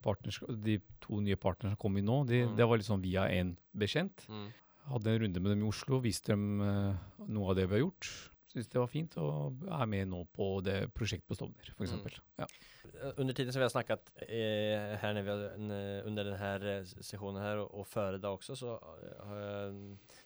partners, 0.02 0.40
De 0.50 0.80
to 1.00 1.20
nye 1.22 1.36
partnerne 1.38 1.76
som 1.76 1.78
kom 1.78 1.98
inn 1.98 2.06
nå, 2.06 2.24
de, 2.26 2.44
Mm. 2.48 2.56
det 2.58 2.66
var 2.68 2.78
liksom 2.78 3.02
via 3.04 3.28
en 3.30 3.58
bekjent. 3.78 4.26
Mm. 4.28 4.48
Hadde 4.90 5.14
en 5.14 5.22
runde 5.24 5.40
med 5.42 5.52
dem 5.54 5.64
i 5.64 5.68
Oslo, 5.70 6.00
viste 6.04 6.34
dem 6.34 6.62
eh, 6.62 6.96
noe 7.28 7.50
av 7.54 7.56
det 7.60 7.68
vi 7.70 7.78
har 7.78 7.86
gjort. 7.86 8.10
Syns 8.54 8.68
det 8.70 8.78
var 8.78 8.90
fint, 8.92 9.16
og 9.18 9.64
er 9.66 9.88
med 9.90 10.10
nå 10.12 10.20
på 10.36 10.46
det 10.62 10.92
prosjektet 10.94 11.26
på 11.32 11.34
Stovner, 11.40 11.72
f.eks. 11.74 11.94
Mm. 11.98 12.18
Ja. 12.44 12.46
Eh, 12.92 13.14
Under 13.18 13.34
tiden 13.34 13.54
som 13.54 13.60
vi 13.64 13.66
har 13.66 13.72
snakket 13.74 14.12
eh, 14.28 14.94
her 15.02 15.14
när 15.14 15.24
har, 15.26 16.04
under 16.06 16.24
denne 16.28 16.84
sesjonen 17.02 17.42
her, 17.42 17.64
og 17.64 17.88
før 17.88 18.14
også, 18.14 18.22
det 18.22 18.30
också 18.30 18.56
så 18.56 18.76
eh, 18.76 19.74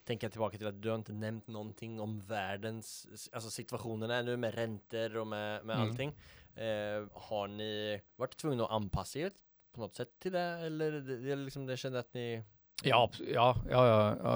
tenker 0.06 0.28
jeg 0.28 0.32
tilbake 0.36 0.58
til 0.60 0.68
at 0.68 0.82
du 0.82 0.90
har 0.90 1.00
ikke 1.00 1.16
nevnt 1.16 1.48
noe 1.48 2.02
om 2.04 2.18
verdens 2.28 3.06
altså 3.12 3.30
alltså 3.34 3.50
situationen 3.50 4.12
är 4.12 4.36
med 4.38 4.56
renter 4.58 5.18
og 5.18 5.28
med, 5.28 5.64
med 5.66 5.76
Mm. 5.78 5.88
allting. 5.88 6.14
Eh, 6.58 7.06
har 7.30 7.48
ni 7.48 8.02
vært 8.18 8.36
tvunget 8.36 8.66
å 8.66 8.72
anpasse 8.76 9.20
dere 9.20 9.32
på 9.74 9.80
noe 9.80 9.94
sett 9.94 10.20
til 10.20 10.32
det 10.34 10.66
eller 10.66 11.00
det, 11.02 11.22
det, 11.24 11.36
liksom, 11.38 11.68
det 11.68 11.78
skjedde 11.80 12.00
at 12.00 12.14
ni 12.14 12.44
Ja, 12.86 13.00
ja, 13.26 13.46
ja, 13.72 14.34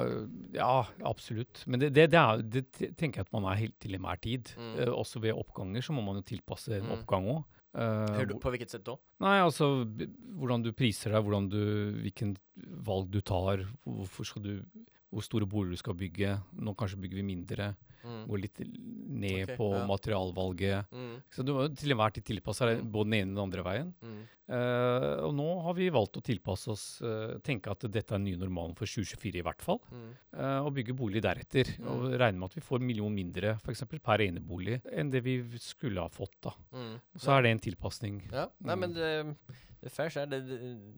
ja, 0.56 0.70
absolutt. 1.06 1.62
Men 1.70 1.80
det, 1.84 1.92
det, 1.94 2.08
det, 2.10 2.18
er, 2.18 2.42
det 2.42 2.64
tenker 2.98 3.22
jeg 3.22 3.28
at 3.28 3.34
man 3.36 3.46
er 3.52 3.60
helt 3.60 3.76
til 3.84 3.94
enhver 3.94 4.18
tid. 4.24 4.50
Mm. 4.58 4.72
Uh, 4.80 4.94
også 4.98 5.22
ved 5.22 5.38
oppganger 5.38 5.84
så 5.86 5.94
må 5.94 6.02
man 6.06 6.18
jo 6.22 6.24
tilpasse 6.32 6.74
en 6.80 6.88
Mm. 6.90 6.96
oppgang 7.00 7.28
òg. 7.36 7.44
hur, 7.72 8.26
du- 8.26 8.40
på 8.42 8.50
hvilket 8.52 8.70
sett 8.74 8.84
da? 8.84 8.98
Nei, 9.24 9.38
altså 9.40 9.86
hvordan 9.86 10.64
du 10.66 10.72
priser 10.74 11.14
deg, 11.14 11.24
hvordan 11.24 11.46
du, 11.54 11.62
hvilken 12.02 12.34
valg 12.84 13.12
du 13.14 13.22
tar, 13.22 13.62
hvorfor 13.86 14.26
skal 14.28 14.42
du, 14.44 14.52
hvor 15.12 15.24
store 15.24 15.46
boliger 15.48 15.78
du 15.78 15.78
skal 15.80 15.94
bygge. 15.96 16.34
Nå 16.60 16.74
kanskje 16.76 17.00
bygger 17.00 17.22
vi 17.22 17.24
mindre, 17.30 17.76
Mm. 18.04 18.22
går 18.30 18.42
litt 18.42 18.62
ned 18.62 19.44
okay, 19.46 19.58
på 19.58 19.70
ja. 19.76 19.86
materialvalget. 19.90 20.92
Mm. 20.92 21.16
Så 21.34 21.46
du 21.46 21.54
må 21.56 21.66
til 21.78 21.94
enhver 21.94 22.14
tid 22.16 22.26
tilpasse 22.28 22.68
deg 22.68 22.82
Mm. 22.82 22.92
både 22.92 23.10
den 23.10 23.18
ene 23.20 23.32
og 23.32 23.36
den 23.36 23.44
andre 23.44 23.66
veien. 23.66 23.90
Mm. 24.02 24.22
Uh, 24.52 25.28
og 25.28 25.34
nå 25.38 25.48
har 25.64 25.76
vi 25.78 25.88
valgt 25.94 26.18
å 26.20 26.24
tilpasse 26.26 26.72
oss, 26.74 26.86
uh, 27.06 27.38
tenke 27.46 27.72
at 27.72 27.86
dette 27.88 28.12
er 28.12 28.20
den 28.20 28.26
nye 28.28 28.40
normalen 28.42 28.76
for 28.76 28.90
2024 28.90 29.40
i 29.40 29.46
hvert 29.46 29.64
fall. 29.64 29.80
Eh, 30.32 30.60
og 30.60 30.74
bygge 30.76 30.96
bolig 30.98 31.22
deretter. 31.24 31.70
Mm. 31.80 31.88
Og 31.94 32.06
regne 32.20 32.40
med 32.40 32.50
at 32.50 32.58
vi 32.58 32.64
får 32.66 32.82
en 32.82 32.88
million 32.88 33.14
mindre 33.14 33.56
for 33.62 33.72
eksempel, 33.72 34.02
per 34.04 34.24
enebolig 34.26 34.82
enn 34.92 35.12
det 35.14 35.24
vi 35.24 35.38
skulle 35.62 36.04
ha 36.04 36.12
fått. 36.12 36.36
da. 36.44 36.54
Så 37.16 37.36
er 37.36 37.46
det 37.46 37.52
en 37.56 37.64
tilpasning. 37.70 38.22
Ja, 38.32 38.50
Nei, 38.66 38.76
men 38.76 38.96
det, 38.96 39.12
fair 39.90 40.10
så. 40.10 40.26
Det, 40.26 40.40
det, 40.42 40.58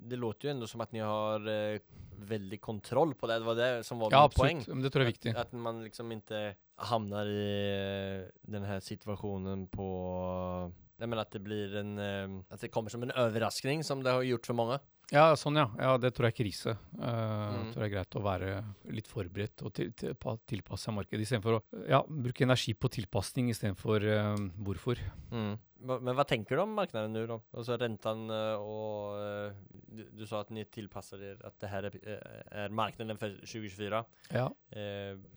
det 0.09 0.15
låter 0.15 0.47
ju 0.47 0.51
ändå 0.51 0.67
som 0.67 0.81
att 0.81 0.91
ni 0.91 0.99
har 0.99 1.47
eh, 1.47 1.79
väldigt 2.17 2.61
kontroll 2.61 3.13
på 3.15 3.27
det. 3.27 3.33
Det 3.33 3.45
var 3.45 3.55
det 3.55 3.83
som 3.83 3.99
var 3.99 4.11
Ja, 4.11 4.21
min 4.21 4.29
poäng. 4.29 4.57
absolutt. 4.57 4.75
Men 4.75 4.83
det 4.83 4.89
tror 4.89 5.03
jeg 5.03 5.07
er 5.07 5.13
viktig. 5.13 5.29
Att, 5.29 5.37
att 5.37 5.51
man 5.53 5.83
liksom 5.83 6.11
inte 6.11 6.55
hamnar 6.75 7.25
i 7.25 8.23
eh, 8.23 8.29
den 8.41 8.63
här 8.63 8.79
situationen 8.79 9.67
på... 9.67 10.71
Jeg 10.99 11.09
mener 11.09 11.21
att 11.21 11.31
det 11.31 11.39
blir 11.39 11.75
en... 11.75 11.97
eh, 11.99 12.43
Att 12.49 12.61
det 12.61 12.67
kommer 12.67 12.89
som 12.89 13.03
en 13.03 13.11
överraskning 13.11 13.83
som 13.83 14.03
det 14.03 14.09
har 14.11 14.21
gjort 14.21 14.45
för 14.45 14.53
många. 14.53 14.79
Ja, 15.11 15.35
sånn 15.35 15.55
ja. 15.59 15.67
ja. 15.77 15.97
Det 15.99 16.13
tror 16.15 16.25
jeg 16.29 16.33
er 16.33 16.37
krise. 16.43 16.77
Uh, 16.95 17.43
Mm. 17.53 17.73
tror 17.73 17.83
jeg 17.83 17.91
er 17.91 17.95
greit 17.97 18.15
å 18.15 18.21
være 18.23 18.51
litt 18.95 19.07
forberedt 19.07 19.61
og 19.67 19.73
til, 19.75 19.91
til, 19.99 20.13
på 20.15 20.31
å 20.31 20.39
tilpasse 20.47 20.87
seg 20.87 20.95
markedet, 20.95 21.21
istedenfor 21.25 21.57
å 21.57 21.61
ja, 21.89 21.99
bruke 22.07 22.43
energi 22.47 22.73
på 22.73 22.89
tilpasning 22.89 23.49
istedenfor 23.51 24.05
uh, 24.07 24.37
hvorfor. 24.63 24.97
Mm. 25.31 25.57
Men 25.83 26.15
hva 26.15 26.23
tenker 26.27 26.55
du 26.55 26.63
om 26.63 26.75
marknaden 26.77 27.13
nå 27.15 27.23
da? 27.27 27.37
Altså 27.57 27.77
räntan 27.79 28.23
eh, 28.31 28.61
og 28.61 29.17
eh, 29.19 29.55
du, 29.93 30.03
du 30.19 30.23
sa 30.29 30.41
at 30.43 30.51
ni 30.55 30.63
tilpasser 30.71 31.19
dere 31.21 31.49
at 31.49 31.57
det 31.61 31.71
her 31.71 31.87
er, 31.89 31.97
eh, 31.99 32.37
er 32.63 32.75
marknaden 32.75 33.19
for 33.19 33.35
2024. 33.43 34.01
Ja. 34.33 34.47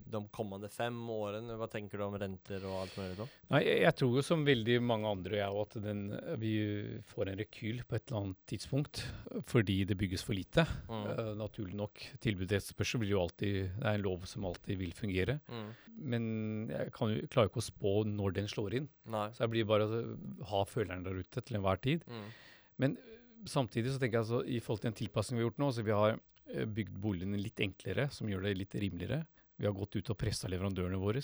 De 0.06 0.20
kommende 0.32 0.70
fem 0.72 0.96
årene, 1.12 1.58
hva 1.58 1.68
tenker 1.70 1.98
du 1.98 2.06
om 2.06 2.16
renter 2.20 2.62
og 2.68 2.84
alt 2.84 2.98
mulig 3.00 3.18
da? 3.18 3.26
Nei, 3.54 3.62
jeg, 3.66 3.80
jeg 3.84 3.98
tror 4.00 4.14
jo 4.16 4.24
som 4.24 4.46
veldig 4.46 4.78
mange 4.86 5.10
andre 5.10 5.40
jeg 5.40 5.56
òg, 5.56 5.66
at 5.66 5.78
den, 5.84 6.04
vi 6.40 6.54
får 7.10 7.32
en 7.32 7.40
rekyl 7.42 7.82
på 7.84 7.98
et 7.98 8.06
eller 8.06 8.22
annet 8.22 8.40
tidspunkt 8.52 9.02
fordi 9.50 9.80
det 9.88 9.98
bygges 9.98 10.24
for 10.26 10.36
lite. 10.36 10.64
Mm. 10.88 11.02
Uh, 11.10 11.32
naturlig 11.38 11.76
nok. 11.76 12.06
Tilbud 12.22 12.46
og 12.48 12.56
etterspørsel 12.60 13.02
vil 13.02 13.12
jo 13.16 13.24
alltid 13.24 13.58
Det 13.76 13.84
er 13.84 13.98
en 13.98 14.06
lov 14.06 14.24
som 14.30 14.46
alltid 14.48 14.80
vil 14.80 14.94
fungere. 14.96 15.38
Mm. 15.50 15.68
Men 15.96 16.24
jeg 16.70 16.92
kan 16.96 17.12
jo, 17.12 17.26
klarer 17.32 17.50
ikke 17.50 17.62
å 17.62 17.66
spå 17.66 17.92
når 18.08 18.36
den 18.36 18.50
slår 18.50 18.78
inn. 18.80 18.88
Nei. 19.12 19.28
Så 19.34 19.44
jeg 19.44 19.52
blir 19.54 19.68
bare 19.68 19.86
å 19.88 20.00
ha 20.44 20.64
følerne 20.64 21.04
der 21.04 21.20
ute 21.22 21.40
til 21.42 21.56
enhver 21.56 21.80
tid. 21.80 22.04
Mm. 22.08 22.96
Samtidig 23.46 23.92
så 23.94 24.00
tenker 24.00 24.18
jeg 24.18 24.24
altså, 24.24 24.40
i 24.48 24.58
forhold 24.60 24.80
til 24.82 24.90
den 24.90 24.98
tilpasningen 24.98 25.38
vi 25.40 25.44
har 25.44 25.50
gjort 25.52 25.60
nå, 25.62 25.68
så 25.76 25.84
vi 25.86 25.94
har 25.94 26.16
eh, 26.16 26.64
bygd 26.66 26.96
boligene 27.02 27.38
litt 27.38 27.60
enklere, 27.62 28.08
som 28.10 28.28
gjør 28.30 28.42
det 28.48 28.56
litt 28.58 28.74
rimeligere. 28.74 29.20
Vi 29.56 29.64
har 29.68 29.72
gått 29.76 29.94
ut 29.96 30.10
og 30.12 30.18
pressa 30.20 30.48
leverandørene 30.52 30.98
våre, 31.00 31.22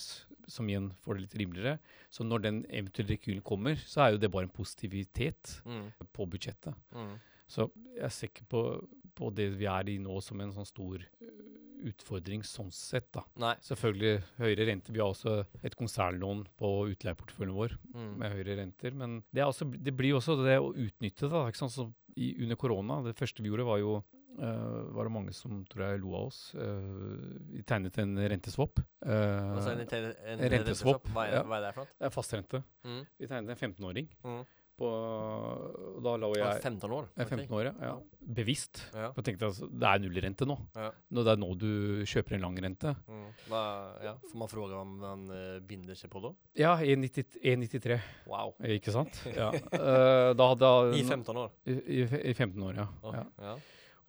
som 0.49 0.69
igjen 0.71 0.87
får 1.05 1.19
det 1.19 1.25
litt 1.27 1.35
rimeligere. 1.43 1.75
Så 2.15 2.25
når 2.25 2.45
den 2.47 2.61
eventuelle 2.71 3.17
rekylen 3.17 3.43
kommer, 3.45 3.77
så 3.77 4.07
er 4.07 4.15
jo 4.15 4.23
det 4.23 4.31
bare 4.33 4.47
en 4.49 4.55
positivitet 4.55 5.59
Mm. 5.67 5.91
på 6.13 6.27
budsjettet. 6.31 6.75
Mm. 6.95 7.19
Så 7.49 7.67
jeg 7.99 8.11
ser 8.13 8.29
ikke 8.31 8.47
på, 8.49 8.63
på 9.15 9.29
det 9.35 9.51
vi 9.59 9.67
er 9.69 9.89
i 9.93 9.99
nå 10.01 10.21
som 10.23 10.41
en 10.41 10.53
sånn 10.55 10.65
stor 10.69 11.03
ø, 11.03 11.29
utfordring 11.91 12.45
sånn 12.47 12.71
sett, 12.75 13.09
da. 13.15 13.25
Nei. 13.43 13.55
Selvfølgelig 13.67 14.23
høyere 14.39 14.69
renter. 14.69 14.95
Vi 14.95 15.03
har 15.03 15.13
også 15.13 15.43
et 15.63 15.77
konsernlån 15.79 16.47
på 16.61 16.73
utleieporteføljen 16.93 17.57
vår 17.57 17.77
Mm. 17.93 18.17
med 18.19 18.33
høyere 18.37 18.59
renter. 18.63 18.95
Men 18.95 19.23
det, 19.33 19.45
altså, 19.45 19.69
det 19.71 19.97
blir 19.97 20.15
også 20.19 20.39
det 20.45 20.59
å 20.61 20.73
utnytte 20.73 21.29
det. 21.29 21.45
ikke 21.53 21.63
sant? 21.63 21.73
Så 21.77 21.93
i, 22.17 22.35
under 22.43 22.57
korona, 22.57 23.03
det 23.05 23.17
første 23.17 23.43
vi 23.43 23.51
gjorde, 23.53 23.69
var 23.69 23.79
jo 23.83 24.03
Uh, 24.33 24.89
var 24.97 25.05
det 25.05 25.13
mange 25.13 25.33
som 25.37 25.59
tror 25.69 25.83
jeg 25.91 26.01
lo 26.01 26.15
av 26.17 26.31
oss. 26.31 26.55
Uh, 26.57 27.37
vi 27.53 27.61
tegnet 27.69 27.99
en 28.01 28.17
renteswap. 28.17 28.81
Uh, 29.05 29.59
altså 29.59 29.75
en, 29.75 29.83
ni 29.83 29.99
en 30.33 30.45
renteswap? 30.55 31.11
Hva 31.13 31.27
er, 31.27 31.35
ja. 31.37 31.43
hva 31.45 31.59
er 31.59 31.67
det 31.67 31.73
for 31.77 31.85
noe? 31.85 32.11
fastrente. 32.15 32.63
Mm. 32.87 33.03
Vi 33.21 33.29
tegnet 33.29 33.53
en 33.53 33.61
15-åring. 33.75 34.09
Mm. 34.25 34.41
På, 34.83 34.89
da 36.03 36.15
la 36.19 36.31
jeg, 36.35 36.43
jeg 36.43 36.63
15 36.73 36.95
år? 36.97 37.05
jeg 37.15 37.25
er 37.25 37.31
15 37.37 37.57
år, 37.59 37.69
ja. 37.69 37.73
ja. 37.87 37.93
Bevisst. 38.39 38.81
Ja. 38.91 39.11
For 39.13 39.21
jeg 39.21 39.27
tenkte 39.29 39.49
altså, 39.51 39.69
det 39.71 39.89
er 39.89 40.03
nullrente 40.03 40.49
nå. 40.49 40.57
Ja. 40.79 40.89
Det 41.19 41.25
er 41.33 41.41
nå 41.43 41.51
du 41.59 41.69
kjøper 42.09 42.37
en 42.39 42.45
lang 42.47 42.59
rente. 42.65 42.95
Mm. 43.07 43.29
Ja. 43.53 44.15
Får 44.31 44.41
man 44.43 44.51
spørre 44.51 44.81
hva 44.81 44.83
man 44.89 45.27
eh, 45.37 45.61
binder 45.69 45.99
seg 45.99 46.11
på 46.13 46.23
da? 46.25 46.33
Ja, 46.59 46.75
1,90 46.83 47.39
1,93, 47.43 48.01
Wow. 48.31 48.57
ikke 48.79 48.95
sant? 48.95 49.23
Ja. 49.43 49.53
uh, 49.53 50.33
da 50.37 50.49
hadde 50.53 50.73
I 50.99 51.05
15 51.07 51.39
år? 51.45 51.55
I, 51.67 51.79
i, 52.01 52.03
I 52.33 52.35
15 52.35 52.67
år, 52.69 52.83
ja. 52.83 52.89
Ja. 53.43 53.55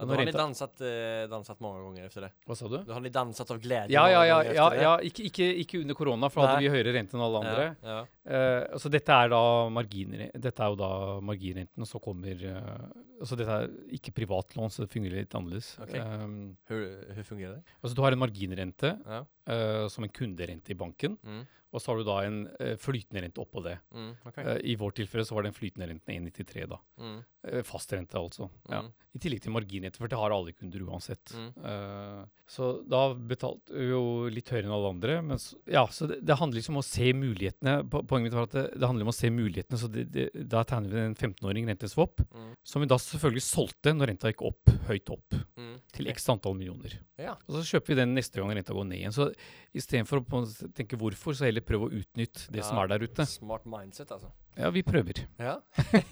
Ja. 0.04 0.10
når 0.12 0.22
har 0.22 0.28
ni 0.30 0.34
danset, 0.36 0.76
dansat, 0.78 0.82
eh, 0.88 1.24
dansat 1.32 1.62
mange 1.64 1.82
ganger 1.84 2.10
efter 2.10 2.28
det? 2.28 2.32
Hva 2.48 2.58
sa 2.60 2.68
du? 2.72 2.78
Du 2.84 2.94
har 2.94 3.02
ni 3.04 3.12
danset 3.14 3.54
av 3.56 3.62
glede. 3.64 3.94
Ja, 3.94 4.06
ja, 4.12 4.24
ja. 4.28 4.42
ja, 4.54 4.68
ja 4.82 4.94
ikke, 5.10 5.26
ikke, 5.30 5.48
ikke 5.64 5.82
under 5.84 5.98
korona, 5.98 6.30
for 6.30 6.44
da 6.44 6.54
hadde 6.54 6.66
vi 6.68 6.74
høyere 6.74 6.94
rente 6.98 7.18
enn 7.18 7.24
alle 7.26 7.42
andre. 7.44 7.66
Ja, 7.82 7.96
ja. 7.96 8.02
Eh, 8.24 8.62
altså 8.78 8.88
dette 8.94 9.12
er 9.12 9.34
da 9.34 9.42
marginer, 9.74 10.30
dette 10.40 10.64
er 10.64 10.72
jo 10.72 10.78
da 10.80 10.92
marginrenten, 11.28 11.84
og 11.84 11.90
så 11.90 12.00
kommer 12.04 12.46
uh, 12.48 12.86
Altså 13.24 13.38
dette 13.40 13.56
er 13.56 13.74
ikke 13.96 14.12
privatlån, 14.18 14.72
så 14.74 14.84
det 14.84 14.92
fungerer 14.92 15.22
litt 15.22 15.36
annerledes. 15.38 15.70
Okay. 15.80 16.00
Um, 16.00 16.58
hvordan 16.68 17.28
fungerer 17.28 17.54
det? 17.56 17.76
altså 17.80 17.96
du 17.96 18.02
har 18.04 18.12
en 18.16 18.20
marginrente 18.20 18.90
Ja. 19.08 19.20
eh, 19.48 19.88
som 19.88 20.04
en 20.04 20.10
kunderente 20.12 20.72
i 20.72 20.76
banken, 20.76 21.18
Mm. 21.24 21.46
og 21.72 21.82
så 21.82 21.92
har 21.92 21.98
du 21.98 22.04
da 22.04 22.18
en 22.24 22.48
uh, 22.60 22.76
flytende 22.76 23.24
rente 23.24 23.40
oppå 23.40 23.64
det. 23.64 23.78
Mm. 23.94 24.12
okay. 24.26 24.44
uh, 24.44 24.60
I 24.64 24.76
vårt 24.76 24.96
tilfelle 24.96 25.24
så 25.26 25.36
var 25.36 25.44
den 25.44 25.54
flytende 25.56 25.88
renten 25.88 26.28
1,93 26.28 26.68
da. 26.68 26.80
Mm. 27.00 27.24
Uh, 27.48 27.62
Fastrente, 27.64 28.18
altså. 28.20 28.50
Ja. 28.70 28.84
I 29.14 29.20
tillegg 29.22 29.44
til 29.46 29.54
marginrente, 29.54 30.00
for 30.02 30.10
det 30.10 30.18
har 30.18 30.34
alle 30.34 30.54
kunder 30.58 30.82
uansett. 30.90 31.34
Mm. 31.38 31.50
Uh, 31.62 32.24
så 32.50 32.72
da 32.90 33.14
betalte 33.14 33.70
vi 33.78 33.92
jo 33.92 34.00
litt 34.34 34.50
høyere 34.50 34.66
enn 34.66 34.74
alle 34.74 34.90
andre. 34.90 35.18
Men 35.22 35.38
så, 35.38 35.60
ja, 35.70 35.84
så 35.94 36.08
det, 36.10 36.18
det 36.26 36.38
handler 36.40 36.58
liksom 36.58 36.80
om 36.80 36.82
å 36.82 36.86
se 36.88 37.12
mulighetene. 37.14 37.76
Poenget 37.94 38.26
mitt 38.32 38.34
var 38.40 38.48
at 38.50 38.56
det, 38.58 38.64
det 38.82 38.90
handler 38.90 39.06
om 39.06 39.14
å 39.14 39.16
se 39.16 39.30
mulighetene. 39.30 39.78
Så 39.78 39.92
det, 39.94 40.26
da 40.50 40.64
tegner 40.66 40.90
vi 40.96 41.04
en 41.12 41.16
15-åring 41.20 41.70
renteswap, 41.70 42.26
Mm. 42.34 42.56
som 42.66 42.82
vi 42.82 42.88
da 42.90 42.98
selvfølgelig 42.98 43.44
solgte 43.46 43.92
når 43.94 44.10
renta 44.10 44.32
gikk 44.32 44.42
opp, 44.50 44.72
høyt 44.90 45.10
opp, 45.14 45.36
Mm. 45.54 45.76
til 45.94 46.08
x 46.10 46.26
antall 46.34 46.56
millioner. 46.58 46.96
Ja. 47.22 47.36
Og 47.48 47.60
så 47.60 47.78
kjøper 47.78 47.94
vi 47.94 48.00
den 48.02 48.16
neste 48.18 48.42
gang 48.42 48.50
renta 48.58 48.74
går 48.74 48.88
ned 48.90 48.98
igjen. 48.98 49.14
Så 49.14 49.30
istedenfor 49.78 50.24
å 50.26 50.42
tenke 50.74 50.98
hvorfor, 50.98 51.38
så 51.38 51.46
heller 51.46 51.62
prøve 51.62 51.90
å 51.92 51.94
utnytte 52.02 52.50
det 52.52 52.66
som 52.66 52.78
er 52.82 52.90
der 52.90 53.06
ute. 53.06 53.26
Smart 53.30 53.66
mindset 53.70 54.10
alltså. 54.10 54.32
Ja, 54.56 54.70
vi 54.70 54.84
prøver. 54.86 55.24
Ja. 55.42 55.58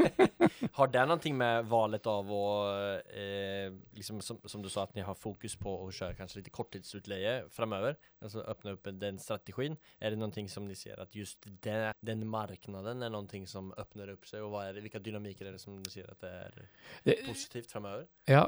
har 0.77 0.91
det 0.91 1.04
noe 1.10 1.34
med 1.38 1.67
valet 1.69 2.08
av 2.10 2.30
å 2.34 2.43
eh, 3.13 3.69
liksom 3.97 4.21
som, 4.25 4.39
som 4.49 4.63
du 4.63 4.69
sa 4.71 4.86
at 4.88 4.95
ni 4.97 5.04
har 5.06 5.17
fokus 5.17 5.56
på 5.60 5.73
å 5.86 5.89
kjøre 5.93 6.17
kanskje 6.17 6.41
litt 6.41 6.51
korttidsutleie 6.56 7.41
framöver, 7.54 7.97
Altså 8.21 8.43
åpne 8.45 8.75
opp 8.75 8.86
den 9.01 9.17
strategin. 9.17 9.73
Er 9.97 10.13
det 10.13 10.19
noe 10.21 10.43
som 10.51 10.67
ni 10.69 10.75
ser 10.77 10.99
at 11.01 11.15
just 11.17 11.47
den, 11.65 11.88
den 12.06 12.21
markedet 12.30 12.91
er 12.93 13.10
noe 13.10 13.39
som 13.49 13.71
åpner 13.82 14.12
opp 14.13 14.27
seg? 14.30 14.43
Og 14.45 14.51
hva 14.54 14.67
er 14.67 14.75
det, 14.77 14.84
hvilke 14.86 15.01
dynamiker 15.01 15.49
er 15.49 15.56
det 15.56 15.62
som 15.63 15.80
du 15.82 15.89
sier 15.89 16.06
at 16.12 16.21
det 16.21 16.30
er 16.30 16.60
Det, 17.08 17.15
positivt 17.25 17.73
fremover 17.73 18.06
Ja. 18.30 18.43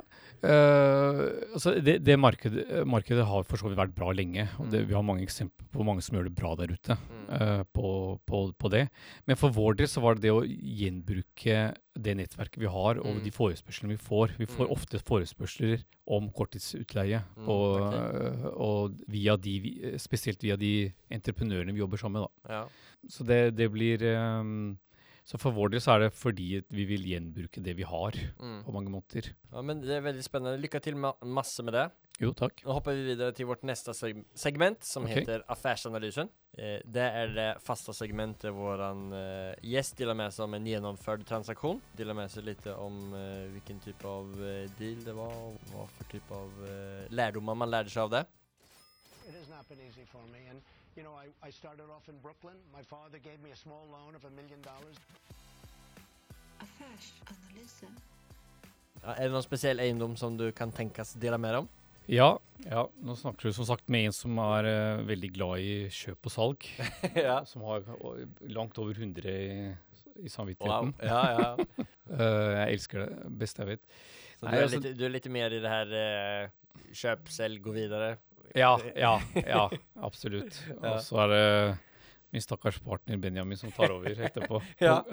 eh, 0.45 1.23
altså 1.55 1.73
det 1.81 2.03
det 2.05 2.19
markedet, 2.19 2.83
markedet 2.85 3.25
har 3.25 3.47
for 3.49 3.57
så 3.57 3.71
vidt 3.71 3.81
vært 3.81 3.95
bra 3.97 4.11
lenge. 4.13 4.45
og 4.59 4.69
det, 4.69 4.83
Mm. 4.83 4.87
Vi 4.89 4.93
har 4.93 5.03
mange 5.03 5.23
eksempler 5.25 5.67
på 5.73 5.83
mange 5.85 6.01
som 6.05 6.15
gjør 6.17 6.29
det 6.29 6.35
bra 6.37 6.53
der 6.55 6.73
ute 6.73 6.97
eh, 7.29 7.63
på, 7.73 8.19
på, 8.25 8.53
på 8.53 8.69
det. 8.69 8.89
Men 9.25 9.37
for 9.37 9.49
vår 9.49 9.75
del 9.81 9.82
så 9.89 10.01
var 10.01 10.15
det 10.15 10.21
det 10.25 10.31
å 10.33 10.43
gjenbruke 10.45 11.75
det 11.95 12.15
nettverket 12.17 12.59
vi 12.61 12.69
har, 12.71 12.97
og 12.99 13.15
Mm. 13.17 13.23
de 13.23 13.31
forespørslene 13.31 13.89
vi 13.93 13.97
får. 13.97 14.37
Vi 14.37 14.45
får 14.45 14.67
Mm. 14.67 14.71
ofte 14.75 14.99
forespørsler 14.99 15.83
om 16.07 16.29
korttidsutleie, 16.31 17.23
Mm, 17.37 17.47
og, 17.47 18.53
og 18.59 18.95
via 19.07 19.35
de, 19.37 19.97
spesielt 19.97 20.41
via 20.43 20.55
de 20.57 20.91
entreprenørene 21.11 21.73
vi 21.73 21.79
jobber 21.79 21.97
sammen 21.97 22.21
med. 22.21 22.29
Da. 22.47 22.53
Ja. 22.53 22.67
Så 23.09 23.25
det, 23.25 23.55
det 23.55 23.71
blir 23.71 24.01
eh, 24.01 24.75
Så 25.23 25.39
for 25.39 25.55
vår 25.55 25.69
del 25.71 25.79
så 25.79 25.93
er 25.95 25.99
det 26.03 26.13
fordi 26.19 26.47
vi 26.67 26.83
vil 26.89 27.05
gjenbruke 27.07 27.61
det 27.63 27.77
vi 27.77 27.85
har, 27.87 28.11
Mm. 28.39 28.63
på 28.65 28.73
mange 28.75 28.91
måter. 28.91 29.29
ja, 29.53 29.61
men 29.61 29.79
det 29.79 29.95
er 29.95 30.01
veldig 30.01 30.23
spennende. 30.23 30.59
Lykke 30.59 30.81
til 30.83 30.95
med 30.97 31.13
masse 31.23 31.63
med 31.63 31.73
det. 31.73 31.91
Jo, 32.19 32.31
takk. 32.33 32.61
Nå 32.65 32.73
hopper 32.75 32.93
vi 32.93 33.05
videre 33.15 33.31
til 33.33 33.47
vårt 33.47 33.63
neste 33.63 33.93
seg 33.95 34.19
segment, 34.35 34.83
som 34.83 35.03
okay. 35.03 35.23
heter 35.23 35.41
Affærsanalysen. 35.49 36.29
Eh, 36.57 36.81
det 36.85 37.01
er 37.01 37.31
det 37.33 37.47
faste 37.63 37.93
segmentet 37.97 38.53
vår 38.53 38.83
eh, 38.83 39.55
gjest 39.63 39.97
deler 39.97 40.13
med 40.13 40.31
seg 40.35 40.43
om 40.45 40.53
en 40.53 40.65
gjennomført 40.67 41.25
transaksjon. 41.25 41.81
Deler 41.97 42.13
med 42.13 42.29
seg 42.29 42.43
litt 42.45 42.67
om 42.75 43.15
eh, 43.15 43.47
hvilken 43.55 43.79
type 43.81 44.05
av 44.05 44.29
eh, 44.43 44.67
deal 44.77 45.01
det 45.07 45.15
var, 45.17 45.33
og 45.33 45.57
hva 45.71 45.87
for 45.87 46.11
type 46.11 46.31
av 46.37 46.63
eh, 46.67 47.07
lærdommer 47.15 47.55
man 47.55 47.71
lærte 47.73 47.89
seg 47.95 48.03
av 48.03 48.11
det. 48.19 48.25
It 49.27 49.33
has 49.39 49.49
not 49.49 49.67
been 49.69 49.79
easy 49.87 50.05
for 50.05 50.21
me. 50.31 50.45
And, 50.51 50.61
you 50.95 51.03
know, 51.03 51.13
I, 51.15 51.27
I 51.47 51.51
started 51.51 51.89
off 51.95 52.07
in 52.09 52.17
Brooklyn. 52.21 52.57
My 52.73 52.83
father 52.83 53.19
gave 53.19 53.39
me 53.43 53.51
a 53.51 53.55
small 53.55 53.85
loan 53.91 54.15
of 54.15 54.23
a 54.25 54.29
million 54.29 54.61
dollars. 54.61 54.97
Ja, 59.03 59.13
er 59.17 59.27
det 59.27 59.33
noen 59.33 59.43
spesiell 59.43 59.81
eiendom 59.83 60.13
som 60.19 60.37
du 60.39 60.45
kan 60.55 60.71
tenkes 60.71 61.15
dele 61.19 61.37
mer 61.41 61.57
om? 61.63 61.67
Ja, 62.07 62.33
ja, 62.67 62.83
nå 63.03 63.15
snakker 63.19 63.47
du 63.49 63.55
som 63.55 63.67
sagt 63.67 63.87
med 63.91 64.09
en 64.09 64.15
som 64.15 64.37
er 64.43 64.67
uh, 64.67 65.03
veldig 65.07 65.29
glad 65.35 65.63
i 65.63 65.73
kjøp 65.91 66.27
og 66.29 66.33
salg. 66.33 66.67
ja. 67.27 67.37
Som 67.47 67.63
har 67.67 67.83
uh, 67.87 68.23
langt 68.51 68.79
over 68.83 68.95
100 68.99 69.27
i, 69.31 69.71
i 69.71 70.27
Wow. 70.27 70.29
samvittigheten. 70.29 70.91
Ja, 71.01 71.21
ja. 71.33 71.85
uh, 72.11 72.51
jeg 72.59 72.75
elsker 72.77 73.01
det. 73.05 73.31
best 73.41 73.59
jeg 73.59 73.71
vet. 73.73 73.87
Så 74.37 74.45
Nei, 74.45 74.51
du 74.51 74.57
er, 74.57 74.65
altså- 74.67 74.81
litt, 74.83 74.97
du 74.99 75.05
er 75.07 75.13
litt 75.15 75.29
mer 75.31 75.55
i 75.55 75.61
det 75.63 75.71
her 75.71 75.93
eh, 75.99 76.51
kjøp, 76.93 77.31
selg, 77.33 77.63
gå 77.65 77.73
videre? 77.75 78.11
Ja, 78.53 78.79
ja, 78.95 79.21
ja, 79.47 79.69
absolutt. 80.01 80.59
Og 80.81 81.01
så 81.01 81.19
er 81.25 81.33
det 81.33 81.47
min 82.33 82.41
stakkars 82.41 82.79
partner 82.81 83.17
Benjamin 83.21 83.57
som 83.57 83.71
tar 83.71 83.91
over 83.93 84.09
etterpå. 84.13 84.61
Ja, 84.81 85.03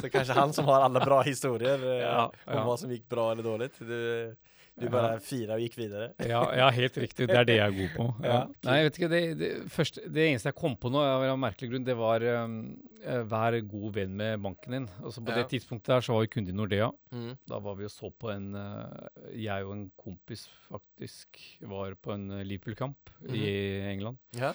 så 0.00 0.08
kanskje 0.10 0.36
han 0.38 0.52
som 0.56 0.68
har 0.70 0.86
alle 0.86 1.02
bra 1.04 1.20
historier 1.26 1.82
eh, 1.84 2.04
Ja, 2.06 2.30
om 2.46 2.62
hva 2.68 2.76
som 2.80 2.92
gikk 2.92 3.08
bra 3.08 3.30
eller 3.32 3.44
dårlig. 3.44 3.70
Du, 3.78 4.36
du 4.78 4.86
bare 4.92 5.18
fira 5.24 5.56
og 5.56 5.64
gikk 5.64 5.76
videre. 5.78 6.10
Ja, 6.24 6.40
ja, 6.56 6.68
helt 6.72 6.96
riktig. 7.02 7.26
Det 7.28 7.36
er 7.36 7.46
det 7.48 7.56
jeg 7.58 7.66
er 7.66 7.76
god 7.76 7.96
på. 7.96 8.06
Ja. 8.30 8.36
Ja, 8.40 8.42
Nei, 8.66 8.76
jeg 8.78 8.86
vet 8.86 8.98
ikke, 8.98 9.10
det, 9.10 9.20
det, 9.40 9.50
første, 9.72 10.04
det 10.06 10.26
eneste 10.28 10.50
jeg 10.50 10.58
kom 10.60 10.76
på 10.80 10.92
nå, 10.92 11.02
av 11.02 11.24
en 11.26 11.40
merkelig 11.42 11.70
grunn, 11.72 11.86
det 11.86 11.96
var 11.98 12.24
um, 12.44 12.54
eh, 13.02 13.22
vær 13.28 13.56
god 13.72 13.96
venn 13.96 14.14
med 14.20 14.44
banken 14.44 14.76
din. 14.76 14.86
Altså 15.02 15.24
På 15.26 15.34
det 15.36 15.46
tidspunktet 15.52 15.92
der 15.92 16.06
så 16.06 16.16
var 16.16 16.24
vi 16.24 16.32
kunde 16.36 16.52
i 16.52 16.56
Nordea. 16.56 16.90
Mm. 17.12 17.32
Da 17.50 17.60
var 17.64 17.76
vi 17.80 17.88
og 17.88 17.92
så 17.92 18.12
på 18.12 18.30
en 18.32 18.52
uh, 18.56 19.08
Jeg 19.34 19.66
og 19.66 19.74
en 19.76 19.88
kompis 20.00 20.46
faktisk 20.68 21.42
var 21.68 21.98
på 22.00 22.14
en 22.16 22.30
eh, 22.38 22.46
Liverpool-kamp 22.46 23.12
i 23.28 23.44
England. 23.90 24.20
Ja. 24.38 24.54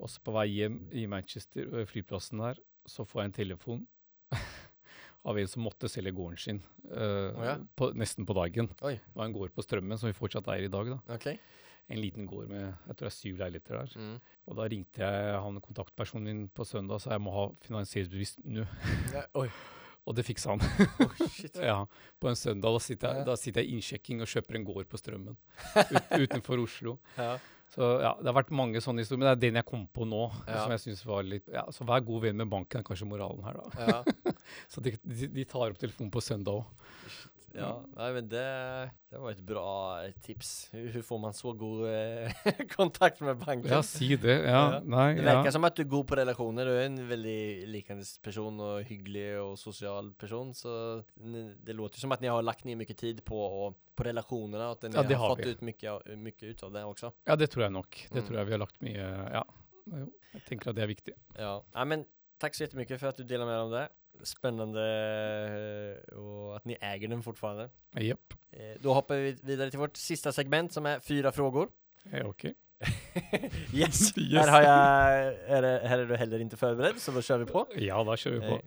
Og 0.00 0.12
så 0.12 0.22
på 0.24 0.32
vei 0.36 0.48
hjem 0.52 0.80
i 0.96 1.06
Manchester, 1.10 1.82
flyplassen 1.88 2.44
der, 2.44 2.58
så 2.86 3.04
får 3.08 3.22
jeg 3.22 3.30
en 3.30 3.38
telefon 3.40 3.84
av 5.26 5.38
en 5.38 5.48
som 5.50 5.64
måtte 5.66 5.90
selge 5.90 6.14
gården 6.14 6.38
sin 6.38 6.62
uh, 6.92 7.34
oh, 7.34 7.44
ja. 7.44 7.56
på, 7.78 7.90
nesten 7.98 8.26
på 8.28 8.36
dagen. 8.38 8.70
Oi. 8.86 8.96
Det 9.02 9.18
var 9.18 9.26
en 9.26 9.34
gård 9.34 9.54
på 9.54 9.64
Strømmen 9.64 9.98
som 9.98 10.10
vi 10.10 10.16
fortsatt 10.16 10.48
eier 10.54 10.68
i 10.68 10.72
dag. 10.72 10.92
da. 10.94 11.16
Okay. 11.16 11.40
En 11.90 12.00
liten 12.02 12.26
gård 12.26 12.50
med 12.50 12.64
jeg 12.64 12.98
tror 12.98 13.06
det 13.06 13.12
er 13.12 13.16
syv 13.16 13.40
leiligheter 13.42 13.78
der. 13.78 13.96
Mm. 13.98 14.36
Og 14.46 14.58
da 14.58 14.68
ringte 14.70 15.02
jeg 15.02 15.40
han 15.46 15.62
kontaktpersonen 15.62 16.30
min 16.30 16.44
på 16.50 16.66
søndag 16.66 16.98
og 16.98 17.02
sa 17.02 17.14
jeg 17.14 17.24
må 17.26 17.34
ha 17.34 17.48
finansieringsbevis 17.66 18.36
nå. 18.44 18.68
Ja, 19.14 19.26
oi. 19.42 19.48
Og 20.06 20.14
det 20.14 20.22
fiksa 20.22 20.52
han. 20.54 20.60
Oh, 21.02 21.14
shit. 21.26 21.56
ja, 21.66 21.80
På 22.22 22.28
en 22.30 22.38
søndag 22.38 22.76
da 22.76 22.78
sitter 22.78 23.10
jeg, 23.10 23.26
da 23.26 23.34
sitter 23.34 23.64
jeg 23.64 23.72
i 23.72 23.74
innsjekking 23.74 24.20
og 24.22 24.30
kjøper 24.30 24.58
en 24.60 24.66
gård 24.68 24.86
på 24.86 25.00
Strømmen 25.00 25.34
ut, 25.96 26.12
utenfor 26.14 26.62
Oslo. 26.62 26.92
Ja. 27.16 27.32
Så 27.74 27.82
ja, 28.00 28.12
Det 28.20 28.30
har 28.30 28.36
vært 28.38 28.52
mange 28.54 28.80
sånne 28.80 29.02
historier, 29.02 29.18
men 29.24 29.28
det 29.28 29.36
er 29.36 29.44
den 29.48 29.58
jeg 29.60 29.66
kom 29.66 29.86
på 29.92 30.06
nå. 30.06 30.24
Ja. 30.46 30.62
som 30.62 30.70
jeg 30.76 30.84
synes 30.84 31.04
var 31.08 31.22
litt, 31.26 31.48
ja, 31.52 31.64
Så 31.74 31.84
vær 31.88 32.04
god 32.06 32.22
venn 32.28 32.36
med 32.38 32.48
banken 32.52 32.80
er 32.80 32.86
kanskje 32.86 33.08
moralen 33.10 33.42
her, 33.44 33.58
da. 33.58 33.86
Ja. 33.90 34.34
Så 34.72 34.80
de, 34.84 34.94
de, 35.02 35.26
de 35.34 35.44
tar 35.44 35.72
opp 35.72 35.80
telefonen 35.80 36.12
på 36.14 36.22
søndag 36.22 36.60
òg. 36.62 36.84
ja. 37.56 37.70
Nei, 37.96 38.08
men 38.12 38.26
det, 38.28 38.44
det 39.10 39.18
var 39.22 39.32
et 39.32 39.40
bra 39.48 39.64
eh, 40.04 40.12
tips. 40.22 40.68
Hur 40.76 41.00
får 41.08 41.20
man 41.22 41.32
så 41.36 41.54
god 41.56 41.86
eh, 41.88 42.42
kontakt 42.76 43.22
med 43.24 43.38
banken? 43.40 43.70
Ja, 43.72 43.80
si 43.82 44.10
det. 44.20 44.36
Ja, 44.44 44.60
Ja. 44.76 44.80
nei, 44.84 45.14
Det 45.18 45.24
ja. 45.24 45.50
som 45.54 45.64
at 45.64 45.74
du 45.78 45.82
er 45.86 45.88
god 45.90 46.06
på 46.10 46.18
relasjoner. 46.20 46.68
Du 46.68 46.74
er 46.76 46.84
en 46.90 47.00
veldig 47.08 47.38
likende 47.72 48.04
person 48.22 48.60
og 48.60 48.84
hyggelig 48.86 49.26
og 49.42 49.56
sosial 49.58 50.12
person. 50.20 50.52
Så 50.54 51.02
det 51.16 51.74
låter 51.74 51.98
som 51.98 52.12
at 52.12 52.20
ni 52.22 52.28
har 52.30 52.44
lagt 52.44 52.64
ned 52.68 52.76
mye 52.78 52.94
tid 52.94 53.24
på, 53.26 53.40
på 53.96 54.04
relasjonene, 54.04 54.64
at 54.70 54.84
att 54.84 54.90
ni 54.92 54.96
Ja, 54.96 55.02
det 55.02 55.14
har, 55.14 55.28
har 55.28 55.36
fått 55.36 55.46
vi. 55.46 55.50
ut 55.50 55.60
mycket, 55.60 55.90
av- 55.90 56.02
ut 56.42 56.62
av 56.62 56.72
det 56.72 56.84
också. 56.84 57.12
ja, 57.24 57.36
det 57.36 57.46
tror 57.46 57.62
jeg 57.64 57.72
nok. 57.72 58.06
Det 58.12 58.18
Mm. 58.18 58.26
tror 58.26 58.38
jeg 58.38 58.46
vi 58.46 58.52
har 58.52 58.58
lagt 58.58 58.80
mye 58.82 59.28
Ja. 59.32 59.44
Jo, 59.86 60.06
jeg 60.34 60.42
tenker 60.48 60.70
at 60.70 60.76
det 60.76 60.82
er 60.82 60.86
viktig. 60.90 61.12
Ja. 61.38 61.62
ja, 61.74 61.84
men 61.84 62.04
tack 62.38 62.54
så 62.54 62.62
jättemycket 62.64 63.00
för 63.00 63.06
att 63.08 63.16
du 63.16 63.24
delar 63.24 63.46
med 63.46 63.54
dig 63.54 63.62
om 63.62 63.70
det. 63.70 63.88
Spännande 64.22 64.80
eh, 66.10 66.18
och 66.18 66.56
att 66.56 66.64
ni 66.64 66.76
äger 66.80 67.08
den 67.08 67.22
fortfarande. 67.22 67.70
Japp. 67.94 68.34
Eh, 68.52 68.80
Då 68.80 68.94
hoppar 68.94 69.16
vi 69.16 69.36
vidare 69.42 69.70
till 69.70 69.78
vårt 69.78 69.96
sista 69.96 70.32
segment 70.32 70.72
som 70.72 70.86
är 70.86 71.00
fyra 71.00 71.32
frågor. 71.32 71.68
Ja, 72.12 72.24
ok. 72.24 72.44
Yes! 73.74 74.18
Yes. 74.18 74.46
Här, 74.46 74.50
har 74.50 74.62
jag, 74.62 75.34
är 75.58 75.62
det, 75.62 75.88
här 75.88 75.98
är 75.98 76.06
du 76.06 76.16
heller 76.16 76.38
inte 76.38 76.56
förberedd, 76.56 76.98
så 77.00 77.10
då 77.12 77.22
kör 77.22 77.38
vi 77.38 77.44
på. 77.46 77.66
Ja, 77.76 78.04
da 78.04 78.16
kjører 78.16 78.40
vi 78.40 78.48
på. 78.48 78.60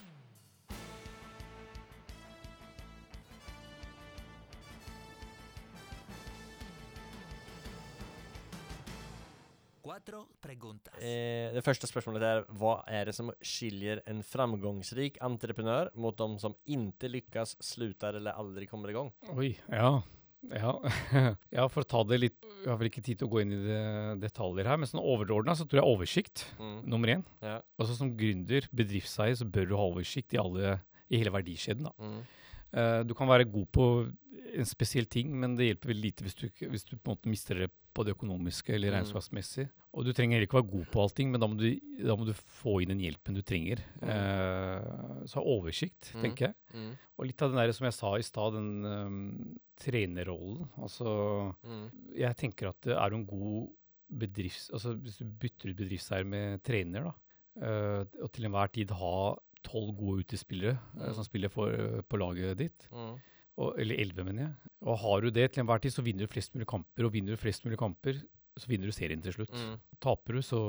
Eh, 10.49 10.55
preguntas. 10.55 11.01
Eh, 11.01 11.53
det 11.53 11.63
første 11.65 11.87
spørsmålet 11.89 12.25
er 12.25 12.45
hva 12.57 12.79
er 12.89 13.05
det 13.09 13.13
som 13.15 13.29
skiljer 13.45 14.01
en 14.09 14.21
framgångsrik 14.25 15.19
entreprenør 15.21 15.91
mot 15.95 16.17
de 16.17 16.27
som 16.41 16.55
ikke 16.65 17.09
lykkes, 17.13 17.57
slutter 17.61 18.17
eller 18.19 18.33
aldri 18.39 18.65
kommer 18.67 18.89
i 18.89 18.93
gang? 18.97 19.11
Oi, 19.35 19.51
ja. 19.69 19.99
Ja. 20.55 20.71
ja, 21.51 21.65
for 21.67 21.83
å 21.83 21.87
ta 21.91 21.99
det 22.07 22.15
litt 22.21 22.45
Vi 22.63 22.69
har 22.69 22.77
vel 22.79 22.87
ikke 22.87 23.01
tid 23.03 23.19
til 23.19 23.27
å 23.27 23.31
gå 23.33 23.41
inn 23.41 23.51
i 23.51 23.57
det, 23.59 23.79
detaljer 24.21 24.69
her, 24.71 24.77
men 24.79 24.87
sånn 24.87 25.01
overordna 25.03 25.51
så 25.59 25.65
tror 25.67 25.81
jeg 25.81 25.89
oversikt 25.91 26.45
Mm. 26.57 26.77
nummer 26.87 27.11
én. 27.17 27.25
Ja. 27.43 27.57
Altså 27.77 27.97
som 27.97 28.13
gründer, 28.15 28.63
bedriftseier, 28.71 29.35
så 29.35 29.43
bør 29.51 29.67
du 29.67 29.75
ha 29.75 29.83
oversikt 29.91 30.31
i, 30.33 30.39
alle, 30.39 30.77
i 31.11 31.19
hele 31.19 31.33
verdikjeden. 31.35 31.83
da. 31.89 31.93
Mm. 31.99 32.21
Uh, 32.71 33.03
du 33.03 33.13
kan 33.17 33.27
være 33.27 33.49
god 33.51 33.67
på 33.75 33.85
en 34.55 34.65
spesiell 34.69 35.05
ting, 35.11 35.31
men 35.35 35.57
det 35.59 35.67
hjelper 35.73 35.91
veldig 35.91 36.07
lite 36.07 36.23
hvis 36.23 36.35
du, 36.39 36.47
hvis 36.71 36.85
du 36.87 36.95
på 36.95 37.09
en 37.11 37.15
måte 37.17 37.27
mister 37.35 37.59
det 37.65 37.69
på 37.93 38.05
det 38.07 38.15
økonomiske 38.15 38.73
eller 38.77 38.93
Mm. 38.93 38.95
regnskapsmessig. 39.01 39.67
Og 39.97 40.05
du 40.05 40.11
trenger 40.13 40.37
heller 40.37 40.45
ikke 40.45 40.59
være 40.59 40.69
god 40.69 40.85
på 40.93 41.01
allting, 41.01 41.31
men 41.33 41.41
da 41.41 41.47
må 41.49 41.55
du, 41.57 41.65
da 42.05 42.15
må 42.15 42.25
du 42.27 42.33
få 42.37 42.75
inn 42.83 42.91
den 42.93 42.99
hjelpen 43.01 43.33
du 43.33 43.41
trenger. 43.41 43.79
Mm. 44.03 44.09
Eh, 44.13 45.23
så 45.25 45.39
ha 45.39 45.43
oversikt, 45.49 46.11
Mm. 46.13 46.21
tenker 46.21 46.45
jeg. 46.45 46.55
Mm. 46.75 46.91
Og 47.17 47.25
litt 47.25 47.41
av 47.41 47.49
den 47.49 47.57
der, 47.57 47.71
som 47.73 47.85
jeg 47.89 47.93
sa 47.97 48.11
i 48.15 48.21
stad, 48.21 48.53
den 48.53 48.85
um, 48.85 49.59
trenerrollen. 49.81 50.69
Altså, 50.77 51.55
Mm. 51.63 51.89
jeg 52.15 52.35
tenker 52.37 52.69
at 52.69 52.81
det 52.81 52.95
er 52.95 53.13
en 53.15 53.25
god 53.25 53.69
bedrifts... 54.11 54.69
Altså, 54.73 54.93
hvis 54.93 55.17
du 55.17 55.25
bytter 55.25 55.69
ut 55.71 55.77
bedriftseier 55.81 56.25
med 56.25 56.61
trener, 56.63 57.03
da, 57.09 57.13
uh, 57.65 58.05
og 58.23 58.31
til 58.31 58.45
enhver 58.45 58.71
tid 58.71 58.91
ha 58.91 59.35
tolv 59.65 59.95
gode 59.97 60.23
utespillere 60.23 60.77
Mm. 60.95 61.13
som 61.13 61.23
spiller 61.25 61.49
for, 61.49 61.71
på 62.07 62.17
laget 62.17 62.57
ditt, 62.57 62.87
Mm. 62.91 63.17
og, 63.57 63.73
eller 63.79 63.95
elleve, 63.99 64.23
mener 64.23 64.43
jeg. 64.45 64.53
Og 64.83 64.97
har 64.99 65.21
du 65.21 65.29
det 65.31 65.51
til 65.51 65.63
enhver 65.63 65.81
tid, 65.81 65.91
så 65.91 66.03
vinner 66.05 66.25
du 66.27 66.27
flest 66.31 66.53
mulig 66.55 66.67
kamper, 66.67 67.05
og 67.05 67.11
vinner 67.11 67.33
du 67.35 67.37
flest 67.37 67.65
mulig 67.65 67.77
kamper, 67.77 68.21
så 68.61 68.71
vinner 68.71 68.89
du 68.89 68.95
serien 68.95 69.21
til 69.23 69.35
slutt. 69.35 69.53
Mm. 69.55 69.75
Taper 70.03 70.39
du, 70.39 70.41
så 70.45 70.61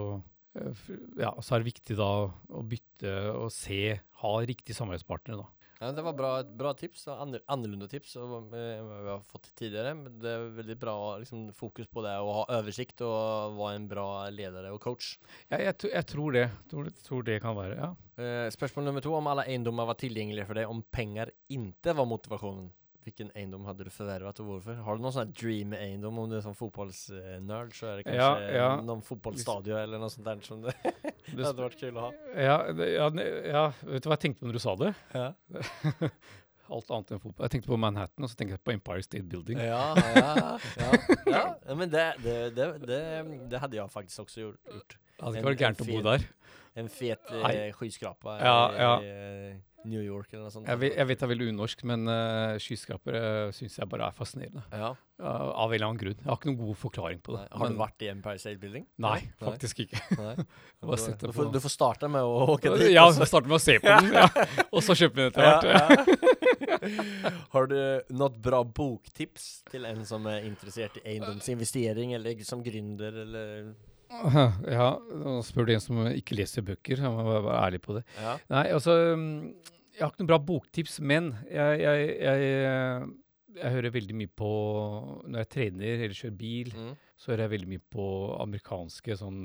eh, 0.58 0.84
ja, 1.20 1.34
så 1.42 1.56
er 1.56 1.62
det 1.64 1.72
viktig 1.72 1.96
da 2.00 2.10
å 2.30 2.64
bytte 2.66 3.16
og 3.36 3.48
se, 3.54 3.98
ha 4.22 4.34
riktig 4.46 4.76
samarbeidspartner, 4.78 5.42
da. 5.42 5.48
Ja, 5.80 5.88
det 5.96 6.02
var 6.04 6.12
bra, 6.12 6.30
bra 6.44 6.74
tips, 6.76 7.06
og 7.08 7.22
anner- 7.24 7.88
tips 7.88 8.16
og, 8.20 8.52
eh, 8.52 8.82
vi 8.84 9.08
har 9.08 9.22
fått 9.24 9.48
tidligere. 9.56 9.94
Men 9.96 10.18
det 10.20 10.28
er 10.28 10.50
veldig 10.58 10.76
bra 10.78 11.16
liksom, 11.16 11.46
fokus 11.56 11.86
på 11.88 12.02
det 12.04 12.18
å 12.20 12.34
ha 12.36 12.42
oversikt 12.58 13.00
og 13.00 13.56
være 13.56 13.76
en 13.78 13.86
bra 13.88 14.28
leder 14.28 14.68
og 14.74 14.80
coach. 14.84 15.14
Ja, 15.48 15.56
jeg, 15.56 15.78
jeg 15.88 16.06
tror 16.06 16.32
det. 16.36 16.50
Tror, 16.68 16.90
tror 17.00 17.22
det 17.24 17.40
kan 17.40 17.56
være, 17.56 17.78
ja. 17.80 17.94
Eh, 18.20 18.50
spørsmål 18.52 18.90
nummer 18.90 19.00
to, 19.00 19.14
om 19.16 19.26
alle 19.32 19.46
eiendommer 19.48 19.88
var 19.88 19.96
tilgjengelige 19.96 20.46
for 20.50 20.60
deg, 20.60 20.68
om 20.68 20.84
penger 20.92 21.32
ikke 21.48 21.96
var 21.96 22.10
motivasjonen. 22.12 22.68
Hvilken 23.00 23.30
eiendom 23.32 23.64
hadde 23.64 23.86
du 23.86 23.90
forvervet, 23.94 24.40
og 24.42 24.48
hvorfor? 24.50 24.80
Har 24.84 24.98
du 24.98 25.04
noen 25.04 25.14
sånn 25.14 25.30
dream-eiendom, 25.32 26.18
om 26.20 26.26
du 26.28 26.36
er 26.36 26.42
sånn 26.44 26.56
fotballnerd, 26.58 27.72
så 27.72 27.88
er 27.88 28.00
det 28.00 28.04
kanskje 28.04 28.50
ja. 28.58 28.66
noen 28.84 29.00
fotballstadion 29.06 29.80
eller 29.80 30.02
noe 30.02 30.12
sånt 30.12 30.28
der 30.28 30.42
som 30.44 30.60
det 30.66 30.74
Det 31.30 31.46
hadde 31.46 31.62
vært 31.62 31.78
kul 31.80 31.96
å 31.96 32.04
ha. 32.08 32.10
Ja, 32.34 32.58
ja, 32.74 33.08
ja, 33.46 33.64
vet 33.86 34.04
du 34.04 34.10
hva 34.10 34.18
jeg 34.18 34.24
tenkte 34.26 34.46
når 34.48 34.58
du 34.58 34.62
sa 34.62 34.76
det? 34.80 34.92
Ja, 35.14 35.32
Alt 36.70 36.90
annet 36.94 37.08
enn 37.16 37.22
fotball. 37.22 37.46
Jeg 37.48 37.54
tenkte 37.56 37.70
på 37.72 37.78
Manhattan, 37.82 38.24
og 38.24 38.30
så 38.30 38.38
tenkte 38.38 38.54
jeg 38.54 38.62
på 38.62 38.74
Empire 38.76 39.02
State 39.02 39.26
Building. 39.26 39.58
ja, 39.58 39.86
ja, 39.98 40.34
ja, 40.36 40.90
ja. 41.34 41.42
ja 41.66 41.76
men 41.78 41.90
det, 41.90 42.04
det, 42.22 42.36
det, 42.54 42.68
det, 42.86 43.58
hadde 43.58 43.80
jeg 43.80 43.90
faktisk 43.90 44.22
også 44.26 44.44
gjort. 44.44 44.94
Det 44.94 45.24
hadde 45.24 45.40
ikke 45.40 45.50
vært 45.50 45.64
gærent 45.64 45.82
å 45.82 45.88
bo 45.88 46.04
der. 46.06 46.28
En 46.78 46.86
fet 46.92 47.32
eh, 47.34 47.72
skyskrapa 47.74 48.36
Ja, 48.38 48.58
ja. 48.78 48.92
i 49.02 49.08
eh, 49.10 49.56
New 49.84 50.02
York 50.04 50.32
eller 50.32 50.46
noe 50.48 50.52
sånt. 50.52 50.66
Jeg 50.68 50.80
vet, 50.82 50.96
jeg 50.98 51.08
vet 51.08 51.20
det 51.20 51.24
er 51.26 51.30
veldig 51.32 51.46
unorsk, 51.54 51.84
men 51.88 52.08
uh, 52.10 52.56
skyskrapere 52.60 53.20
uh, 53.48 53.52
syns 53.56 53.78
jeg 53.80 53.88
bare 53.88 54.10
er 54.10 54.16
fascinerende. 54.16 54.64
Ja, 54.72 54.94
Uh, 55.20 55.26
av 55.52 55.68
en 55.68 55.74
eller 55.76 55.84
annen 55.84 55.98
grunn. 56.00 56.14
Jeg 56.16 56.24
har 56.30 56.38
ikke 56.38 56.48
noen 56.48 56.58
god 56.62 56.76
forklaring 56.80 57.18
på 57.20 57.34
det. 57.34 57.42
nei. 57.42 57.48
Har 57.52 57.66
men- 57.66 57.74
du 57.74 57.80
vært 57.82 58.04
i 58.06 58.08
Empire 58.08 58.38
State 58.40 58.56
Building? 58.62 58.86
Nei, 59.04 59.18
faktisk 59.36 59.82
ikke. 59.84 60.00
Nei. 60.16 60.30
Du- 60.80 61.26
du, 61.26 61.32
får, 61.36 61.50
du 61.52 61.58
får 61.60 61.72
starte 61.74 62.08
med 62.08 62.24
å 62.24 62.38
åke 62.54 62.70
dit. 62.78 62.86
Ja, 62.94 63.02
og 63.04 63.12
så- 63.18 63.26
starte 63.28 63.50
med 63.50 63.58
å 63.58 63.60
se 63.60 63.74
på 63.84 63.84
den, 64.00 64.14
ja. 64.16 64.24
og 64.72 64.80
så 64.80 64.96
kjøpe 64.96 65.20
den 65.20 65.28
etter 65.28 65.44
hvert. 65.44 65.68
Ja. 65.68 66.40
Har 67.52 67.68
du 67.68 67.76
noe 68.16 68.30
bra 68.32 68.62
boktips 68.64 69.50
til 69.70 69.84
en 69.90 70.00
som 70.08 70.24
er 70.30 70.46
interessert 70.48 70.96
i 71.02 71.04
eiendomsinvestering, 71.12 72.14
eller 72.16 72.40
som 72.48 72.64
gründer, 72.64 73.20
eller 73.26 73.74
Ja, 74.76 74.88
nå 75.22 75.36
spør 75.46 75.68
du 75.68 75.74
en 75.76 75.82
som 75.84 76.00
ikke 76.10 76.36
leser 76.38 76.64
bøker. 76.66 76.98
Jeg 77.04 77.12
må 77.14 77.24
være 77.30 77.56
ærlig 77.62 77.80
på 77.84 77.94
det. 77.98 78.04
Ja. 78.18 78.36
Nei, 78.50 78.64
altså 78.74 78.96
mm, 79.16 79.34
Jeg 79.94 80.02
har 80.04 80.10
ikke 80.12 80.22
noen 80.24 80.30
bra 80.32 80.38
boktips, 80.50 80.98
men 81.00 81.32
jeg, 81.50 81.80
jeg, 81.82 82.08
jeg, 82.20 83.10
jeg 83.60 83.72
hører 83.74 83.92
veldig 83.94 84.14
mye 84.16 84.30
på 84.38 84.50
Når 85.26 85.42
jeg 85.42 85.48
trener 85.56 85.94
eller 86.06 86.16
kjører 86.16 86.36
bil, 86.40 86.70
Mm. 86.76 86.92
så 87.20 87.32
hører 87.32 87.42
jeg 87.44 87.50
veldig 87.54 87.68
mye 87.74 87.82
på 87.92 88.04
amerikanske 88.40 89.16
sånn 89.20 89.40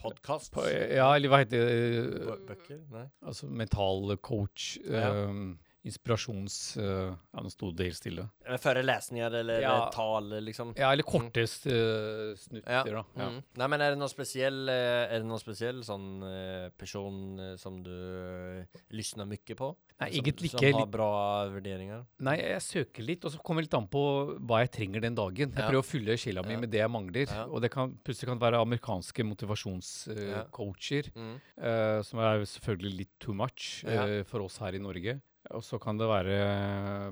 Podkast? 0.00 0.50
På, 0.56 0.64
Ja, 0.66 1.10
eller 1.14 1.30
hva 1.32 1.42
heter 1.44 1.62
det? 1.62 1.78
Eh, 2.26 2.36
Bøker? 2.48 2.80
Nei. 2.94 3.04
Altså 3.22 3.46
mental 3.50 4.16
coach. 4.24 4.78
Ja. 4.84 5.12
eh, 5.28 5.42
inspirasjons... 5.88 6.76
Uh, 6.78 7.14
ja, 7.34 7.42
nå 7.44 7.50
sto 7.52 7.70
det 7.74 7.88
helt 7.90 7.98
stille. 7.98 8.26
Føre 8.62 8.84
lesninger 8.84 9.34
eller 9.40 9.60
Ja. 9.64 9.74
eh, 9.88 10.40
liksom? 10.44 10.74
Ja, 10.78 10.92
eller 10.92 11.06
korte 11.08 11.42
uh, 11.44 12.36
snutter, 12.38 12.92
da. 12.94 13.04
Ja. 13.16 13.28
Mm. 13.28 13.42
Nei, 13.60 13.68
men 13.74 13.80
er 13.84 13.94
det 13.94 13.98
noe 14.00 14.12
spesiell 14.12 14.68
eh, 14.72 15.08
Er 15.08 15.18
det 15.22 15.26
noen 15.28 15.42
spesiell 15.42 15.82
sånn 15.86 16.08
uh, 16.22 16.68
person 16.78 17.38
eh, 17.42 17.56
som 17.60 17.82
du 17.84 17.92
uh, 17.92 18.80
lysner 18.94 19.28
mye 19.28 19.56
på? 19.58 19.72
Nei, 19.98 20.12
som, 20.12 20.20
egentlig 20.22 20.50
Som 20.52 20.62
har 20.78 20.86
bra 20.86 21.10
vurderinger? 21.50 22.04
Nei, 22.22 22.36
jeg 22.38 22.62
søker 22.62 23.02
litt, 23.02 23.24
og 23.26 23.32
så 23.34 23.40
kommer 23.42 23.64
det 23.64 23.68
litt 23.68 23.78
an 23.80 23.88
på 23.90 24.02
hva 24.46 24.60
jeg 24.62 24.70
trenger 24.76 25.02
den 25.02 25.16
dagen. 25.18 25.50
Jeg 25.50 25.58
Ja. 25.58 25.70
prøver 25.72 25.82
å 25.82 25.88
fylle 25.88 26.14
sjela 26.20 26.44
mi 26.46 26.54
Ja. 26.54 26.60
med 26.62 26.70
det 26.70 26.78
jeg 26.84 26.90
mangler. 26.94 27.26
Ja. 27.26 27.46
Og 27.50 27.60
det 27.64 27.72
kan, 27.74 27.96
plutselig 28.06 28.28
kan 28.30 28.38
være 28.38 28.60
amerikanske 28.62 29.26
motivasjonscoacher, 29.26 31.10
Mm. 31.16 31.40
eh, 31.58 32.02
som 32.02 32.18
er 32.20 32.44
selvfølgelig 32.46 32.96
litt 32.98 33.18
too 33.18 33.34
much 33.34 33.82
Ja. 33.84 34.06
eh, 34.06 34.22
for 34.22 34.40
oss 34.42 34.58
her 34.58 34.72
i 34.74 34.78
Norge. 34.78 35.20
Og 35.56 35.62
så 35.64 35.78
kan 35.80 35.96
det 35.96 36.06
være 36.10 36.38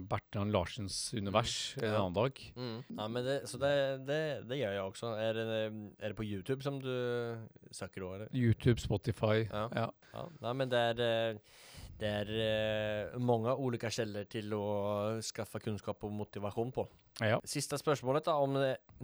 Bertrand 0.09 0.53
Larsens 0.53 0.97
univers 1.16 1.74
en 1.80 1.84
Ja. 1.89 1.95
annen 2.03 2.14
dag. 2.16 2.41
Mm. 2.57 2.82
Ja, 2.99 3.07
men 3.09 3.24
det, 3.24 3.37
så 3.49 3.59
det, 3.62 3.70
det, 4.07 4.18
det 4.49 4.59
gjør 4.61 4.74
jeg 4.76 4.82
også. 4.82 5.12
Er 5.16 5.32
det, 5.32 5.47
er 6.01 6.09
det 6.12 6.16
på 6.18 6.26
YouTube 6.26 6.62
som 6.62 6.80
du 6.82 6.91
snakker 7.72 8.05
om? 8.05 8.14
eller? 8.18 8.28
YouTube, 8.34 8.80
Spotify. 8.80 9.47
Ja. 9.49 9.68
Ja. 9.72 9.89
Ja, 10.12 10.26
nei, 10.45 10.53
men 10.53 10.68
det 10.68 10.78
er, 10.93 11.39
det 11.97 12.11
er 12.12 12.30
eh, 12.37 13.18
mange 13.18 13.55
ulike 13.57 13.89
kilder 13.93 14.28
til 14.28 14.53
å 14.53 14.64
skaffe 15.24 15.61
kunnskap 15.64 16.05
og 16.05 16.12
motivasjon 16.12 16.72
på. 16.76 16.84
Ja. 17.24 17.39
Siste 17.49 17.78
spørsmålet, 17.80 18.26
da. 18.28 18.34
Om 18.45 18.59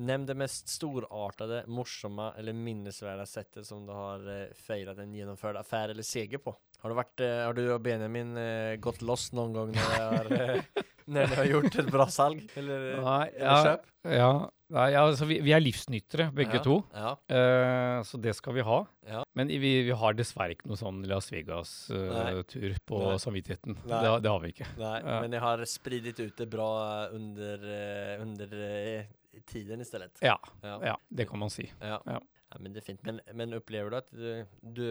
Nevn 0.04 0.26
det 0.28 0.36
mest 0.36 0.68
storartede, 0.68 1.62
morsomme 1.72 2.34
eller 2.36 2.52
minnesverdige 2.52 3.28
settet 3.28 3.64
som 3.68 3.86
du 3.88 3.92
har 3.96 4.20
eh, 4.28 4.52
feiret 4.66 5.00
en 5.00 5.14
gjennomført 5.16 5.56
affære 5.60 5.96
eller 5.96 6.04
seger 6.04 6.40
på. 6.44 6.52
Har 6.82 6.90
du, 6.90 6.96
vært, 6.98 7.20
eh, 7.22 7.40
har 7.46 7.54
du 7.54 7.62
og 7.70 7.82
Benjamin 7.84 8.32
eh, 8.40 8.76
gått 8.82 9.02
lost 9.06 9.36
noen 9.38 9.52
gang 9.54 9.68
når 9.76 9.92
dere 9.92 10.08
har, 10.16 10.32
eh, 10.34 10.82
når 11.14 11.34
har 11.36 11.46
gjort 11.46 11.76
et 11.78 11.90
bra 11.94 12.06
salg? 12.10 12.40
Eller, 12.58 12.88
Nei, 13.04 13.28
eller 13.38 13.68
kjøp? 13.68 13.84
ja, 14.16 14.30
nei, 14.74 14.86
ja 14.90 15.04
altså, 15.06 15.28
vi, 15.30 15.36
vi 15.46 15.54
er 15.54 15.62
livsnytere, 15.62 16.26
begge 16.34 16.58
Ja, 16.58 16.62
to. 16.66 16.76
Ja. 16.90 17.12
Uh, 17.30 18.02
så 18.08 18.18
det 18.18 18.34
skal 18.34 18.56
vi 18.58 18.64
ha. 18.66 18.80
Ja. 19.06 19.22
Men 19.38 19.52
vi, 19.52 19.70
vi 19.86 19.94
har 20.02 20.18
dessverre 20.18 20.56
ikke 20.56 20.66
noe 20.72 20.80
sånn 20.80 21.04
Las 21.06 21.30
Vegas-tur 21.30 22.76
på 22.90 23.00
Nei. 23.04 23.14
samvittigheten. 23.22 23.78
Nei. 23.86 24.02
Det, 24.02 24.12
det 24.26 24.34
har 24.34 24.42
vi 24.42 24.52
ikke. 24.56 24.68
Nei, 24.82 24.96
Ja. 25.06 25.20
men 25.22 25.38
jeg 25.38 25.44
har 25.46 25.64
spridet 25.70 26.18
ut 26.18 26.34
det 26.42 26.50
bra 26.50 26.70
under, 27.14 27.62
eh, 27.78 28.14
under 28.26 28.58
eh, 28.58 29.06
tiden 29.46 29.80
i 29.80 29.86
stedet. 29.86 30.16
Ja, 30.22 30.38
Ja. 30.66 30.78
ja 30.82 30.96
det 31.14 31.28
kan 31.30 31.38
man 31.38 31.50
si. 31.50 31.70
Ja. 31.80 32.00
Ja. 32.06 32.18
Ja, 32.52 32.58
men 32.60 32.74
det 32.74 32.82
er 32.82 32.84
fint. 32.84 33.00
Men, 33.08 33.16
men 33.32 33.54
opplever 33.56 33.88
du 33.88 33.96
at 33.96 34.10
du, 34.12 34.44
du, 34.60 34.84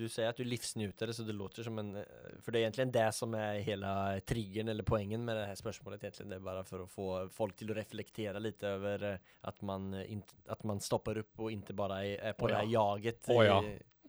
du 0.00 0.06
sier 0.10 0.30
at 0.32 0.38
du 0.40 0.46
livsnyter, 0.46 1.12
så 1.12 1.24
det 1.26 1.36
låter 1.36 1.66
som 1.66 1.78
en 1.80 1.92
eh, 2.00 2.38
For 2.40 2.52
det 2.52 2.60
er 2.60 2.68
egentlig 2.68 2.88
det 2.94 3.08
som 3.16 3.34
er 3.38 3.60
hele 3.66 3.92
triggeren 4.28 4.72
eller 4.72 4.86
poengen 4.86 5.24
med 5.26 5.38
det 5.38 5.46
her 5.50 5.60
spørsmålet. 5.60 6.04
egentlig. 6.04 6.30
Det 6.32 6.38
er 6.38 6.48
bare 6.48 6.64
for 6.68 6.84
å 6.84 6.88
få 6.90 7.10
folk 7.34 7.56
til 7.58 7.72
å 7.72 7.78
reflektere 7.78 8.42
litt 8.42 8.64
over 8.66 9.06
eh, 9.12 9.30
at 9.50 9.62
man, 9.66 9.92
eh, 10.00 10.18
at 10.50 10.66
man 10.68 10.82
stopper 10.84 11.22
opp 11.24 11.46
og 11.46 11.54
ikke 11.54 11.76
bare 11.76 12.02
er, 12.16 12.34
på 12.38 12.48
oh, 12.48 12.52
ja. 12.52 12.60
det 12.60 12.74
jaget. 12.74 13.30
Oh, 13.30 13.44
ja. 13.44 13.60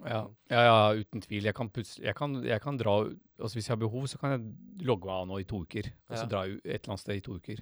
Ja, 0.02 0.22
ja, 0.50 0.62
ja 0.66 0.78
uten 0.98 1.22
tvil. 1.22 1.46
Jeg 1.46 1.54
kan, 1.54 1.70
jeg 2.02 2.16
kan, 2.18 2.40
jeg 2.46 2.62
kan 2.64 2.80
dra 2.80 2.96
altså 3.42 3.58
Hvis 3.58 3.68
jeg 3.68 3.74
har 3.74 3.82
behov, 3.82 4.06
så 4.10 4.20
kan 4.22 4.34
jeg 4.36 4.86
logge 4.86 5.10
av 5.10 5.28
nå 5.30 5.40
i 5.42 5.46
to 5.50 5.64
uker. 5.66 5.88
Og 6.10 6.18
så 6.18 6.28
dra 6.30 6.44
et 6.46 6.66
eller 6.66 6.92
annet 6.94 7.02
sted 7.02 7.18
i 7.18 7.24
to 7.26 7.38
uker. 7.42 7.62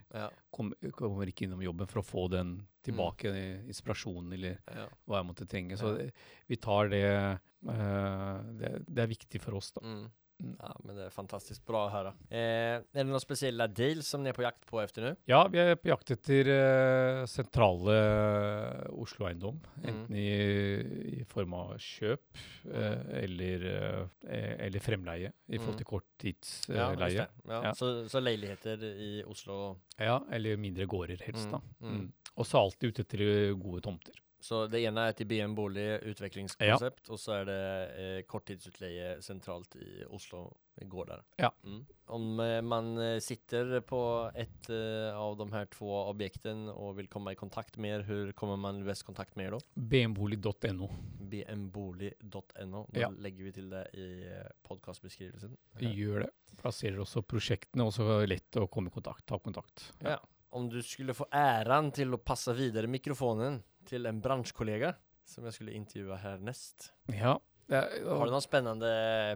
Kom, 0.51 0.73
kommer 0.95 1.31
ikke 1.31 1.45
innom 1.47 1.63
jobben 1.63 1.87
for 1.87 2.01
å 2.01 2.03
få 2.03 2.25
den 2.33 2.57
tilbake, 2.83 3.31
inspirasjonen 3.69 4.33
eller 4.35 4.57
hva 5.07 5.21
jeg 5.21 5.27
måtte 5.29 5.47
trenge. 5.47 5.77
Så 5.79 5.93
vi 6.51 6.59
tar 6.59 6.91
det, 6.91 7.05
det 7.63 8.85
Det 8.87 9.03
er 9.03 9.07
viktig 9.11 9.41
for 9.41 9.55
oss, 9.59 9.71
da. 9.75 9.81
Mm. 9.85 10.07
Mm. 10.39 10.53
ja, 10.55 10.69
men 10.87 10.95
det 10.95 11.03
er 11.03 11.11
fantastisk 11.11 11.65
bra 11.67 11.81
å 11.83 11.91
høre. 11.91 12.13
Eh, 12.31 12.77
er 12.79 12.83
det 12.95 13.03
noen 13.09 13.19
spesielle 13.19 13.65
deals 13.75 14.07
som 14.07 14.23
dere 14.23 14.31
er 14.31 14.37
på 14.37 14.45
jakt 14.45 14.61
på 14.69 14.79
etter 14.79 15.03
nå? 15.03 15.09
Ja, 15.27 15.41
vi 15.51 15.59
er 15.59 15.75
på 15.75 15.89
jakt 15.91 16.13
etter 16.15 16.47
eh, 16.53 17.25
sentrale 17.27 17.97
Oslo 18.95 19.27
Eiendom. 19.27 19.57
Mm. 19.81 19.89
Enten 19.91 20.15
i, 20.15 20.29
i 21.19 21.25
form 21.27 21.57
av 21.59 21.73
kjøp 21.83 22.39
eh, 22.71 23.03
eller, 23.25 23.65
eh, 24.31 24.55
eller 24.69 24.79
fremleie 24.85 25.33
i 25.49 25.57
forhold 25.59 25.75
Mm. 25.75 25.81
til 25.81 25.89
korttidsleie. 25.91 27.11
Ja, 27.19 27.27
ja. 27.51 27.61
Ja. 27.67 27.73
Så, 27.75 27.91
så 28.09 28.23
leiligheter 28.23 28.79
i 28.95 29.11
Oslo 29.27 29.75
ja, 29.99 30.21
eller 30.31 30.55
mindre 30.55 30.87
gårder 30.87 31.19
helst, 31.27 31.49
Mm, 31.49 31.51
da. 31.51 31.61
mm. 31.83 31.99
Mm. 31.99 32.07
Og 32.39 32.45
så 32.47 32.63
alltid 32.63 32.93
ute 32.93 33.03
etter 33.03 33.21
eh, 33.27 33.53
gode 33.59 33.81
tomter. 33.83 34.15
Så 34.39 34.63
det 34.71 34.79
ene 34.87 35.09
er 35.09 35.15
til 35.17 35.27
BM 35.27 35.51
Bolig 35.57 35.99
utviklingskonsept, 36.07 37.09
og 37.11 37.19
så 37.19 37.41
er 37.41 37.47
det 37.49 37.59
eh, 37.99 38.19
korttidsutleie 38.29 39.17
sentralt 39.25 39.75
i 39.75 40.05
Oslo 40.07 40.45
i 40.79 40.85
går 40.87 41.09
der. 41.09 41.23
Ja. 41.43 41.49
Mm. 41.67 41.81
Om 42.15 42.39
eh, 42.39 42.61
man 42.63 42.93
eh, 43.03 43.17
sitter 43.23 43.81
på 43.85 43.99
et 44.39 44.69
eh, 44.71 45.11
av 45.11 45.35
de 45.41 45.47
her 45.51 45.67
to 45.73 45.89
objektene 45.91 46.71
og 46.71 46.95
vil 47.01 47.09
komme 47.11 47.33
i 47.35 47.39
kontakt 47.39 47.77
med 47.81 47.97
er, 47.99 48.05
hvordan 48.07 48.33
kommer 48.39 48.59
man 48.63 48.79
best 48.87 49.03
kontakt 49.07 49.35
med 49.39 49.51
da? 49.57 49.59
bmbolig.no. 49.75 50.87
bmbolig.no. 51.29 52.85
Da 52.93 52.99
Ja. 52.99 53.09
legger 53.11 53.43
vi 53.49 53.51
til 53.59 53.69
det 53.69 53.85
i 53.93 54.07
podkastbeskrivelsen. 54.63 55.57
Vi 55.79 55.93
Gjør 55.99 56.25
det. 56.25 56.31
Plasserer 56.59 56.99
også 57.03 57.21
prosjektene, 57.23 57.85
og 57.87 57.93
så 57.95 58.07
er 58.07 58.23
det 58.25 58.29
lett 58.37 58.59
å 58.59 58.67
komme 58.71 58.87
i 58.91 58.95
kontakt. 58.95 59.25
Ta 59.27 59.39
kontakt. 59.39 59.91
Ja. 60.03 60.17
Om 60.51 60.69
du 60.69 60.79
skulle 60.81 61.13
få 61.13 61.27
æren 61.31 61.91
til 61.93 62.15
å 62.15 62.17
passe 62.17 62.55
videre 62.57 62.87
mikrofonen 62.89 63.59
til 63.89 64.05
en 64.09 64.21
bransjekollega 64.23 64.93
som 65.29 65.45
jeg 65.45 65.53
skulle 65.59 65.75
intervjue 65.77 66.17
hernest, 66.23 66.91
Ja. 67.13 67.37
Ja, 67.69 67.83
er- 67.85 68.01
Har 68.17 68.25
du 68.25 68.31
noen 68.33 68.41
spennende 68.41 68.89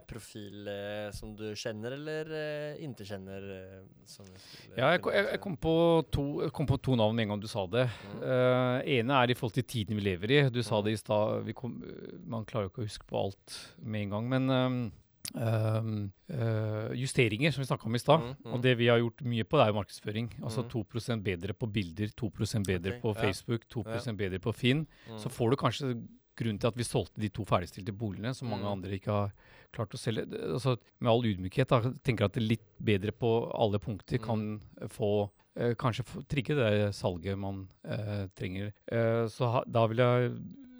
profil 0.09 0.65
eh, 0.67 1.11
som 1.13 1.35
du 1.37 1.51
kjenner 1.53 1.93
eller 1.93 2.31
eh, 2.33 2.79
ikke 2.81 3.05
kjenner? 3.05 3.43
Eh, 3.45 4.31
Ja, 4.75 4.87
jeg, 4.95 5.03
jeg, 5.05 5.27
jeg, 5.35 5.39
kom 5.43 5.53
på 5.61 5.73
to, 6.09 6.23
jeg 6.41 6.51
kom 6.57 6.65
på 6.65 6.79
to 6.81 6.95
navn 6.97 7.13
med 7.15 7.27
en 7.27 7.35
gang 7.35 7.43
du 7.43 7.47
sa 7.51 7.67
det. 7.69 7.83
Mm. 8.15 8.23
Uh, 8.23 8.79
ene 8.89 9.19
er 9.21 9.29
i 9.29 9.35
forhold 9.37 9.53
til 9.59 9.67
tiden 9.69 9.99
vi 10.01 10.07
lever 10.07 10.33
i. 10.33 10.49
Du 10.49 10.63
sa 10.65 10.79
Mm. 10.81 10.85
det 10.87 10.93
i 10.95 11.01
stad. 11.03 11.47
eh, 11.47 12.19
Man 12.25 12.45
klarer 12.49 12.65
jo 12.65 12.69
ikke 12.73 12.81
å 12.81 12.89
huske 12.89 13.05
på 13.05 13.21
alt 13.21 13.59
med 13.85 14.01
en 14.01 14.09
gang. 14.09 14.29
Men 14.33 14.49
ehm, 14.49 14.91
eh, 15.35 16.93
justeringer, 16.99 17.51
som 17.51 17.61
vi 17.63 17.67
snakka 17.67 17.85
om 17.89 17.95
i 17.95 18.01
stad. 18.01 18.21
Mm, 18.21 18.35
mm. 18.45 18.53
Og 18.53 18.61
det 18.61 18.75
vi 18.77 18.87
har 18.91 18.99
gjort 19.01 19.23
mye 19.25 19.43
på, 19.43 19.57
det 19.57 19.65
er 19.65 19.71
jo 19.73 19.79
markedsføring. 19.79 20.27
Altså 20.43 20.63
Mm. 20.63 20.69
2% 20.69 21.23
bedre 21.23 21.53
på 21.53 21.71
bilder, 21.71 22.07
2% 22.15 22.65
bedre 22.67 22.97
okay. 22.97 23.01
på. 23.01 23.13
Facebook, 23.15 23.67
2 23.69 23.83
ja. 23.87 24.13
bedre 24.13 24.39
på 24.39 24.53
Finn. 24.53 24.87
Mm. 25.09 25.19
Så 25.19 25.29
får 25.29 25.49
du 25.49 25.55
kanskje 25.55 26.07
grunnen 26.35 26.59
til 26.59 26.67
at 26.67 26.77
vi 26.77 26.83
solgte 26.83 27.21
de 27.21 27.29
to 27.29 27.45
ferdigstilte 27.45 27.93
boligene, 27.93 28.33
som 28.33 28.49
mange 28.49 28.65
Mm. 28.65 28.71
andre 28.71 28.97
ikke 28.97 29.11
har 29.11 29.31
klart 29.71 29.93
å 29.93 29.97
selge. 29.97 30.25
Altså, 30.53 30.77
med 30.99 31.11
all 31.11 31.21
ydmykhet 31.23 31.67
da, 31.67 31.81
tenker 32.03 32.23
jeg 32.23 32.29
at 32.29 32.33
det 32.33 32.43
litt 32.43 32.67
bedre 32.83 33.11
på 33.11 33.51
alle 33.53 33.79
punkter 33.79 34.17
Mm. 34.19 34.23
kan 34.25 34.61
få 34.89 35.29
eh, 35.55 35.75
Kanskje 35.75 36.03
få, 36.03 36.23
trigge 36.27 36.55
det 36.55 36.95
salget 36.95 37.37
man 37.37 37.67
eh, 37.85 38.27
trenger. 38.35 38.73
Eh, 38.91 39.27
så 39.27 39.51
ha, 39.51 39.63
da 39.67 39.85
vil 39.85 39.97
jeg 39.97 40.31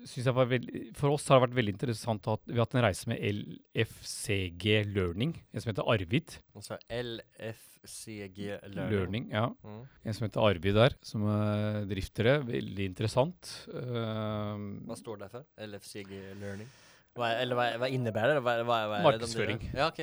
synes 0.05 0.25
jeg 0.29 0.35
var 0.35 0.45
veldig, 0.51 0.81
For 0.99 1.13
oss 1.15 1.27
har 1.31 1.39
det 1.39 1.45
vært 1.49 1.57
veldig 1.59 1.73
interessant 1.75 2.27
at 2.31 2.41
vi 2.47 2.55
har 2.57 2.65
hatt 2.65 2.75
en 2.75 2.83
reise 2.85 3.07
med 3.11 3.19
LFCG 3.23 4.65
Learning, 4.93 5.33
en 5.53 5.61
som 5.63 5.71
heter 5.71 5.87
Arvid. 5.93 6.35
Altså 6.55 6.77
LFCG 6.89 8.39
Learning. 8.73 8.91
Learning 8.93 9.25
ja. 9.31 9.45
Mm. 9.63 9.81
En 10.05 10.13
som 10.17 10.27
heter 10.27 10.45
Arvid 10.47 10.75
der, 10.77 10.95
som 11.05 11.25
er 11.29 11.85
drifter 11.89 12.29
det. 12.29 12.35
Veldig 12.51 12.87
interessant. 12.91 13.53
Eh, 13.73 14.65
Hva 14.89 14.97
står 14.99 15.23
det 15.23 15.31
for? 15.33 15.47
LFCG 15.67 16.13
Learning? 16.41 16.69
Hva, 17.13 17.27
er- 17.29 17.43
eller 17.43 17.55
hva, 17.59 17.65
hva 17.77 17.89
innebærer 17.93 18.39
det? 18.39 18.43
Hva, 18.45 18.55
hva, 18.65 18.77
hva 18.89 18.97
er 18.97 19.03
det 19.03 19.03
de 19.03 19.27
Markedsføring. 19.27 19.59
Ja, 19.73 19.87
ok, 19.91 19.99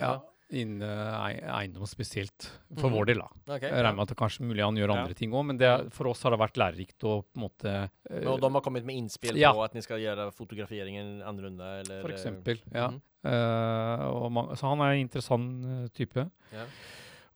Ja. 0.00 0.14
Innen 0.54 0.82
eh, 0.86 1.48
eiendom 1.50 1.88
spesielt, 1.90 2.50
for 2.78 2.86
mm. 2.90 2.94
vår 2.94 3.08
del. 3.10 3.22
da. 3.22 3.28
Okay, 3.56 3.66
Jeg 3.68 3.72
ja. 3.72 3.82
regner 3.82 3.96
med 3.98 4.04
at 4.06 4.12
det 4.12 4.18
kanskje 4.20 4.46
mulig 4.46 4.62
han 4.62 4.78
gjør 4.78 4.92
Ja. 4.92 4.98
andre 5.02 5.16
ting 5.18 5.32
òg, 5.34 5.46
men 5.48 5.58
det, 5.58 5.70
for 5.96 6.10
oss 6.12 6.22
har 6.22 6.34
det 6.34 6.38
vært 6.38 6.60
lærerikt 6.60 7.06
å 7.06 7.16
på 7.26 7.40
en 7.40 7.44
måte 7.46 7.72
uh, 7.90 8.28
Og 8.30 8.40
de 8.44 8.50
har 8.54 8.62
kommet 8.62 8.86
med 8.86 9.00
innspill 9.00 9.38
Ja. 9.40 9.52
på 9.52 9.64
at 9.64 9.74
ni 9.74 9.82
skal 9.82 9.98
gjøre 10.02 10.28
fotograferingen 10.36 11.18
annerledes? 11.26 11.88
eller? 11.88 12.02
For 12.04 12.12
eh, 12.12 12.14
eksempel. 12.14 12.62
Ja. 12.72 12.90
Mm. 12.94 13.00
Uh, 13.26 14.04
og 14.22 14.28
man, 14.30 14.52
så 14.54 14.70
han 14.70 14.84
er 14.84 14.94
en 14.94 15.02
interessant 15.02 15.66
eh, 15.66 15.88
type. 15.96 16.28
Ja. 16.54 16.66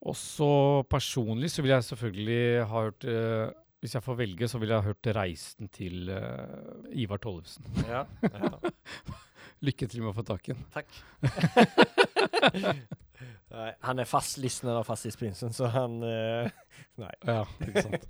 Og 0.06 0.14
så 0.16 0.52
personlig 0.88 1.50
så 1.50 1.64
vil 1.64 1.74
jeg 1.74 1.84
selvfølgelig 1.90 2.66
ha 2.70 2.84
hørt 2.86 3.04
uh, 3.04 3.50
Hvis 3.82 3.94
jeg 3.96 4.04
får 4.04 4.16
velge, 4.16 4.48
så 4.48 4.60
vil 4.60 4.70
jeg 4.70 4.80
ha 4.80 4.86
hørt 4.86 5.08
reisen 5.16 5.68
til 5.72 6.08
eh, 6.12 7.00
Ivar 7.00 7.18
Tollefsen. 7.18 7.64
ja. 7.88 8.04
ja. 8.22 8.52
Lykke 9.66 9.88
til 9.92 10.00
med 10.04 10.12
å 10.12 10.16
få 10.16 10.24
tak 10.24 10.48
i 10.48 10.54
den. 10.54 10.64
Takk. 10.72 10.88
Nei, 13.50 13.70
han 13.82 13.98
er 13.98 14.08
fast 14.08 14.38
listener 14.40 14.78
av 14.78 14.86
Fastighetsprinsen, 14.88 15.52
så 15.52 15.68
han 15.74 15.98
uh, 16.04 16.46
Nei, 17.02 17.14
Ja, 17.26 17.42
ikke 17.66 17.82
sant. 17.88 18.06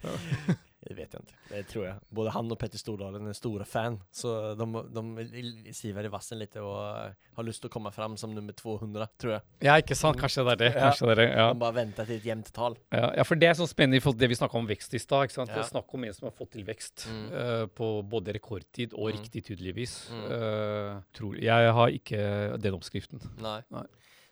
Det 0.81 0.95
vet 0.97 1.13
jeg 1.13 1.21
ikke. 1.27 1.35
Det 1.51 1.67
tror 1.69 1.83
jeg. 1.85 1.95
Både 2.17 2.31
han 2.33 2.51
og 2.55 2.59
Petter 2.59 2.79
Stordalen 2.81 3.27
er 3.29 3.35
store 3.37 3.67
fan, 3.69 3.99
så 4.17 4.55
de, 4.57 4.65
de 4.97 5.73
siver 5.77 6.07
i 6.09 6.11
vassen 6.13 6.39
litt 6.41 6.57
og 6.57 6.79
eh, 6.81 7.13
har 7.37 7.45
lyst 7.45 7.61
til 7.61 7.69
å 7.69 7.73
komme 7.75 7.93
fram 7.93 8.17
som 8.17 8.33
nummer 8.33 8.53
200, 8.57 9.07
tror 9.21 9.35
jeg. 9.35 9.43
ja, 9.69 9.75
ikke 9.83 9.95
sant. 9.99 10.17
Kanskje 10.21 10.45
det 10.49 10.55
er 10.55 10.61
det. 10.63 10.71
Ja. 10.81 10.91
Det 10.97 11.11
er 11.13 11.21
det. 11.21 11.29
Ja. 11.37 11.47
De 11.53 11.61
bare 11.61 11.77
venter 11.83 12.09
til 12.09 12.17
et 12.17 12.25
jevnt 12.31 12.49
tall. 12.57 12.79
Ja, 12.97 13.11
ja, 13.21 13.27
for 13.29 13.37
det 13.37 13.51
er 13.51 13.59
sånn 13.61 13.69
spennende 13.69 14.01
i 14.01 14.01
forhold 14.01 14.19
til 14.19 14.25
det 14.25 14.33
vi 14.33 14.41
snakka 14.41 14.57
om 14.63 14.67
vekst 14.73 14.97
i 14.97 15.03
stad. 15.05 15.29
ikke 15.29 15.37
sant? 15.37 15.53
Ja. 15.53 15.67
Snakk 15.69 15.93
om 15.95 16.05
en 16.09 16.17
som 16.17 16.31
har 16.31 16.37
fått 16.41 16.53
til 16.57 16.65
vekst 16.65 17.07
Mm. 17.11 17.29
uh, 17.33 17.67
på 17.67 17.87
både 18.09 18.33
rekordtid 18.39 18.93
og 18.97 19.11
Mm. 19.11 19.17
riktig, 19.21 19.45
tydeligvis. 19.51 20.09
Mm. 20.11 20.25
Eh, 20.33 21.01
trolig. 21.13 21.43
Jeg 21.45 21.73
har 21.77 21.89
ikke 21.89 22.59
den 22.61 22.75
oppskriften. 22.75 23.21
Nei. 23.41 23.61
Nei. 23.71 23.85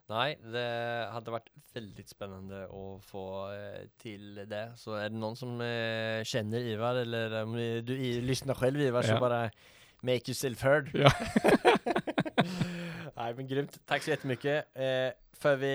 Nei, 0.08 0.38
det 0.40 0.68
hadde 1.12 1.32
vært 1.34 1.50
veldig 1.76 2.04
spennende 2.08 2.62
å 2.72 2.84
få 3.04 3.24
eh, 3.52 3.82
til 4.00 4.38
det. 4.48 4.62
Så 4.80 4.94
er 4.96 5.10
det 5.12 5.20
noen 5.20 5.36
som 5.36 5.58
eh, 5.60 6.24
kjenner 6.24 6.64
Ivar, 6.64 7.02
eller 7.02 7.42
om 7.42 7.58
eh, 7.60 7.82
du 7.84 7.92
lysner 8.24 8.56
selv 8.56 8.80
Ivar, 8.80 9.04
så 9.04 9.18
Ja. 9.18 9.20
bare 9.20 9.42
make 10.00 10.30
yourself 10.32 10.62
heard. 10.64 10.88
Ja. 10.96 11.12
Nei, 13.18 13.32
men 13.34 13.50
grymt. 13.50 13.76
Tack 13.84 14.02
så 14.02 14.10
jättemycket. 14.14 14.72
Eh, 14.76 15.12
för, 15.32 15.56
vi, 15.56 15.74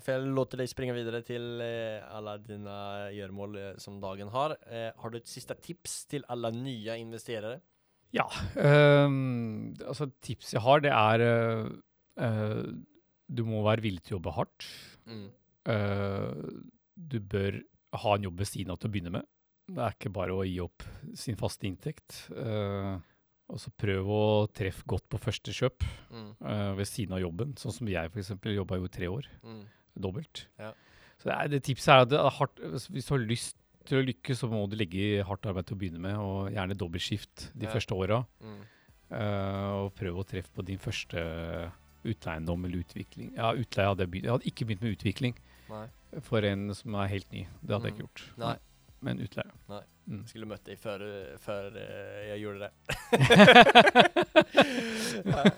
för 0.00 0.12
jag 0.12 0.28
låter 0.28 0.58
dig 0.58 0.68
springa 0.68 0.92
vidare 0.92 1.22
till 1.22 1.60
eh, 1.60 2.14
alla 2.16 2.38
dina 2.38 3.10
göromål 3.10 3.56
eh, 3.58 3.76
som 3.76 4.00
dagen 4.00 4.28
har. 4.28 4.56
Eh, 4.70 4.92
har 4.96 5.10
du 5.10 5.18
ett 5.18 5.26
sista 5.26 5.54
tips 5.54 6.06
til 6.06 6.24
alle 6.28 6.50
nye 6.54 6.96
investerere? 7.02 7.58
Ja. 8.12 8.28
um, 8.54 9.74
altså, 9.88 10.10
tips 10.20 10.52
jeg 10.54 10.60
har, 10.62 10.80
det 10.84 10.90
er 10.92 11.22
uh, 11.24 11.68
eh, 12.20 12.64
Du 13.32 13.44
må 13.48 13.62
være 13.64 13.80
villig 13.84 14.02
til 14.04 14.16
å 14.16 14.18
jobbe 14.20 14.34
hardt. 14.36 14.66
Mm. 15.08 15.28
Uh, 15.68 16.62
du 16.96 17.18
bør 17.20 17.60
ha 18.02 18.14
en 18.16 18.26
jobb 18.26 18.38
ved 18.42 18.48
siden 18.50 18.72
av 18.74 18.78
til 18.82 18.90
å 18.90 18.92
begynne 18.92 19.12
med. 19.18 19.26
Det 19.72 19.78
er 19.80 19.94
ikke 19.94 20.12
bare 20.12 20.34
å 20.36 20.44
gi 20.44 20.58
opp 20.64 20.82
sin 21.16 21.36
faste 21.40 21.68
inntekt. 21.68 22.24
Uh, 22.34 22.98
Og 23.52 23.58
så 23.60 23.68
prøv 23.76 24.06
å 24.08 24.20
treffe 24.54 24.84
godt 24.88 25.04
på 25.12 25.18
første 25.20 25.52
kjøp 25.52 25.82
Mm. 26.12 26.30
uh, 26.40 26.72
ved 26.78 26.86
siden 26.88 27.12
av 27.12 27.20
jobben. 27.20 27.54
Sånn 27.60 27.72
som 27.74 27.88
jeg 27.88 28.08
f.eks. 28.12 28.30
jobba 28.56 28.76
jo 28.78 28.84
i 28.86 28.88
tre 28.88 29.06
år, 29.12 29.26
Mm. 29.44 29.64
dobbelt. 29.98 30.46
Ja. 30.58 30.72
Så 31.18 31.28
det, 31.28 31.34
er, 31.36 31.48
det 31.48 31.62
tipset 31.64 31.88
er 31.92 32.00
at 32.06 32.12
er 32.12 32.30
hardt, 32.30 32.56
hvis 32.58 32.88
hvis 32.88 33.06
du 33.06 33.14
har 33.14 33.26
lyst 33.26 33.56
til 33.84 33.98
å 34.00 34.06
lykkes, 34.06 34.38
så 34.40 34.48
må 34.48 34.68
du 34.70 34.76
legge 34.76 34.96
i 35.18 35.22
hardt 35.22 35.44
arbeid 35.46 35.66
til 35.66 35.76
å 35.76 35.80
begynne 35.80 36.00
med, 36.00 36.16
og 36.16 36.50
gjerne 36.54 36.74
dobbeltskift 36.78 37.50
de 37.54 37.66
Ja. 37.66 37.72
første 37.72 37.94
åra. 37.94 38.24
Mm. 38.40 38.62
Uh, 39.12 39.84
og 39.84 39.94
prøv 39.94 40.16
å 40.16 40.24
treffe 40.26 40.50
på 40.54 40.64
din 40.64 40.78
første 40.78 41.70
utleiendom 42.04 42.64
eller 42.64 42.78
utvikling. 42.84 43.32
Ja, 43.36 43.52
utleie 43.54 43.88
hadde 43.92 44.02
jeg 44.06 44.10
begynt. 44.10 44.24
Jeg 44.28 44.32
hadde 44.36 44.50
ikke 44.50 44.64
begynt 44.68 44.82
med 44.82 44.92
utvikling 44.96 45.34
Nei. 45.70 45.86
for 46.26 46.40
en 46.48 46.62
som 46.74 46.94
er 47.00 47.06
helt 47.14 47.30
ny. 47.32 47.42
Det 47.62 47.72
hadde 47.76 47.86
jeg 47.90 47.92
Mm. 47.92 47.98
ikke 47.98 48.06
gjort. 48.06 48.22
Nei. 48.38 48.56
Men 49.02 49.20
utleie. 49.24 49.50
Nei. 49.68 49.82
Mm. 50.06 50.24
Skulle 50.26 50.46
møtt 50.50 50.64
deg 50.66 50.78
før, 50.82 50.98
før 51.38 51.76
eh, 51.78 52.28
jeg 52.32 52.40
gjorde 52.42 52.60
det. 52.66 52.72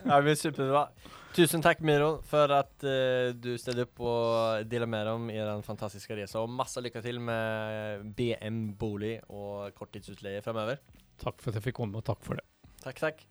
ja, 0.05 0.21
men 0.21 0.37
superbra. 0.37 0.89
Tusen 1.35 1.63
takk, 1.65 1.81
Miro, 1.83 2.21
for 2.29 2.53
at 2.55 2.85
uh, 2.87 3.33
du 3.35 3.57
stilte 3.59 3.83
opp 3.89 4.01
og 4.07 4.69
delte 4.71 4.87
med 4.87 5.09
om 5.11 5.25
i 5.33 5.39
den 5.41 5.63
fantastiske 5.67 6.15
resa. 6.15 6.39
Og 6.45 6.51
masse 6.53 6.79
lykke 6.85 7.01
til 7.03 7.19
med 7.25 8.05
BM 8.17 8.69
Bolig 8.79 9.17
og 9.29 9.73
korttidsutleie 9.75 10.43
fremover. 10.45 10.79
Takk 11.19 11.41
for 11.43 11.51
at 11.51 11.57
jeg 11.59 11.65
fikk 11.71 11.77
komme, 11.81 11.97
og 11.99 12.05
takk 12.07 12.23
for 12.27 12.35
det. 12.39 12.45
Takk, 12.85 12.99
takk. 13.01 13.25